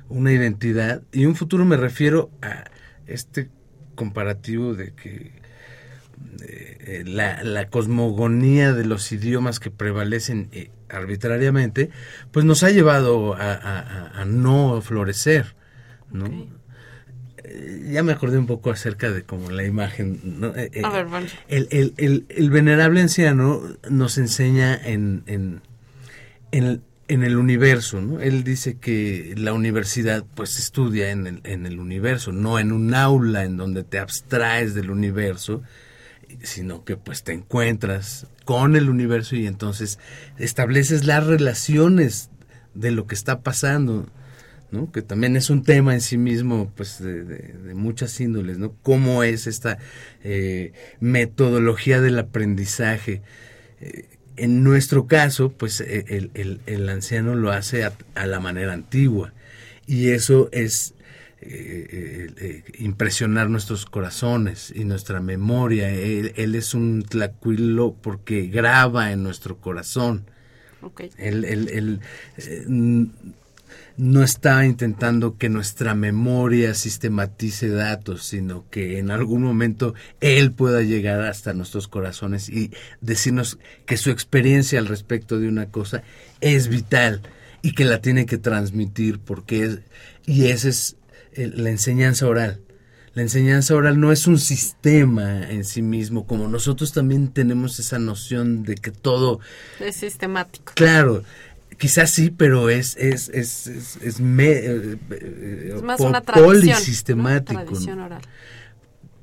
una 0.08 0.32
identidad. 0.32 1.02
Y 1.12 1.26
un 1.26 1.36
futuro 1.36 1.64
me 1.64 1.76
refiero 1.76 2.30
a 2.42 2.64
este 3.06 3.50
comparativo 3.94 4.74
de 4.74 4.92
que 4.94 5.32
eh, 6.40 7.04
la, 7.06 7.68
cosmogonía 7.68 8.72
de 8.72 8.84
los 8.84 9.10
idiomas 9.12 9.60
que 9.60 9.70
prevalecen 9.70 10.48
eh, 10.52 10.70
arbitrariamente, 10.88 11.90
pues 12.32 12.44
nos 12.44 12.62
ha 12.62 12.70
llevado 12.70 13.34
a, 13.38 14.24
no 14.26 14.80
florecer, 14.82 15.54
¿no? 16.10 16.26
Eh, 17.44 17.90
ya 17.92 18.02
me 18.02 18.12
acordé 18.12 18.38
un 18.38 18.46
poco 18.46 18.70
acerca 18.70 19.10
de 19.10 19.22
como 19.22 19.50
la 19.50 19.64
imagen. 19.64 20.40
Eh, 20.56 20.70
eh, 20.72 20.82
el, 21.48 21.94
el, 21.96 22.26
el, 22.28 22.50
venerable 22.50 23.00
anciano 23.00 23.62
nos 23.88 24.18
enseña 24.18 24.76
en, 24.76 25.22
en, 25.26 25.62
en, 26.52 26.82
en, 27.08 27.24
el 27.24 27.36
universo, 27.36 28.00
¿no? 28.00 28.20
Él 28.20 28.44
dice 28.44 28.78
que 28.78 29.34
la 29.36 29.52
universidad 29.52 30.24
pues 30.34 30.58
estudia 30.58 31.10
en 31.10 31.26
el, 31.26 31.40
en 31.44 31.66
el 31.66 31.78
universo, 31.78 32.32
no 32.32 32.58
en 32.58 32.72
un 32.72 32.94
aula 32.94 33.44
en 33.44 33.56
donde 33.56 33.82
te 33.84 33.98
abstraes 33.98 34.74
del 34.74 34.90
universo, 34.90 35.62
sino 36.42 36.84
que 36.84 36.96
pues 36.96 37.22
te 37.22 37.32
encuentras 37.32 38.26
con 38.44 38.76
el 38.76 38.88
universo 38.88 39.36
y 39.36 39.46
entonces 39.46 39.98
estableces 40.38 41.04
las 41.04 41.26
relaciones 41.26 42.30
de 42.74 42.90
lo 42.90 43.06
que 43.06 43.14
está 43.14 43.40
pasando 43.40 44.06
¿no? 44.70 44.92
que 44.92 45.02
también 45.02 45.36
es 45.36 45.50
un 45.50 45.62
tema 45.62 45.94
en 45.94 46.00
sí 46.00 46.18
mismo 46.18 46.72
pues 46.76 47.02
de, 47.02 47.72
muchas 47.74 48.20
índoles, 48.20 48.58
¿no? 48.58 48.74
cómo 48.82 49.22
es 49.22 49.46
esta 49.46 49.78
eh, 50.22 50.72
metodología 51.00 52.00
del 52.00 52.18
aprendizaje. 52.18 53.22
Eh, 53.80 54.08
en 54.36 54.62
nuestro 54.62 55.06
caso, 55.06 55.50
pues 55.50 55.80
e, 55.80 56.30
el, 56.66 56.88
anciano 56.88 57.34
lo 57.34 57.50
hace 57.50 57.84
a, 57.84 58.26
la 58.26 58.40
manera 58.40 58.72
antigua 58.72 59.32
y 59.86 60.10
eso 60.10 60.48
es 60.52 60.94
eh, 61.40 62.64
impresionar 62.78 63.48
nuestros 63.48 63.86
corazones 63.86 64.72
y 64.74 64.84
nuestra 64.84 65.20
memoria. 65.20 65.90
Él, 65.90 66.54
es 66.54 66.74
un 66.74 67.02
tlacuilo 67.02 67.94
porque 68.00 68.46
graba 68.46 69.12
en 69.12 69.22
nuestro 69.22 69.58
corazón. 69.58 70.24
Okay. 70.80 71.10
Él, 71.18 71.44
él, 71.44 72.00
no 73.98 74.22
está 74.22 74.64
intentando 74.64 75.36
que 75.38 75.48
nuestra 75.48 75.94
memoria 75.94 76.72
sistematice 76.74 77.68
datos, 77.68 78.22
sino 78.22 78.64
que 78.70 78.98
en 78.98 79.10
algún 79.10 79.42
momento 79.42 79.94
Él 80.20 80.52
pueda 80.52 80.82
llegar 80.82 81.20
hasta 81.22 81.52
nuestros 81.52 81.88
corazones 81.88 82.48
y 82.48 82.70
decirnos 83.00 83.58
que 83.86 83.96
su 83.96 84.10
experiencia 84.10 84.78
al 84.78 84.86
respecto 84.86 85.40
de 85.40 85.48
una 85.48 85.66
cosa 85.70 86.04
es 86.40 86.68
vital 86.68 87.22
y 87.60 87.72
que 87.72 87.84
la 87.84 88.00
tiene 88.00 88.24
que 88.24 88.38
transmitir 88.38 89.18
porque 89.18 89.64
es, 89.64 89.78
y 90.26 90.46
esa 90.46 90.68
es 90.68 90.97
la 91.46 91.70
enseñanza 91.70 92.26
oral. 92.26 92.60
La 93.14 93.22
enseñanza 93.22 93.74
oral 93.74 93.98
no 93.98 94.12
es 94.12 94.26
un 94.26 94.38
sistema 94.38 95.50
en 95.50 95.64
sí 95.64 95.82
mismo, 95.82 96.26
como 96.26 96.46
nosotros 96.46 96.92
también 96.92 97.28
tenemos 97.28 97.78
esa 97.80 97.98
noción 97.98 98.62
de 98.62 98.76
que 98.76 98.92
todo... 98.92 99.40
Es 99.80 99.96
sistemático. 99.96 100.72
Claro, 100.76 101.24
quizás 101.78 102.10
sí, 102.10 102.30
pero 102.30 102.68
es 102.70 102.96
es 102.96 103.28
es 103.30 103.66
es, 103.66 103.96
es, 104.02 104.20
me, 104.20 104.50
eh, 104.50 104.98
eh, 105.10 105.72
Es 105.76 105.82
más 105.82 106.00
una 106.00 106.20
polisistemático. 106.20 107.60
Tradición 107.64 108.00
oral. 108.00 108.22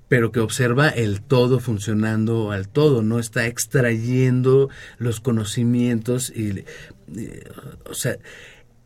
pero 0.07 0.31
que 0.31 0.39
observa 0.39 0.89
el 0.89 1.21
todo 1.21 1.59
funcionando 1.59 2.51
al 2.51 2.67
todo, 2.67 3.01
no 3.01 3.19
está 3.19 3.47
extrayendo 3.47 4.69
los 4.97 5.19
conocimientos 5.19 6.31
y, 6.35 6.65
eh, 7.15 7.43
o 7.89 7.93
sea, 7.93 8.17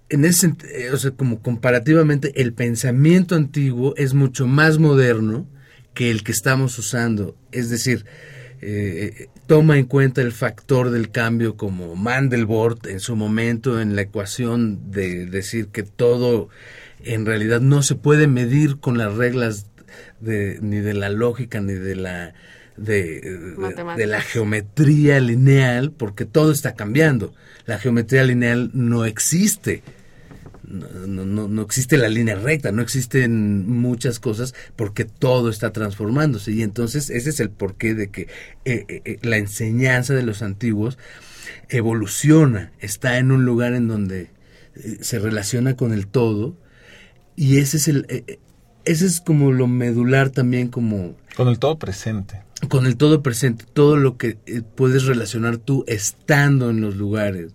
en 0.10 0.26
ese 0.26 0.54
eh, 0.74 0.90
o 0.92 0.98
sea, 0.98 1.12
como 1.12 1.42
comparativamente 1.42 2.42
el 2.42 2.54
pensamiento 2.54 3.36
antiguo 3.36 3.94
es 3.98 4.14
mucho 4.14 4.48
más 4.48 4.78
moderno 4.80 5.48
que 5.94 6.10
el 6.12 6.24
que 6.24 6.32
estamos 6.32 6.78
usando, 6.80 7.36
es 7.52 7.70
decir, 7.70 8.06
eh, 8.62 9.28
toma 9.48 9.78
en 9.78 9.86
cuenta 9.86 10.22
el 10.22 10.32
factor 10.32 10.90
del 10.92 11.12
cambio 11.12 11.56
como 11.56 11.96
Mandelbrot 11.96 12.88
en 12.88 13.00
su 13.00 13.16
momento 13.16 13.82
en 13.82 13.96
la 13.96 14.02
ecuación 14.04 14.92
de 14.92 15.26
decir 15.26 15.68
que 15.68 15.84
todo 15.84 16.50
en 17.04 17.26
realidad 17.26 17.62
no 17.62 17.82
se 17.82 17.96
puede 17.96 18.28
medir 18.28 18.78
con 18.80 18.98
las 18.98 19.16
reglas 19.16 19.68
de, 20.20 20.60
ni 20.62 20.78
de 20.80 20.94
la 20.94 21.10
lógica 21.10 21.62
ni 21.62 21.74
de 21.74 21.96
la 21.96 22.34
de, 22.78 23.20
de- 23.22 23.56
de 23.98 24.08
la 24.08 24.22
geometría 24.22 25.20
lineal 25.20 25.92
porque 25.92 26.26
todo 26.26 26.52
está 26.52 26.76
cambiando. 26.76 27.34
La 27.66 27.78
geometría 27.80 28.24
lineal 28.24 28.72
no 28.74 29.06
existe 29.06 29.84
no, 30.70 31.26
no, 31.26 31.48
no- 31.48 31.62
existe 31.64 31.98
la 31.98 32.08
línea 32.10 32.36
recta, 32.36 32.72
no 32.72 32.82
existen 32.82 33.68
muchas 33.68 34.20
cosas 34.20 34.54
porque 34.76 35.04
todo 35.06 35.50
está 35.50 35.72
transformándose. 35.74 36.52
Y 36.52 36.62
entonces 36.62 37.10
ese 37.10 37.30
es 37.32 37.40
el 37.40 37.50
porqué 37.50 37.94
de 37.96 38.10
que 38.10 38.22
eh, 38.66 38.86
eh, 38.88 39.02
eh, 39.06 39.20
la 39.24 39.38
enseñanza 39.38 40.14
de 40.14 40.24
los 40.24 40.42
antiguos 40.42 40.98
evoluciona, 41.70 42.72
está 42.80 43.18
en 43.18 43.32
un 43.32 43.46
lugar 43.46 43.74
en 43.74 43.88
donde 43.88 44.30
se 45.02 45.20
relaciona 45.20 45.76
con 45.76 45.94
el 45.94 46.08
todo 46.08 46.56
y 47.36 47.58
ese 47.58 47.78
es 47.78 47.88
el... 47.88 48.06
eh, 48.10 48.40
ese 48.86 49.06
es 49.06 49.20
como 49.22 49.52
lo 49.52 49.68
medular 49.68 50.30
también 50.30 50.70
como 50.70 51.16
Con 51.36 51.48
el 51.50 51.60
todo 51.60 51.78
presente. 51.78 52.42
con 52.70 52.86
el 52.88 52.96
todo 52.98 53.22
presente, 53.22 53.66
todo 53.74 53.98
lo 53.98 54.18
que 54.18 54.38
puedes 54.76 55.04
relacionar 55.04 55.58
tú 55.58 55.84
estando 55.88 56.70
en 56.70 56.82
los 56.82 56.96
lugares. 56.96 57.52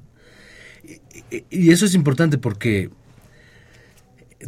Y, 0.85 1.37
y- 1.37 1.45
y 1.51 1.71
eso 1.73 1.87
es 1.87 1.95
importante 1.95 2.37
porque 2.39 2.91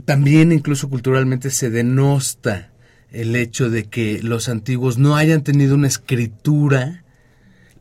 también 0.05 0.53
incluso 0.53 0.89
culturalmente 0.89 1.51
se 1.51 1.71
denosta 1.71 2.73
el 3.11 3.37
hecho 3.37 3.71
de 3.71 3.85
que 3.85 4.21
los 4.23 4.49
antiguos 4.49 4.99
no 4.99 5.17
hayan 5.17 5.43
tenido 5.43 5.75
una 5.75 5.89
escritura 5.89 7.05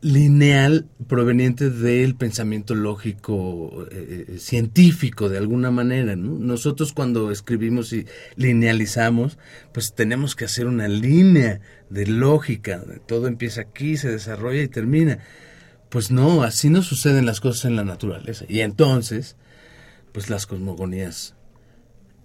lineal 0.02 0.86
proveniente 1.08 1.70
del 1.70 2.14
pensamiento 2.14 2.74
lógico 2.74 3.86
eh, 3.90 4.26
eh, 4.28 4.38
científico 4.38 5.28
de 5.28 5.38
alguna 5.38 5.70
manera. 5.70 6.16
¿no? 6.16 6.38
Nosotros 6.38 6.92
cuando 6.92 7.30
escribimos 7.30 7.92
y 7.92 8.06
linealizamos, 8.36 9.38
pues 9.72 9.94
tenemos 9.94 10.36
que 10.36 10.44
hacer 10.44 10.66
una 10.66 10.88
línea 10.88 11.60
de 11.90 12.06
lógica. 12.06 12.82
Todo 13.06 13.26
empieza 13.26 13.62
aquí, 13.62 13.96
se 13.96 14.10
desarrolla 14.10 14.62
y 14.62 14.68
termina. 14.68 15.18
Pues 15.88 16.10
no, 16.10 16.42
así 16.42 16.68
no 16.68 16.82
suceden 16.82 17.26
las 17.26 17.40
cosas 17.40 17.64
en 17.64 17.76
la 17.76 17.84
naturaleza. 17.84 18.44
Y 18.48 18.60
entonces, 18.60 19.36
pues 20.12 20.30
las 20.30 20.46
cosmogonías 20.46 21.35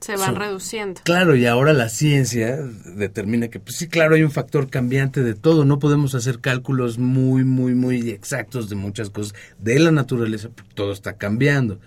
Se 0.02 0.16
van 0.18 0.36
reduciendo. 0.36 1.00
Claro, 1.04 1.36
y 1.36 1.46
ahora 1.46 1.74
la 1.74 1.88
ciencia 1.88 2.58
determina 2.58 3.50
que, 3.50 3.60
pues 3.60 3.76
sí, 3.76 3.88
claro, 3.88 4.16
hay 4.16 4.24
un 4.24 4.32
factor 4.32 4.68
cambiante 4.70 5.22
de 5.22 5.36
todo. 5.36 5.64
No 5.64 5.78
podemos 5.78 6.16
hacer 6.16 6.40
cálculos 6.40 6.98
muy, 6.98 7.44
muy, 7.44 7.76
muy 7.76 8.10
exactos 8.10 8.68
de 8.68 8.76
muchas 8.76 9.12
cosas 9.12 9.36
de 9.60 9.78
la 9.80 9.92
naturaleza, 9.92 10.50
porque 10.50 10.74
todo 10.74 10.92
está 10.92 11.18
cambiando. 11.18 11.80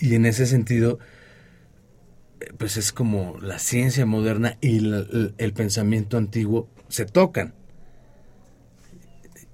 Y 0.00 0.14
en 0.14 0.24
ese 0.24 0.46
sentido, 0.46 0.98
pues 2.56 2.78
es 2.78 2.90
como 2.90 3.38
la 3.40 3.58
ciencia 3.58 4.06
moderna 4.06 4.56
y 4.62 4.78
el, 4.78 5.34
el 5.36 5.52
pensamiento 5.52 6.16
antiguo 6.16 6.68
se 6.88 7.04
tocan. 7.04 7.54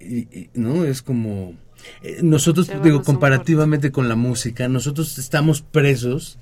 Y, 0.00 0.18
y, 0.18 0.50
no 0.54 0.84
es 0.84 1.02
como 1.02 1.54
eh, 2.02 2.20
nosotros 2.22 2.70
digo 2.82 3.02
comparativamente 3.02 3.90
con 3.90 4.08
la 4.08 4.14
música 4.14 4.68
nosotros 4.68 5.18
estamos 5.18 5.60
presos 5.60 6.38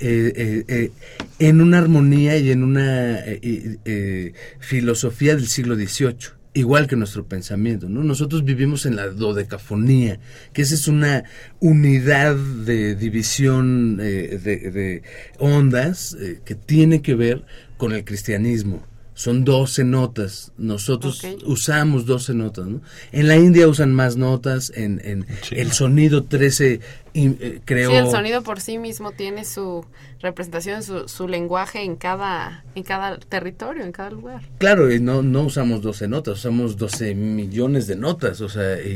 eh, 0.00 0.32
eh, 0.36 0.64
eh, 0.68 0.90
en 1.38 1.60
una 1.60 1.78
armonía 1.78 2.36
y 2.38 2.50
en 2.50 2.62
una 2.64 3.18
eh, 3.20 3.78
eh, 3.84 4.32
filosofía 4.58 5.34
del 5.34 5.46
siglo 5.46 5.74
XVIII 5.74 6.16
igual 6.54 6.86
que 6.86 6.96
nuestro 6.96 7.24
pensamiento 7.26 7.88
no 7.88 8.02
nosotros 8.04 8.44
vivimos 8.44 8.84
en 8.84 8.96
la 8.96 9.06
dodecafonía 9.08 10.18
que 10.52 10.62
esa 10.62 10.74
es 10.74 10.86
una 10.86 11.24
unidad 11.60 12.36
de 12.36 12.94
división 12.94 13.96
de, 13.96 14.38
de 14.38 15.02
ondas 15.38 16.16
que 16.44 16.54
tiene 16.54 17.00
que 17.00 17.14
ver 17.14 17.44
con 17.78 17.92
el 17.92 18.04
cristianismo 18.04 18.86
son 19.14 19.44
12 19.44 19.84
notas. 19.84 20.52
Nosotros 20.58 21.22
Ok. 21.24 21.42
usamos 21.46 22.06
12 22.06 22.34
notas, 22.34 22.66
¿no? 22.66 22.80
En 23.12 23.28
la 23.28 23.36
India 23.36 23.68
usan 23.68 23.94
más 23.94 24.16
notas, 24.16 24.72
en, 24.74 25.00
en 25.04 25.26
el 25.50 25.72
sonido 25.72 26.24
13 26.24 26.80
y, 27.12 27.26
eh, 27.28 27.60
creó... 27.64 27.90
Sí, 27.90 27.96
el 27.96 28.10
sonido 28.10 28.42
por 28.42 28.60
sí 28.60 28.78
mismo 28.78 29.12
tiene 29.12 29.44
su 29.44 29.84
representación, 30.20 30.82
su, 30.82 31.08
su 31.08 31.28
lenguaje 31.28 31.82
en 31.82 31.96
cada, 31.96 32.64
en 32.74 32.84
cada 32.84 33.18
territorio, 33.18 33.84
en 33.84 33.92
cada 33.92 34.10
lugar. 34.10 34.42
Claro, 34.58 34.90
y 34.92 34.98
no, 35.00 35.22
no 35.22 35.42
usamos 35.42 35.82
12 35.82 36.08
notas, 36.08 36.38
usamos 36.38 36.76
12 36.78 37.14
millones 37.14 37.86
de 37.86 37.96
notas, 37.96 38.40
o 38.40 38.48
sea, 38.48 38.80
y, 38.80 38.88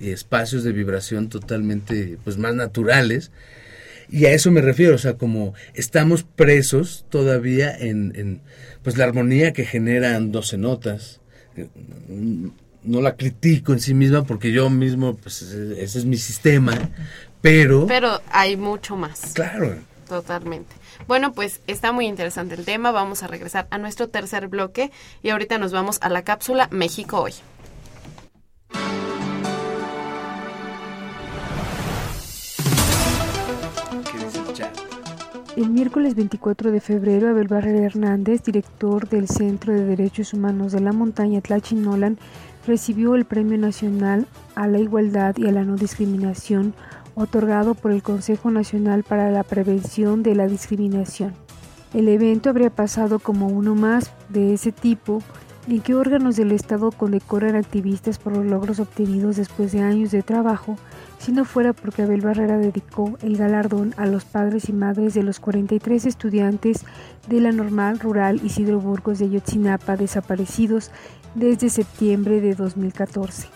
y- 0.00 0.06
y 0.06 0.10
espacios 0.10 0.64
de 0.64 0.72
vibración 0.72 1.28
totalmente, 1.28 2.18
pues, 2.24 2.38
más 2.38 2.54
naturales. 2.54 3.30
Y 4.10 4.26
a 4.26 4.32
eso 4.32 4.50
me 4.50 4.60
refiero, 4.60 4.94
o 4.94 4.98
sea, 4.98 5.14
como 5.14 5.54
estamos 5.74 6.24
presos 6.24 7.06
todavía 7.08 7.76
en, 7.76 8.12
en, 8.16 8.40
pues, 8.82 8.96
la 8.96 9.04
armonía 9.04 9.52
que 9.52 9.64
generan 9.64 10.32
12 10.32 10.58
notas. 10.58 11.20
No 12.82 13.00
la 13.00 13.16
critico 13.16 13.72
en 13.72 13.80
sí 13.80 13.94
misma 13.94 14.24
porque 14.24 14.52
yo 14.52 14.70
mismo, 14.70 15.16
pues, 15.16 15.42
ese 15.42 15.98
es 15.98 16.04
mi 16.04 16.16
sistema, 16.16 16.90
pero... 17.40 17.86
Pero 17.86 18.20
hay 18.30 18.56
mucho 18.56 18.96
más. 18.96 19.32
Claro. 19.34 19.76
Totalmente. 20.08 20.74
Bueno, 21.06 21.32
pues 21.32 21.60
está 21.68 21.92
muy 21.92 22.06
interesante 22.06 22.56
el 22.56 22.64
tema. 22.64 22.90
Vamos 22.90 23.22
a 23.22 23.28
regresar 23.28 23.68
a 23.70 23.78
nuestro 23.78 24.08
tercer 24.08 24.48
bloque 24.48 24.90
y 25.22 25.30
ahorita 25.30 25.58
nos 25.58 25.70
vamos 25.70 25.98
a 26.02 26.08
la 26.08 26.24
cápsula 26.24 26.68
México 26.72 27.20
hoy. 27.20 27.34
El 35.60 35.68
miércoles 35.68 36.14
24 36.14 36.72
de 36.72 36.80
febrero, 36.80 37.28
Abel 37.28 37.46
Barrera 37.46 37.84
Hernández, 37.84 38.42
director 38.42 39.06
del 39.10 39.28
Centro 39.28 39.74
de 39.74 39.84
Derechos 39.84 40.32
Humanos 40.32 40.72
de 40.72 40.80
la 40.80 40.94
Montaña 40.94 41.42
Tlachinolan, 41.42 42.16
recibió 42.66 43.14
el 43.14 43.26
Premio 43.26 43.58
Nacional 43.58 44.26
a 44.54 44.66
la 44.68 44.78
Igualdad 44.78 45.36
y 45.36 45.48
a 45.48 45.52
la 45.52 45.64
No 45.64 45.76
Discriminación, 45.76 46.72
otorgado 47.14 47.74
por 47.74 47.92
el 47.92 48.02
Consejo 48.02 48.50
Nacional 48.50 49.02
para 49.02 49.30
la 49.30 49.42
Prevención 49.42 50.22
de 50.22 50.34
la 50.34 50.46
Discriminación. 50.46 51.34
El 51.92 52.08
evento 52.08 52.48
habría 52.48 52.70
pasado 52.70 53.18
como 53.18 53.48
uno 53.48 53.74
más 53.74 54.12
de 54.30 54.54
ese 54.54 54.72
tipo 54.72 55.22
en 55.68 55.82
que 55.82 55.94
órganos 55.94 56.36
del 56.36 56.52
Estado 56.52 56.90
condecoran 56.90 57.54
activistas 57.54 58.18
por 58.18 58.34
los 58.34 58.46
logros 58.46 58.80
obtenidos 58.80 59.36
después 59.36 59.72
de 59.72 59.82
años 59.82 60.10
de 60.10 60.22
trabajo, 60.22 60.78
si 61.20 61.32
no 61.32 61.44
fuera 61.44 61.74
porque 61.74 62.02
Abel 62.02 62.22
Barrera 62.22 62.56
dedicó 62.56 63.18
el 63.20 63.36
galardón 63.36 63.94
a 63.98 64.06
los 64.06 64.24
padres 64.24 64.70
y 64.70 64.72
madres 64.72 65.12
de 65.12 65.22
los 65.22 65.38
43 65.38 66.06
estudiantes 66.06 66.86
de 67.28 67.40
la 67.40 67.52
normal 67.52 68.00
rural 68.00 68.40
Isidro 68.42 68.80
Burgos 68.80 69.18
de 69.18 69.28
Yotzinapa 69.28 69.96
desaparecidos 69.96 70.90
desde 71.34 71.68
septiembre 71.68 72.40
de 72.40 72.54
2014. 72.54 73.48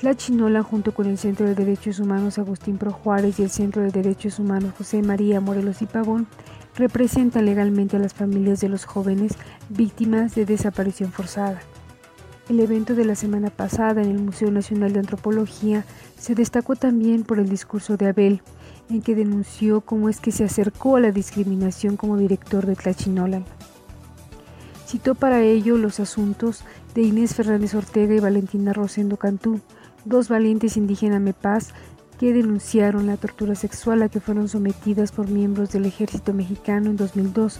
Tlachinola, 0.00 0.62
junto 0.62 0.94
con 0.94 1.06
el 1.06 1.18
Centro 1.18 1.46
de 1.46 1.56
Derechos 1.56 1.98
Humanos 1.98 2.38
Agustín 2.38 2.78
Pro 2.78 2.92
Juárez 2.92 3.40
y 3.40 3.42
el 3.42 3.50
Centro 3.50 3.82
de 3.82 3.90
Derechos 3.90 4.38
Humanos 4.38 4.74
José 4.78 5.02
María 5.02 5.40
Morelos 5.40 5.82
y 5.82 5.86
Pavón, 5.86 6.28
representan 6.76 7.46
legalmente 7.46 7.96
a 7.96 8.00
las 8.00 8.14
familias 8.14 8.60
de 8.60 8.68
los 8.68 8.84
jóvenes 8.84 9.32
víctimas 9.70 10.36
de 10.36 10.46
desaparición 10.46 11.10
forzada. 11.10 11.60
El 12.48 12.60
evento 12.60 12.94
de 12.94 13.04
la 13.04 13.16
semana 13.16 13.50
pasada 13.50 14.02
en 14.02 14.08
el 14.08 14.20
Museo 14.20 14.52
Nacional 14.52 14.92
de 14.92 15.00
Antropología 15.00 15.84
se 16.16 16.36
destacó 16.36 16.76
también 16.76 17.24
por 17.24 17.40
el 17.40 17.48
discurso 17.48 17.96
de 17.96 18.06
Abel, 18.06 18.40
en 18.88 19.02
que 19.02 19.16
denunció 19.16 19.80
cómo 19.80 20.08
es 20.08 20.20
que 20.20 20.30
se 20.30 20.44
acercó 20.44 20.94
a 20.94 21.00
la 21.00 21.10
discriminación 21.10 21.96
como 21.96 22.16
director 22.16 22.64
de 22.64 22.76
Tlachinolan. 22.76 23.44
Citó 24.86 25.16
para 25.16 25.42
ello 25.42 25.76
los 25.76 25.98
asuntos 25.98 26.62
de 26.94 27.02
Inés 27.02 27.34
Fernández 27.34 27.74
Ortega 27.74 28.14
y 28.14 28.20
Valentina 28.20 28.72
Rosendo 28.72 29.16
Cantú, 29.16 29.60
dos 30.04 30.28
valientes 30.28 30.76
indígenas 30.76 31.20
mepaz 31.20 31.70
que 32.20 32.32
denunciaron 32.32 33.08
la 33.08 33.16
tortura 33.16 33.56
sexual 33.56 34.02
a 34.02 34.08
que 34.08 34.20
fueron 34.20 34.48
sometidas 34.48 35.10
por 35.10 35.28
miembros 35.28 35.72
del 35.72 35.84
ejército 35.84 36.32
mexicano 36.32 36.90
en 36.90 36.96
2002 36.96 37.58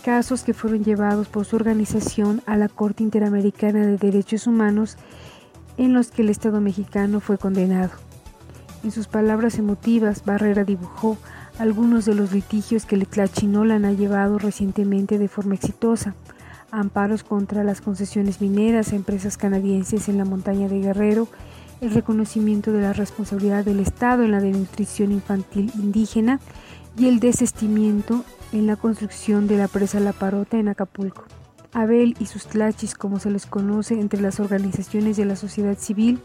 casos 0.00 0.42
que 0.42 0.54
fueron 0.54 0.82
llevados 0.82 1.28
por 1.28 1.44
su 1.44 1.56
organización 1.56 2.42
a 2.46 2.56
la 2.56 2.68
Corte 2.68 3.02
Interamericana 3.02 3.86
de 3.86 3.96
Derechos 3.96 4.46
Humanos 4.46 4.96
en 5.76 5.92
los 5.92 6.10
que 6.10 6.22
el 6.22 6.30
Estado 6.30 6.60
mexicano 6.60 7.20
fue 7.20 7.38
condenado. 7.38 7.90
En 8.82 8.90
sus 8.90 9.06
palabras 9.06 9.58
emotivas, 9.58 10.24
Barrera 10.24 10.64
dibujó 10.64 11.18
algunos 11.58 12.06
de 12.06 12.14
los 12.14 12.32
litigios 12.32 12.86
que 12.86 12.96
Tlachinolan 12.96 13.84
ha 13.84 13.92
llevado 13.92 14.38
recientemente 14.38 15.18
de 15.18 15.28
forma 15.28 15.54
exitosa, 15.54 16.14
amparos 16.70 17.22
contra 17.22 17.62
las 17.62 17.80
concesiones 17.80 18.40
mineras 18.40 18.92
a 18.92 18.96
empresas 18.96 19.36
canadienses 19.36 20.08
en 20.08 20.16
la 20.16 20.24
montaña 20.24 20.68
de 20.68 20.80
Guerrero, 20.80 21.28
el 21.80 21.92
reconocimiento 21.92 22.72
de 22.72 22.82
la 22.82 22.92
responsabilidad 22.92 23.64
del 23.64 23.80
Estado 23.80 24.22
en 24.22 24.32
la 24.32 24.40
desnutrición 24.40 25.12
infantil 25.12 25.70
indígena 25.74 26.40
y 27.00 27.08
el 27.08 27.18
desestimiento 27.18 28.26
en 28.52 28.66
la 28.66 28.76
construcción 28.76 29.46
de 29.46 29.56
la 29.56 29.68
presa 29.68 30.00
La 30.00 30.12
Parota 30.12 30.58
en 30.58 30.68
Acapulco. 30.68 31.24
Abel 31.72 32.14
y 32.20 32.26
sus 32.26 32.44
tlachis, 32.44 32.94
como 32.94 33.18
se 33.18 33.30
les 33.30 33.46
conoce 33.46 33.98
entre 33.98 34.20
las 34.20 34.38
organizaciones 34.38 35.16
de 35.16 35.24
la 35.24 35.34
sociedad 35.34 35.78
civil, 35.78 36.20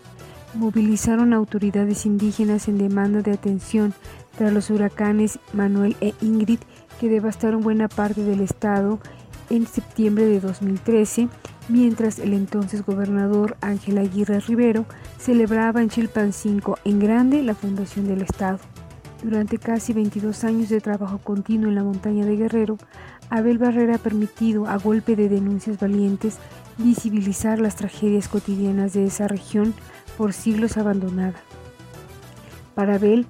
movilizaron 0.53 1.33
autoridades 1.33 2.05
indígenas 2.05 2.67
en 2.67 2.77
demanda 2.77 3.21
de 3.21 3.31
atención 3.31 3.93
tras 4.37 4.51
los 4.51 4.69
huracanes 4.69 5.39
Manuel 5.53 5.95
e 6.01 6.13
Ingrid 6.21 6.59
que 6.99 7.07
devastaron 7.07 7.61
buena 7.61 7.87
parte 7.87 8.25
del 8.25 8.41
estado 8.41 8.99
en 9.49 9.67
septiembre 9.67 10.25
de 10.25 10.41
2013, 10.41 11.29
mientras 11.69 12.19
el 12.19 12.33
entonces 12.33 12.85
gobernador 12.85 13.55
Ángel 13.61 13.97
Aguirre 13.97 14.41
Rivero 14.41 14.85
celebraba 15.19 15.81
en 15.81 15.87
Chilpancingo 15.87 16.77
en 16.83 16.99
grande 16.99 17.43
la 17.43 17.55
fundación 17.55 18.07
del 18.07 18.23
estado. 18.23 18.59
Durante 19.25 19.57
casi 19.57 19.91
22 19.91 20.43
años 20.43 20.69
de 20.69 20.79
trabajo 20.79 21.17
continuo 21.17 21.69
en 21.69 21.73
la 21.73 21.83
montaña 21.83 22.27
de 22.27 22.35
Guerrero, 22.35 22.77
Abel 23.31 23.57
Barrera 23.57 23.95
ha 23.95 23.97
permitido, 23.97 24.67
a 24.67 24.77
golpe 24.77 25.15
de 25.15 25.29
denuncias 25.29 25.79
valientes, 25.79 26.37
visibilizar 26.77 27.57
las 27.59 27.75
tragedias 27.75 28.27
cotidianas 28.27 28.93
de 28.93 29.05
esa 29.05 29.27
región 29.27 29.73
por 30.15 30.31
siglos 30.31 30.77
abandonada. 30.77 31.33
Para 32.75 32.97
Abel, 32.97 33.25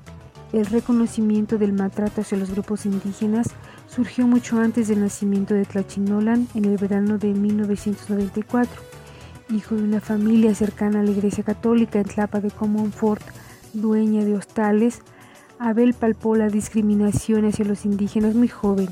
el 0.51 0.65
reconocimiento 0.65 1.57
del 1.57 1.71
maltrato 1.71 2.19
hacia 2.19 2.37
los 2.37 2.51
grupos 2.51 2.85
indígenas 2.85 3.47
surgió 3.87 4.27
mucho 4.27 4.59
antes 4.59 4.89
del 4.89 4.99
nacimiento 4.99 5.53
de 5.53 5.63
Tlachinolan 5.63 6.49
en 6.55 6.65
el 6.65 6.75
verano 6.75 7.17
de 7.17 7.29
1994. 7.29 8.81
Hijo 9.49 9.75
de 9.75 9.83
una 9.83 10.01
familia 10.01 10.55
cercana 10.55 10.99
a 10.99 11.03
la 11.03 11.11
Iglesia 11.11 11.45
Católica 11.45 11.99
en 11.99 12.05
Tlapa 12.05 12.41
de 12.41 12.51
Comonfort, 12.51 13.23
dueña 13.71 14.25
de 14.25 14.35
hostales, 14.35 15.01
Abel 15.59 15.93
palpó 15.93 16.35
la 16.35 16.49
discriminación 16.49 17.45
hacia 17.45 17.65
los 17.65 17.85
indígenas 17.85 18.35
muy 18.35 18.47
joven, 18.47 18.89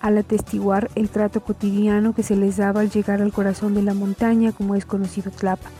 al 0.00 0.18
atestiguar 0.18 0.90
el 0.94 1.08
trato 1.08 1.40
cotidiano 1.42 2.14
que 2.14 2.22
se 2.22 2.36
les 2.36 2.56
daba 2.56 2.80
al 2.80 2.90
llegar 2.90 3.22
al 3.22 3.32
corazón 3.32 3.74
de 3.74 3.82
la 3.82 3.94
montaña 3.94 4.52
como 4.52 4.74
es 4.74 4.84
conocido 4.84 5.30
Tlapa. 5.30 5.70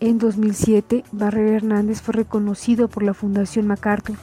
En 0.00 0.18
2007, 0.18 1.04
Barrera 1.12 1.56
Hernández 1.56 2.02
fue 2.02 2.12
reconocido 2.12 2.88
por 2.88 3.02
la 3.02 3.14
Fundación 3.14 3.66
MacArthur. 3.66 4.16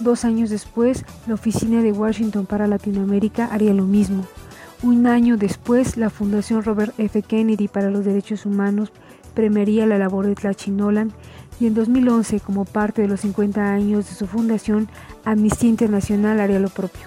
Dos 0.00 0.24
años 0.24 0.48
después, 0.48 1.04
la 1.26 1.34
Oficina 1.34 1.82
de 1.82 1.92
Washington 1.92 2.46
para 2.46 2.66
Latinoamérica 2.66 3.46
haría 3.52 3.74
lo 3.74 3.84
mismo. 3.84 4.24
Un 4.82 5.06
año 5.06 5.36
después, 5.36 5.98
la 5.98 6.08
Fundación 6.08 6.62
Robert 6.62 6.94
F. 6.98 7.20
Kennedy 7.20 7.68
para 7.68 7.90
los 7.90 8.06
Derechos 8.06 8.46
Humanos 8.46 8.92
premiaría 9.34 9.86
la 9.86 9.98
labor 9.98 10.26
de 10.26 10.34
Tlachinolan 10.34 11.12
y 11.60 11.66
en 11.66 11.74
2011, 11.74 12.40
como 12.40 12.64
parte 12.64 13.02
de 13.02 13.08
los 13.08 13.20
50 13.20 13.72
años 13.72 14.08
de 14.08 14.14
su 14.14 14.26
fundación, 14.26 14.88
Amnistía 15.24 15.70
Internacional 15.70 16.40
haría 16.40 16.60
lo 16.60 16.68
propio. 16.68 17.02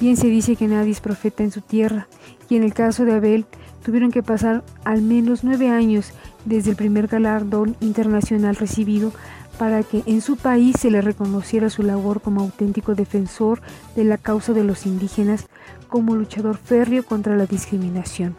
Bien 0.00 0.16
se 0.16 0.28
dice 0.28 0.56
que 0.56 0.68
nadie 0.68 0.92
es 0.92 1.00
profeta 1.00 1.42
en 1.42 1.50
su 1.50 1.60
tierra, 1.60 2.08
y 2.48 2.56
en 2.56 2.62
el 2.62 2.74
caso 2.74 3.04
de 3.04 3.14
Abel, 3.14 3.46
tuvieron 3.84 4.10
que 4.10 4.22
pasar 4.22 4.64
al 4.84 5.02
menos 5.02 5.44
nueve 5.44 5.68
años 5.68 6.12
desde 6.44 6.70
el 6.70 6.76
primer 6.76 7.06
galardón 7.06 7.76
internacional 7.80 8.56
recibido 8.56 9.12
para 9.58 9.82
que 9.82 10.02
en 10.06 10.20
su 10.20 10.36
país 10.36 10.76
se 10.80 10.90
le 10.90 11.00
reconociera 11.00 11.70
su 11.70 11.82
labor 11.82 12.20
como 12.20 12.40
auténtico 12.40 12.94
defensor 12.94 13.60
de 13.94 14.04
la 14.04 14.18
causa 14.18 14.52
de 14.52 14.64
los 14.64 14.86
indígenas, 14.86 15.46
como 15.88 16.16
luchador 16.16 16.56
férreo 16.56 17.04
contra 17.04 17.36
la 17.36 17.46
discriminación. 17.46 18.34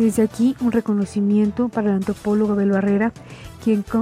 Desde 0.00 0.22
aquí 0.22 0.56
un 0.62 0.72
reconocimiento 0.72 1.68
para 1.68 1.90
el 1.90 1.96
antropólogo 1.96 2.54
Abel 2.54 2.70
Barrera, 2.70 3.12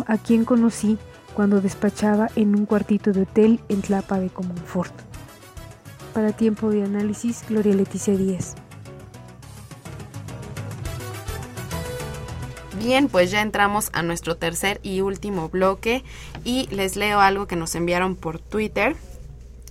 a 0.07 0.17
quien 0.17 0.45
conocí 0.45 0.97
cuando 1.35 1.61
despachaba 1.61 2.29
en 2.37 2.55
un 2.55 2.67
cuartito 2.67 3.11
de 3.11 3.23
hotel 3.23 3.59
en 3.69 3.83
Tlapa 3.83 4.21
de 4.21 4.31
Comonfort. 4.31 4.95
Para 6.15 6.31
tiempo 6.31 6.71
de 6.71 6.85
análisis, 6.85 7.45
Gloria 7.49 7.75
Leticia 7.75 8.17
Díaz. 8.17 8.55
Bien, 12.79 13.09
pues 13.09 13.33
ya 13.33 13.43
entramos 13.43 13.91
a 13.93 14.05
nuestro 14.05 14.37
tercer 14.37 14.79
y 14.85 15.01
último 15.01 15.49
bloque 15.49 16.05
y 16.45 16.69
les 16.69 16.95
leo 16.95 17.19
algo 17.19 17.49
que 17.49 17.57
nos 17.57 17.75
enviaron 17.75 18.15
por 18.15 18.39
Twitter. 18.39 18.95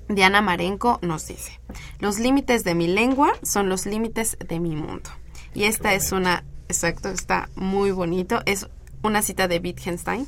Diana 0.09 0.41
Marenco 0.41 0.99
nos 1.01 1.25
dice, 1.25 1.61
los 1.99 2.19
límites 2.19 2.65
de 2.65 2.75
mi 2.75 2.87
lengua 2.87 3.31
son 3.43 3.69
los 3.69 3.85
límites 3.85 4.37
de 4.45 4.59
mi 4.59 4.75
mundo. 4.75 5.09
Y 5.57 5.63
esta 5.63 5.95
es 5.95 6.11
una, 6.11 6.43
exacto, 6.69 7.09
está 7.09 7.49
muy 7.55 7.89
bonito, 7.89 8.43
es 8.45 8.67
una 9.01 9.23
cita 9.23 9.47
de 9.47 9.57
Wittgenstein 9.57 10.27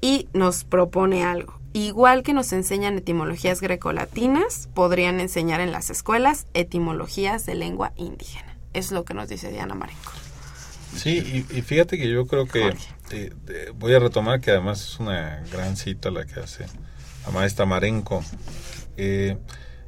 y 0.00 0.26
nos 0.32 0.64
propone 0.64 1.22
algo. 1.22 1.60
Igual 1.72 2.24
que 2.24 2.32
nos 2.32 2.52
enseñan 2.52 2.98
etimologías 2.98 3.60
grecolatinas, 3.60 4.68
podrían 4.74 5.20
enseñar 5.20 5.60
en 5.60 5.70
las 5.70 5.88
escuelas 5.88 6.48
etimologías 6.52 7.46
de 7.46 7.54
lengua 7.54 7.92
indígena. 7.94 8.56
Es 8.72 8.90
lo 8.90 9.04
que 9.04 9.14
nos 9.14 9.28
dice 9.28 9.52
Diana 9.52 9.76
Marenco. 9.76 10.10
Sí, 10.96 11.46
y, 11.48 11.62
fíjate 11.62 11.96
que 11.96 12.10
yo 12.10 12.26
creo 12.26 12.46
que 12.46 12.74
eh, 13.12 13.30
voy 13.76 13.94
a 13.94 14.00
retomar 14.00 14.40
que 14.40 14.50
además 14.50 14.80
es 14.80 14.98
una 14.98 15.44
gran 15.52 15.76
cita 15.76 16.10
la 16.10 16.26
que 16.26 16.40
hace 16.40 16.66
la 17.24 17.30
maestra 17.30 17.66
Marenco. 17.66 18.24
Eh, 18.96 19.38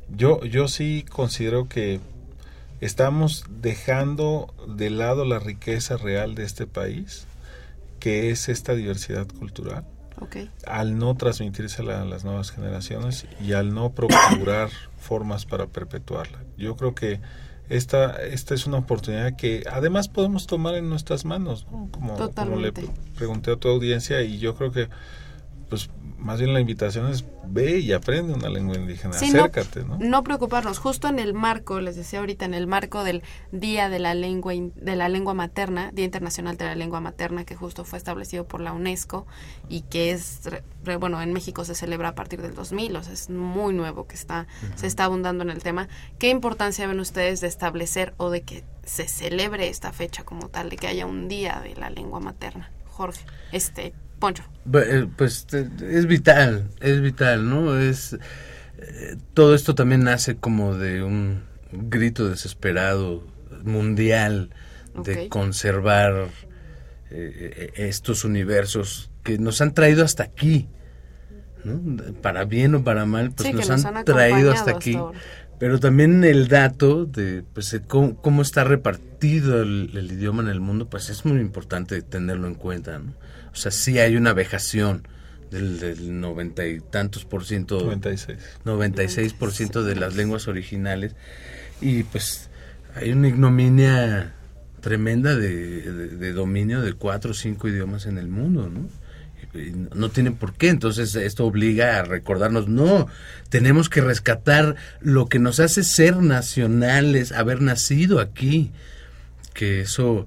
yo, 0.09 0.41
yo 0.45 0.69
sí 0.69 1.05
considero 1.11 1.69
que 1.69 1.99
estamos 2.83 3.45
dejando 3.49 4.53
de 4.67 4.91
lado 4.91 5.25
la 5.25 5.39
riqueza 5.39 5.97
real 5.97 6.35
de 6.35 6.43
este 6.43 6.67
país, 6.67 7.27
que 8.01 8.31
es 8.31 8.49
esta 8.49 8.75
diversidad 8.75 9.29
cultural. 9.29 9.85
Al 10.67 10.99
no 10.99 11.17
transmitírsela 11.17 12.03
a 12.03 12.05
las 12.05 12.25
nuevas 12.25 12.51
generaciones 12.51 13.27
y 13.41 13.53
al 13.53 13.73
no 13.73 13.91
procurar 13.91 14.71
formas 14.99 15.47
para 15.47 15.67
perpetuarla. 15.67 16.43
Yo 16.57 16.77
creo 16.77 16.95
que 16.95 17.21
esta, 17.69 18.23
esta 18.23 18.55
es 18.55 18.67
una 18.67 18.79
oportunidad 18.79 19.37
que 19.37 19.63
además 19.71 20.09
podemos 20.09 20.49
tomar 20.49 20.75
en 20.75 20.89
nuestras 20.89 21.25
manos, 21.25 21.67
como, 21.71 22.17
como 22.35 22.57
le 22.57 22.73
pregunté 23.17 23.53
a 23.53 23.57
tu 23.57 23.69
audiencia 23.69 24.23
y 24.23 24.39
yo 24.39 24.57
creo 24.57 24.73
que 24.73 24.89
pues 25.69 25.89
más 26.23 26.39
bien 26.39 26.55
la 26.55 26.61
invitación 26.61 27.11
es 27.11 27.25
ve 27.45 27.79
y 27.79 27.93
aprende 27.93 28.33
una 28.33 28.49
lengua 28.49 28.77
indígena, 28.77 29.15
acércate, 29.15 29.85
no, 29.85 29.99
¿no? 29.99 30.23
preocuparnos, 30.23 30.79
justo 30.79 31.09
en 31.09 31.19
el 31.19 31.35
marco, 31.35 31.81
les 31.81 31.97
decía 31.97 32.21
ahorita, 32.21 32.45
en 32.45 32.55
el 32.55 32.67
marco 32.67 33.05
del 33.05 33.23
Día 33.51 33.89
de 33.89 33.99
la 33.99 34.15
Lengua 34.15 34.53
de 34.55 34.97
la 34.97 35.09
Lengua 35.09 35.35
Materna, 35.35 35.91
Día 35.93 36.05
Internacional 36.05 36.57
de 36.57 36.65
la 36.65 36.75
Lengua 36.75 37.01
Materna, 37.01 37.45
que 37.45 37.57
justo 37.57 37.85
fue 37.85 37.99
establecido 37.99 38.47
por 38.47 38.61
la 38.61 38.73
UNESCO 38.73 39.27
y 39.69 39.83
que 39.83 40.13
es, 40.13 40.41
bueno, 41.01 41.21
en 41.21 41.33
México 41.33 41.65
se 41.65 41.75
celebra 41.75 42.11
a 42.11 42.15
partir 42.15 42.41
del 42.41 42.55
2000, 42.55 42.97
o 42.97 43.03
sea, 43.03 43.13
es 43.13 43.29
muy 43.29 43.75
nuevo 43.75 44.07
que 44.07 44.15
está, 44.15 44.47
se 44.77 44.87
está 44.87 45.05
abundando 45.05 45.43
en 45.43 45.51
el 45.51 45.63
tema. 45.63 45.89
¿Qué 46.19 46.31
importancia 46.31 46.87
ven 46.87 47.01
ustedes 47.01 47.41
de 47.41 47.49
establecer 47.49 48.15
o 48.17 48.31
de 48.31 48.43
que 48.43 48.65
se 48.85 49.09
celebre 49.09 49.69
esta 49.69 49.93
fecha 49.93 50.25
como 50.25 50.49
tal, 50.49 50.71
de 50.71 50.77
que 50.77 50.87
haya 50.87 51.07
un 51.07 51.29
Día 51.29 51.61
de 51.63 51.75
la 51.75 51.91
Lengua 51.91 52.21
Materna? 52.21 52.71
Jorge, 52.87 53.25
este, 53.53 53.95
eh, 54.75 55.07
pues 55.17 55.47
es 55.53 56.07
vital, 56.07 56.69
es 56.81 57.01
vital, 57.01 57.49
¿no? 57.49 57.79
Es 57.79 58.15
eh, 58.79 59.17
todo 59.35 59.55
esto 59.55 59.75
también 59.75 60.05
nace 60.05 60.37
como 60.37 60.77
de 60.77 61.03
un 61.03 61.43
grito 61.73 62.29
desesperado 62.29 63.27
mundial 63.65 64.51
de 65.05 65.29
conservar 65.29 66.29
eh, 67.11 67.73
estos 67.77 68.25
universos 68.25 69.11
que 69.23 69.39
nos 69.39 69.61
han 69.61 69.75
traído 69.75 70.05
hasta 70.05 70.25
aquí, 70.25 70.69
Para 72.21 72.45
bien 72.45 72.75
o 72.75 72.85
para 72.85 73.07
mal, 73.07 73.33
pues 73.33 73.53
nos, 73.55 73.71
han, 73.71 74.05
traído 74.05 74.53
hasta 74.53 74.73
aquí. 74.73 74.99
pero 75.59 75.79
también 75.79 76.25
el 76.25 76.49
dato 76.49 77.05
de 77.05 77.45
pues, 77.55 77.81
cómo, 77.87 78.43
está 78.43 78.65
repartido 78.65 79.63
el, 79.63 79.91
el, 79.95 80.13
idioma 80.13 80.43
en 80.43 80.49
el 80.49 80.61
mundo, 80.61 80.89
pues 80.89 81.09
es 81.09 81.25
muy 81.25 81.41
importante 81.41 82.03
tenerlo 82.03 82.49
en 82.49 82.55
cuenta. 82.55 82.99
¿no? 82.99 83.13
O 83.53 83.57
sea, 83.57 83.71
sí 83.71 83.99
hay 83.99 84.17
una 84.17 84.33
vejación 84.33 85.07
del, 85.51 86.21
noventa 86.21 86.67
y 86.67 86.81
tantos 86.81 87.25
por 87.25 87.45
ciento. 87.45 87.81
96. 87.81 88.39
96 88.65 89.33
por 89.35 89.53
ciento 89.53 89.85
de 89.85 89.97
las 89.97 90.17
lenguas 90.17 90.49
originales. 90.49 91.15
Y 91.81 92.05
pues 92.05 92.49
hay 92.95 93.13
una 93.13 93.29
ignominia 93.29 94.35
tremenda 94.81 95.37
de, 95.37 96.33
dominio 96.33 96.83
de 96.83 96.93
cuatro 96.95 97.31
o 97.31 97.35
cinco 97.35 97.69
idiomas 97.69 98.07
en 98.07 98.19
el 98.19 98.29
mundo, 98.29 98.69
¿no? 98.69 98.89
no 99.95 100.09
tiene 100.09 100.33
por 100.33 100.55
qué. 100.55 100.69
Entonces 100.69 101.15
esto 101.15 101.45
obliga 101.47 101.99
a 101.99 102.05
recordarnos, 102.05 102.69
no, 102.69 103.07
tenemos 103.51 103.89
que 103.89 104.01
rescatar 104.01 104.77
lo 105.01 105.29
que 105.29 105.39
nos 105.39 105.61
hace 105.61 105.83
ser 105.83 106.17
nacionales, 106.17 107.33
haber 107.33 107.61
nacido 107.61 108.21
aquí. 108.21 108.73
Que 109.53 109.83
eso 109.83 110.27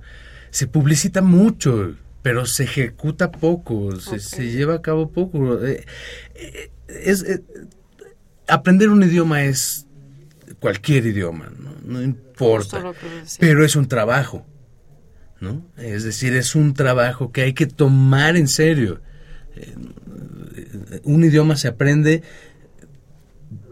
se 0.52 0.68
publicita 0.68 1.22
mucho, 1.22 1.96
pero 2.26 2.48
se 2.48 2.64
ejecuta 2.64 3.32
poco, 3.32 4.00
se, 4.00 4.52
lleva 4.52 4.74
a 4.74 4.82
cabo 4.82 5.12
poco. 5.12 5.64
Eh, 5.64 5.86
eh, 6.34 6.72
es, 6.88 7.22
eh, 7.22 7.44
aprender 8.48 8.90
un 8.90 9.04
idioma 9.04 9.44
es 9.44 9.86
cualquier 10.60 11.06
idioma, 11.06 11.52
no, 11.84 12.02
importa, 12.02 12.82
pero 13.40 13.64
es 13.64 13.76
un 13.76 13.88
trabajo. 13.88 14.44
¿no? 15.40 15.68
Es 15.78 16.04
decir, 16.04 16.34
es 16.34 16.56
un 16.56 16.74
trabajo 16.74 17.32
que 17.32 17.44
hay 17.44 17.54
que 17.54 17.68
tomar 17.68 18.38
en 18.38 18.48
serio. 18.48 19.02
un 21.04 21.24
idioma 21.26 21.56
se 21.58 21.68
aprende 21.68 22.24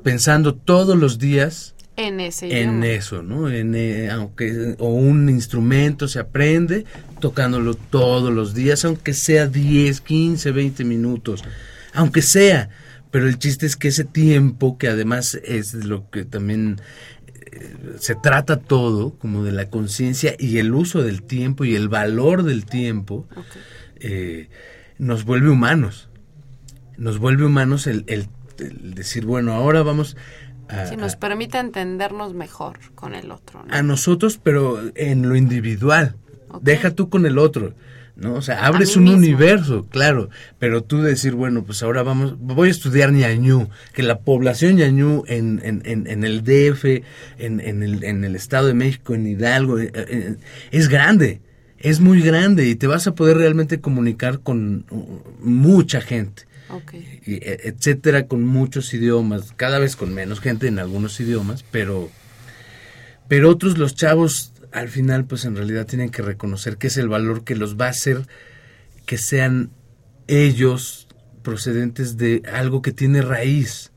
pensando 0.03 0.53
todos 0.53 0.95
los 0.95 1.17
días 1.17 1.72
en 1.95 2.19
ese 2.19 2.61
en 2.61 2.83
eso, 2.83 3.21
¿no? 3.21 3.49
En, 3.49 3.75
eh, 3.75 4.09
aunque 4.09 4.75
o 4.79 4.89
un 4.89 5.29
instrumento 5.29 6.07
se 6.07 6.19
aprende 6.19 6.85
tocándolo 7.19 7.75
todos 7.75 8.33
los 8.33 8.53
días, 8.53 8.83
aunque 8.85 9.13
sea 9.13 9.47
10, 9.47 10.01
15, 10.01 10.51
20 10.51 10.83
minutos, 10.85 11.43
aunque 11.93 12.21
sea, 12.21 12.69
pero 13.11 13.27
el 13.27 13.37
chiste 13.37 13.67
es 13.67 13.75
que 13.75 13.89
ese 13.89 14.05
tiempo 14.05 14.77
que 14.77 14.87
además 14.87 15.39
es 15.43 15.73
lo 15.75 16.09
que 16.09 16.25
también 16.25 16.81
eh, 17.35 17.75
se 17.99 18.15
trata 18.15 18.57
todo 18.57 19.13
como 19.19 19.43
de 19.43 19.51
la 19.51 19.69
conciencia 19.69 20.35
y 20.39 20.57
el 20.57 20.73
uso 20.73 21.03
del 21.03 21.21
tiempo 21.21 21.63
y 21.63 21.75
el 21.75 21.89
valor 21.89 22.41
del 22.41 22.65
tiempo 22.65 23.27
eh, 23.99 24.49
nos 24.97 25.25
vuelve 25.25 25.49
humanos. 25.49 26.09
Nos 26.97 27.19
vuelve 27.19 27.45
humanos 27.45 27.85
el, 27.85 28.03
el 28.07 28.27
decir 28.95 29.25
bueno 29.25 29.53
ahora 29.53 29.81
vamos 29.83 30.15
si 30.89 30.95
nos 30.95 31.15
permite 31.15 31.57
entendernos 31.57 32.33
mejor 32.33 32.79
con 32.95 33.15
el 33.15 33.31
otro. 33.31 33.63
A 33.69 33.81
nosotros, 33.81 34.39
pero 34.41 34.79
en 34.95 35.27
lo 35.29 35.35
individual. 35.35 36.15
Deja 36.61 36.91
tú 36.91 37.09
con 37.09 37.25
el 37.25 37.37
otro. 37.37 37.73
¿no? 38.15 38.35
O 38.35 38.41
sea, 38.41 38.65
abres 38.65 38.95
un 38.95 39.07
universo, 39.07 39.87
claro, 39.89 40.29
pero 40.59 40.83
tú 40.83 41.01
decir, 41.01 41.33
bueno, 41.33 41.63
pues 41.63 41.81
ahora 41.81 42.03
vamos, 42.03 42.35
voy 42.39 42.67
a 42.67 42.71
estudiar 42.71 43.11
ñañú, 43.11 43.69
que 43.93 44.03
la 44.03 44.19
población 44.19 44.75
ñañú 44.75 45.23
en, 45.27 45.61
en, 45.63 45.81
en, 46.07 46.23
el 46.23 46.43
DF, 46.43 46.85
en, 47.39 47.59
en, 47.59 47.81
el, 47.81 48.03
en 48.03 48.23
el 48.23 48.35
Estado 48.35 48.67
de 48.67 48.73
México, 48.73 49.15
en 49.15 49.27
Hidalgo, 49.27 49.79
eh, 49.79 49.91
eh, 49.95 50.35
es 50.71 50.89
grande, 50.89 51.41
es 51.79 51.99
muy 51.99 52.21
grande 52.21 52.67
y 52.67 52.75
te 52.75 52.87
vas 52.87 53.07
a 53.07 53.15
poder 53.15 53.37
realmente 53.37 53.81
comunicar 53.81 54.41
con 54.41 54.85
uh, 54.89 55.21
mucha 55.41 55.99
gente. 55.99 56.43
E, 57.25 57.59
etcétera, 57.63 58.27
con 58.27 58.43
muchos 58.43 58.93
idiomas, 58.93 59.53
cada 59.55 59.79
vez 59.79 59.95
con 59.95 60.13
menos 60.13 60.39
gente 60.39 60.67
en 60.67 60.79
algunos 60.79 61.19
idiomas, 61.19 61.63
pero, 61.71 62.09
pero 63.27 63.49
otros 63.49 63.77
los 63.77 63.95
chavos 63.95 64.53
al 64.71 64.89
final 64.89 65.25
pues 65.25 65.45
en 65.45 65.55
realidad 65.55 65.85
tienen 65.85 66.09
que 66.09 66.23
reconocer 66.23 66.77
que 66.77 66.87
es 66.87 66.97
el 66.97 67.07
valor 67.07 67.43
que 67.43 67.55
los 67.55 67.79
va 67.79 67.85
a 67.85 67.89
hacer 67.89 68.27
que 69.05 69.17
sean 69.17 69.69
ellos 70.27 71.07
procedentes 71.43 72.17
de 72.17 72.41
algo 72.51 72.81
que 72.81 72.91
tiene 72.91 73.21
raíz. 73.21 73.91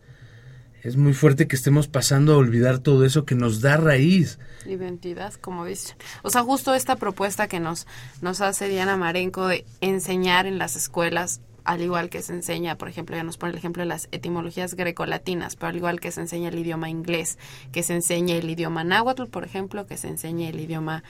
Es 0.83 0.97
muy 0.97 1.15
fuerte 1.15 1.49
que 1.49 1.57
estemos 1.57 1.89
pasando 1.89 2.35
a 2.35 2.37
olvidar 2.37 2.79
todo 2.79 3.05
eso 3.05 3.25
que 3.25 3.35
nos 3.35 3.61
da 3.61 3.77
raíz. 3.77 4.39
Identidad, 4.67 5.35
como 5.35 5.65
dicen. 5.65 5.97
O 6.23 6.31
sea, 6.31 6.43
justo 6.43 6.75
esta 6.75 6.97
propuesta 6.97 7.49
que 7.49 7.59
nos, 7.59 7.87
nos 8.21 8.41
hace 8.41 8.69
Diana 8.69 8.97
Marenco 8.97 9.49
de 9.49 9.65
enseñar 9.81 10.47
en 10.47 10.59
las 10.59 10.77
escuelas 10.77 11.41
al 11.67 11.83
igual 11.83 12.09
que 12.09 12.23
se 12.23 12.33
enseña, 12.33 12.79
por 12.79 12.89
ejemplo, 12.89 13.17
ya 13.17 13.25
nos 13.25 13.37
pone 13.37 13.53
el 13.53 13.59
ejemplo 13.59 13.83
de 13.83 13.89
las 13.89 14.09
etimologías 14.13 14.75
grecolatinas, 14.75 15.57
pero 15.57 15.69
al 15.69 15.77
igual 15.77 16.01
que 16.01 16.13
se 16.13 16.21
enseña 16.21 16.49
el 16.49 16.59
idioma 16.59 16.89
inglés, 16.89 17.39
que 17.73 17.83
se 17.83 17.95
enseña 17.95 18.37
el 18.37 18.49
idioma 18.49 18.85
náhuatl, 18.85 19.25
por 19.25 19.45
ejemplo, 19.45 19.87
que 19.87 19.97
se 19.97 20.09
enseñe 20.09 20.49
el 20.49 20.61
idioma... 20.61 21.03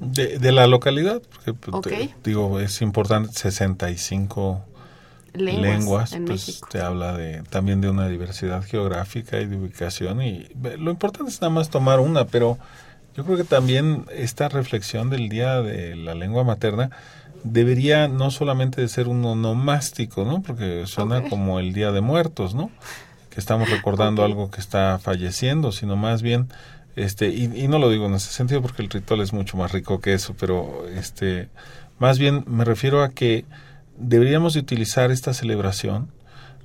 De, 0.00 0.38
de 0.38 0.52
la 0.52 0.66
localidad, 0.66 1.22
porque 1.22 1.52
pues, 1.52 2.10
digo, 2.22 2.60
es 2.60 2.80
importante, 2.82 3.32
65 3.32 4.64
lenguas, 5.34 6.12
lenguas 6.12 6.14
pues 6.26 6.60
te 6.70 6.80
habla 6.80 7.16
de 7.16 7.42
también 7.50 7.80
de 7.80 7.90
una 7.90 8.08
diversidad 8.08 8.62
geográfica 8.62 9.40
y 9.40 9.46
de 9.46 9.56
ubicación 9.56 10.22
y 10.22 10.48
lo 10.78 10.90
importante 10.90 11.30
es 11.30 11.40
nada 11.40 11.52
más 11.52 11.68
tomar 11.68 12.00
una, 12.00 12.26
pero 12.26 12.58
yo 13.16 13.24
creo 13.24 13.36
que 13.36 13.44
también 13.44 14.04
esta 14.14 14.48
reflexión 14.48 15.10
del 15.10 15.28
día 15.28 15.60
de 15.60 15.96
la 15.96 16.14
lengua 16.14 16.44
materna 16.44 16.90
debería 17.44 18.08
no 18.08 18.30
solamente 18.30 18.80
de 18.80 18.88
ser 18.88 19.08
un 19.08 19.24
onomástico, 19.24 20.24
¿no? 20.24 20.42
Porque 20.42 20.84
suena 20.86 21.28
como 21.28 21.60
el 21.60 21.72
Día 21.72 21.92
de 21.92 22.00
Muertos, 22.00 22.54
¿no? 22.54 22.70
Que 23.30 23.40
estamos 23.40 23.70
recordando 23.70 24.24
algo 24.24 24.50
que 24.50 24.60
está 24.60 24.98
falleciendo, 24.98 25.72
sino 25.72 25.96
más 25.96 26.22
bien, 26.22 26.48
este, 26.96 27.28
y, 27.28 27.68
no 27.68 27.78
lo 27.78 27.90
digo 27.90 28.06
en 28.06 28.14
ese 28.14 28.32
sentido 28.32 28.62
porque 28.62 28.82
el 28.82 28.90
ritual 28.90 29.20
es 29.20 29.32
mucho 29.32 29.56
más 29.56 29.72
rico 29.72 30.00
que 30.00 30.14
eso, 30.14 30.34
pero 30.38 30.86
este, 30.88 31.48
más 31.98 32.18
bien 32.18 32.44
me 32.46 32.64
refiero 32.64 33.02
a 33.02 33.10
que 33.10 33.44
deberíamos 33.96 34.54
de 34.54 34.60
utilizar 34.60 35.10
esta 35.10 35.34
celebración 35.34 36.10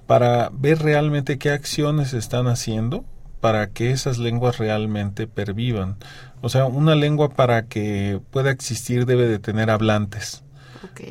para 0.08 0.50
ver 0.54 0.80
realmente 0.80 1.38
qué 1.38 1.52
acciones 1.52 2.14
están 2.14 2.48
haciendo 2.48 3.06
para 3.44 3.72
que 3.72 3.92
esas 3.92 4.20
lenguas 4.20 4.58
realmente 4.58 5.28
pervivan. 5.28 5.98
O 6.42 6.48
sea, 6.48 6.66
una 6.66 6.96
lengua 6.96 7.30
para 7.30 7.66
que 7.66 8.22
pueda 8.32 8.52
existir 8.52 9.06
debe 9.06 9.28
de 9.28 9.38
tener 9.38 9.70
hablantes. 9.70 10.43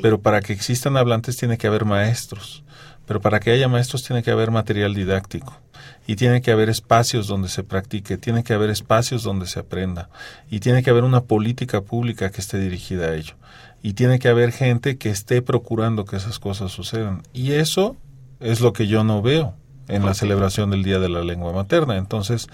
Pero 0.01 0.21
para 0.21 0.41
que 0.41 0.53
existan 0.53 0.97
hablantes 0.97 1.37
tiene 1.37 1.57
que 1.57 1.67
haber 1.67 1.85
maestros. 1.85 2.63
Pero 3.05 3.21
para 3.21 3.39
que 3.39 3.51
haya 3.51 3.67
maestros 3.67 4.03
tiene 4.03 4.23
que 4.23 4.31
haber 4.31 4.51
material 4.51 4.93
didáctico. 4.93 5.59
Y 6.07 6.15
tiene 6.15 6.41
que 6.41 6.51
haber 6.51 6.69
espacios 6.69 7.27
donde 7.27 7.49
se 7.49 7.63
practique, 7.63 8.17
tiene 8.17 8.43
que 8.43 8.53
haber 8.53 8.69
espacios 8.69 9.23
donde 9.23 9.47
se 9.47 9.59
aprenda. 9.59 10.09
Y 10.49 10.59
tiene 10.59 10.83
que 10.83 10.89
haber 10.89 11.03
una 11.03 11.21
política 11.21 11.81
pública 11.81 12.29
que 12.29 12.41
esté 12.41 12.59
dirigida 12.59 13.07
a 13.07 13.15
ello. 13.15 13.35
Y 13.81 13.93
tiene 13.93 14.19
que 14.19 14.29
haber 14.29 14.51
gente 14.51 14.97
que 14.97 15.09
esté 15.09 15.41
procurando 15.41 16.05
que 16.05 16.15
esas 16.15 16.39
cosas 16.39 16.71
sucedan. 16.71 17.23
Y 17.33 17.53
eso 17.53 17.97
es 18.39 18.61
lo 18.61 18.73
que 18.73 18.87
yo 18.87 19.03
no 19.03 19.21
veo 19.21 19.55
en 19.87 20.05
la 20.05 20.13
celebración 20.13 20.69
del 20.69 20.83
Día 20.83 20.99
de 20.99 21.09
la 21.09 21.21
Lengua 21.21 21.51
Materna. 21.51 21.97
Entonces, 21.97 22.47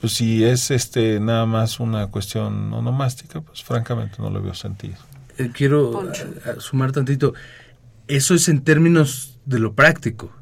pues 0.00 0.12
si 0.12 0.44
es 0.44 0.70
este 0.70 1.20
nada 1.20 1.46
más 1.46 1.80
una 1.80 2.06
cuestión 2.08 2.72
onomástica, 2.72 3.40
pues 3.40 3.62
francamente 3.62 4.16
no 4.18 4.30
lo 4.30 4.42
veo 4.42 4.54
sentido. 4.54 4.96
Eh, 5.38 5.50
quiero 5.52 6.12
sumar 6.58 6.92
tantito. 6.92 7.34
Eso 8.08 8.34
es 8.34 8.48
en 8.48 8.62
términos 8.62 9.38
de 9.46 9.58
lo 9.58 9.74
práctico. 9.74 10.32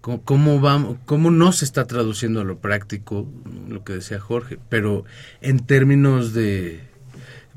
¿Cómo, 0.00 0.60
vamos, 0.60 0.96
¿Cómo 1.04 1.30
no 1.30 1.52
se 1.52 1.66
está 1.66 1.86
traduciendo 1.86 2.40
a 2.40 2.44
lo 2.44 2.58
práctico, 2.60 3.28
lo 3.68 3.84
que 3.84 3.94
decía 3.94 4.18
Jorge? 4.18 4.58
Pero 4.70 5.04
en 5.42 5.58
términos 5.66 6.32
de 6.32 6.80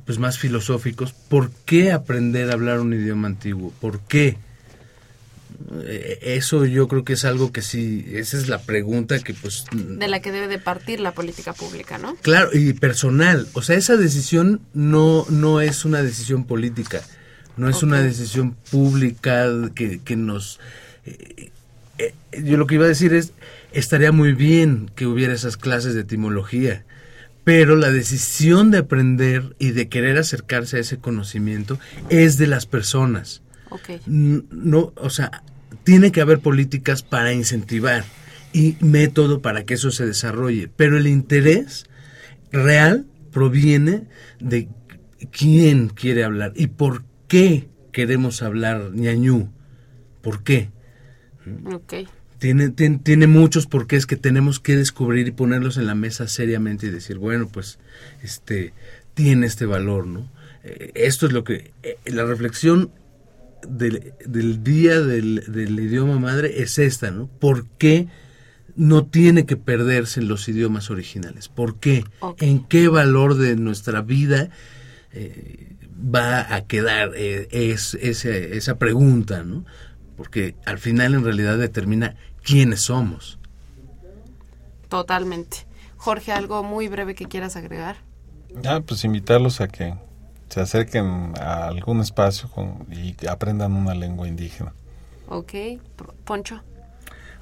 pues 0.05 0.19
más 0.19 0.38
filosóficos, 0.38 1.13
¿por 1.13 1.51
qué 1.65 1.91
aprender 1.91 2.49
a 2.49 2.53
hablar 2.53 2.82
un 2.82 2.93
idioma 2.93 3.27
antiguo? 3.27 3.71
¿Por 3.79 4.01
qué? 4.01 4.38
Eh, 5.84 6.19
eso 6.22 6.65
yo 6.65 6.88
creo 6.88 7.03
que 7.03 7.13
es 7.13 7.24
algo 7.24 7.51
que 7.51 7.61
sí, 7.61 8.05
esa 8.13 8.38
es 8.38 8.49
la 8.49 8.61
pregunta 8.61 9.19
que 9.19 9.34
pues... 9.34 9.65
De 9.72 10.07
la 10.07 10.22
que 10.22 10.32
debe 10.32 10.47
de 10.47 10.59
partir 10.59 10.99
la 10.99 11.13
política 11.13 11.53
pública, 11.53 11.97
¿no? 11.97 12.15
Claro, 12.22 12.49
y 12.53 12.74
personal. 12.74 13.47
O 13.53 13.61
sea, 13.61 13.78
esa 13.78 13.95
decisión 13.95 14.61
no, 14.74 15.26
no 15.30 15.61
es 15.61 15.86
una 15.86 16.01
decisión 16.01 16.45
política, 16.45 17.01
no 17.57 17.69
es 17.69 17.84
una 17.84 18.01
decisión 18.01 18.55
pública 18.69 19.47
que, 19.74 19.99
que 19.99 20.15
nos... 20.15 20.59
Eh, 21.05 21.51
eh, 21.97 22.13
yo 22.43 22.57
lo 22.57 22.67
que 22.67 22.76
iba 22.76 22.86
a 22.86 22.89
decir 22.89 23.13
es, 23.13 23.34
estaría 23.72 24.11
muy 24.11 24.34
bien 24.34 24.91
que 24.95 25.05
hubiera 25.05 25.34
esas 25.34 25.57
clases 25.57 25.93
de 25.93 26.01
etimología, 26.01 26.84
pero 27.43 27.76
la 27.76 27.91
decisión 27.91 28.72
de 28.72 28.80
aprender 28.80 29.55
y 29.57 29.72
de 29.72 29.88
querer 29.88 30.17
acercarse 30.17 30.78
a 30.78 30.80
ese 30.82 30.97
conocimiento 30.97 31.80
es 32.09 32.38
de 32.38 32.47
las 32.47 32.65
personas. 32.65 33.41
No, 34.05 34.91
o 34.95 35.09
sea, 35.09 35.43
tiene 35.84 36.11
que 36.11 36.21
haber 36.21 36.39
políticas 36.39 37.03
para 37.03 37.34
incentivar 37.34 38.03
y 38.53 38.75
método 38.79 39.41
para 39.41 39.63
que 39.63 39.75
eso 39.75 39.91
se 39.91 40.05
desarrolle, 40.05 40.69
pero 40.75 40.97
el 40.97 41.07
interés 41.07 41.86
real 42.51 43.05
proviene 43.32 44.07
de 44.39 44.67
quién 45.32 45.89
quiere 45.89 46.23
hablar 46.23 46.53
y 46.55 46.67
por 46.67 47.03
qué 47.27 47.69
queremos 47.91 48.41
hablar 48.41 48.91
ñañú. 48.93 49.51
¿Por 50.21 50.43
qué? 50.43 50.69
Tiene, 52.38 52.69
tiene, 52.69 52.99
tiene, 52.99 53.27
muchos 53.27 53.67
porqués 53.67 54.05
que 54.05 54.15
tenemos 54.15 54.59
que 54.59 54.75
descubrir 54.75 55.27
y 55.27 55.32
ponerlos 55.32 55.77
en 55.77 55.88
la 55.88 55.95
mesa 55.95 56.27
seriamente 56.27 56.88
y 56.88 56.89
decir, 56.89 57.17
bueno, 57.17 57.47
pues 57.47 57.79
este 58.23 58.73
tiene 59.13 59.47
este 59.47 59.65
valor, 59.65 60.07
¿no? 60.07 60.32
Eh, 60.63 60.91
esto 60.95 61.25
es 61.25 61.34
lo 61.34 61.43
que 61.43 61.71
eh, 61.84 61.97
la 62.05 62.25
reflexión 62.25 62.91
del, 63.68 64.14
del 64.26 64.64
día 64.64 65.01
del, 65.01 65.43
del, 65.47 65.80
idioma 65.80 66.20
madre 66.20 66.62
es 66.62 66.78
esta, 66.80 67.12
¿no? 67.12 67.28
¿Por 67.28 67.68
qué 67.78 68.07
no 68.76 69.05
tiene 69.05 69.45
que 69.45 69.57
perderse 69.57 70.22
los 70.22 70.47
idiomas 70.47 70.89
originales? 70.89 71.49
¿Por 71.49 71.80
qué? 71.80 72.05
¿En 72.39 72.66
qué 72.66 72.88
valor 72.88 73.36
de 73.36 73.55
nuestra 73.55 74.01
vida 74.01 74.49
eh, 75.12 75.76
va 75.93 76.53
a 76.53 76.66
quedar 76.66 77.12
eh, 77.16 77.47
es, 77.51 77.95
esa 77.95 78.78
pregunta, 78.78 79.43
¿no? 79.43 79.66
porque 80.22 80.53
al 80.68 80.78
final 80.78 81.16
en 81.16 81.24
realidad 81.24 81.57
determina 81.57 82.16
quiénes 82.43 82.82
somos. 82.82 83.39
Totalmente. 84.88 85.66
Jorge, 85.97 86.32
algo 86.32 86.62
muy 86.62 86.88
breve 86.89 87.16
que 87.16 87.26
quieras 87.26 87.55
agregar. 87.55 87.95
Ya, 88.62 88.82
pues 88.82 89.03
invitarlos 89.03 89.62
a 89.62 89.68
que 89.68 89.95
se 90.52 90.60
acerquen 90.60 91.32
a 91.39 91.68
algún 91.68 92.02
espacio 92.02 92.49
y 92.91 93.16
aprendan 93.26 93.72
una 93.72 93.95
lengua 93.95 94.28
indígena. 94.28 94.74
Ok, 95.28 95.54
Poncho. 96.26 96.62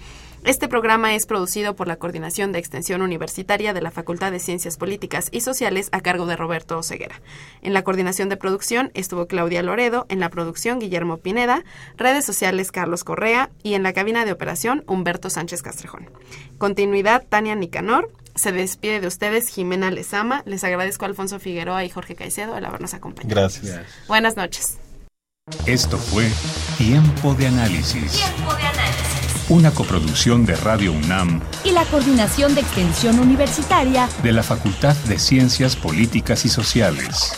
Este 0.49 0.67
programa 0.67 1.15
es 1.15 1.27
producido 1.27 1.77
por 1.77 1.89
la 1.89 1.97
Coordinación 1.97 2.53
de 2.53 2.59
Extensión 2.59 3.03
Universitaria 3.03 3.75
de 3.75 3.83
la 3.83 3.91
Facultad 3.91 4.33
de 4.33 4.39
Ciencias 4.39 4.79
Políticas 4.79 5.29
y 5.31 5.43
Sociales 5.43 5.91
a 5.93 6.01
cargo 6.01 6.25
de 6.25 6.37
Roberto 6.37 6.79
Oseguera. 6.79 7.21
En 7.61 7.75
la 7.75 7.85
coordinación 7.85 8.31
de 8.31 8.39
producción 8.39 8.91
estuvo 8.95 9.27
Claudia 9.27 9.63
Loredo, 9.63 10.07
en 10.09 10.21
la 10.21 10.31
producción 10.31 10.79
Guillermo 10.79 11.19
Pineda, 11.19 11.65
redes 11.99 12.25
sociales 12.25 12.73
Carlos 12.73 13.05
Correa 13.05 13.51
y 13.63 13.75
en 13.75 13.83
la 13.83 13.93
cabina 13.93 14.25
de 14.25 14.33
operación 14.33 14.85
Humberto 14.87 15.29
Sánchez 15.29 15.61
Castrejón. 15.61 16.09
Continuidad 16.57 17.27
Tania 17.29 17.55
Nicanor. 17.55 18.11
Se 18.35 18.51
despide 18.51 19.01
de 19.01 19.07
ustedes 19.07 19.49
Jimena 19.49 19.91
Lezama. 19.91 20.45
Les 20.47 20.65
agradezco 20.65 21.05
a 21.05 21.09
Alfonso 21.09 21.41
Figueroa 21.41 21.85
y 21.85 21.91
Jorge 21.91 22.15
Caicedo 22.15 22.57
el 22.57 22.65
habernos 22.65 22.95
acompañado. 22.95 23.39
Gracias. 23.39 23.85
Buenas 24.07 24.35
noches. 24.35 24.79
Esto 25.67 25.99
fue 25.99 26.27
Tiempo 26.79 27.35
de 27.35 27.49
Análisis. 27.49 28.13
Tiempo 28.13 28.55
de 28.55 28.63
Análisis 28.63 29.08
una 29.49 29.71
coproducción 29.71 30.45
de 30.45 30.57
Radio 30.57 30.93
UNAM 30.93 31.41
y 31.65 31.71
la 31.71 31.85
Coordinación 31.87 32.55
de 32.55 32.61
Extensión 32.61 33.19
Universitaria 33.19 34.09
de 34.23 34.33
la 34.33 34.43
Facultad 34.43 34.95
de 35.07 35.19
Ciencias 35.19 35.75
Políticas 35.75 36.45
y 36.45 36.51
Sociales. 36.51 37.33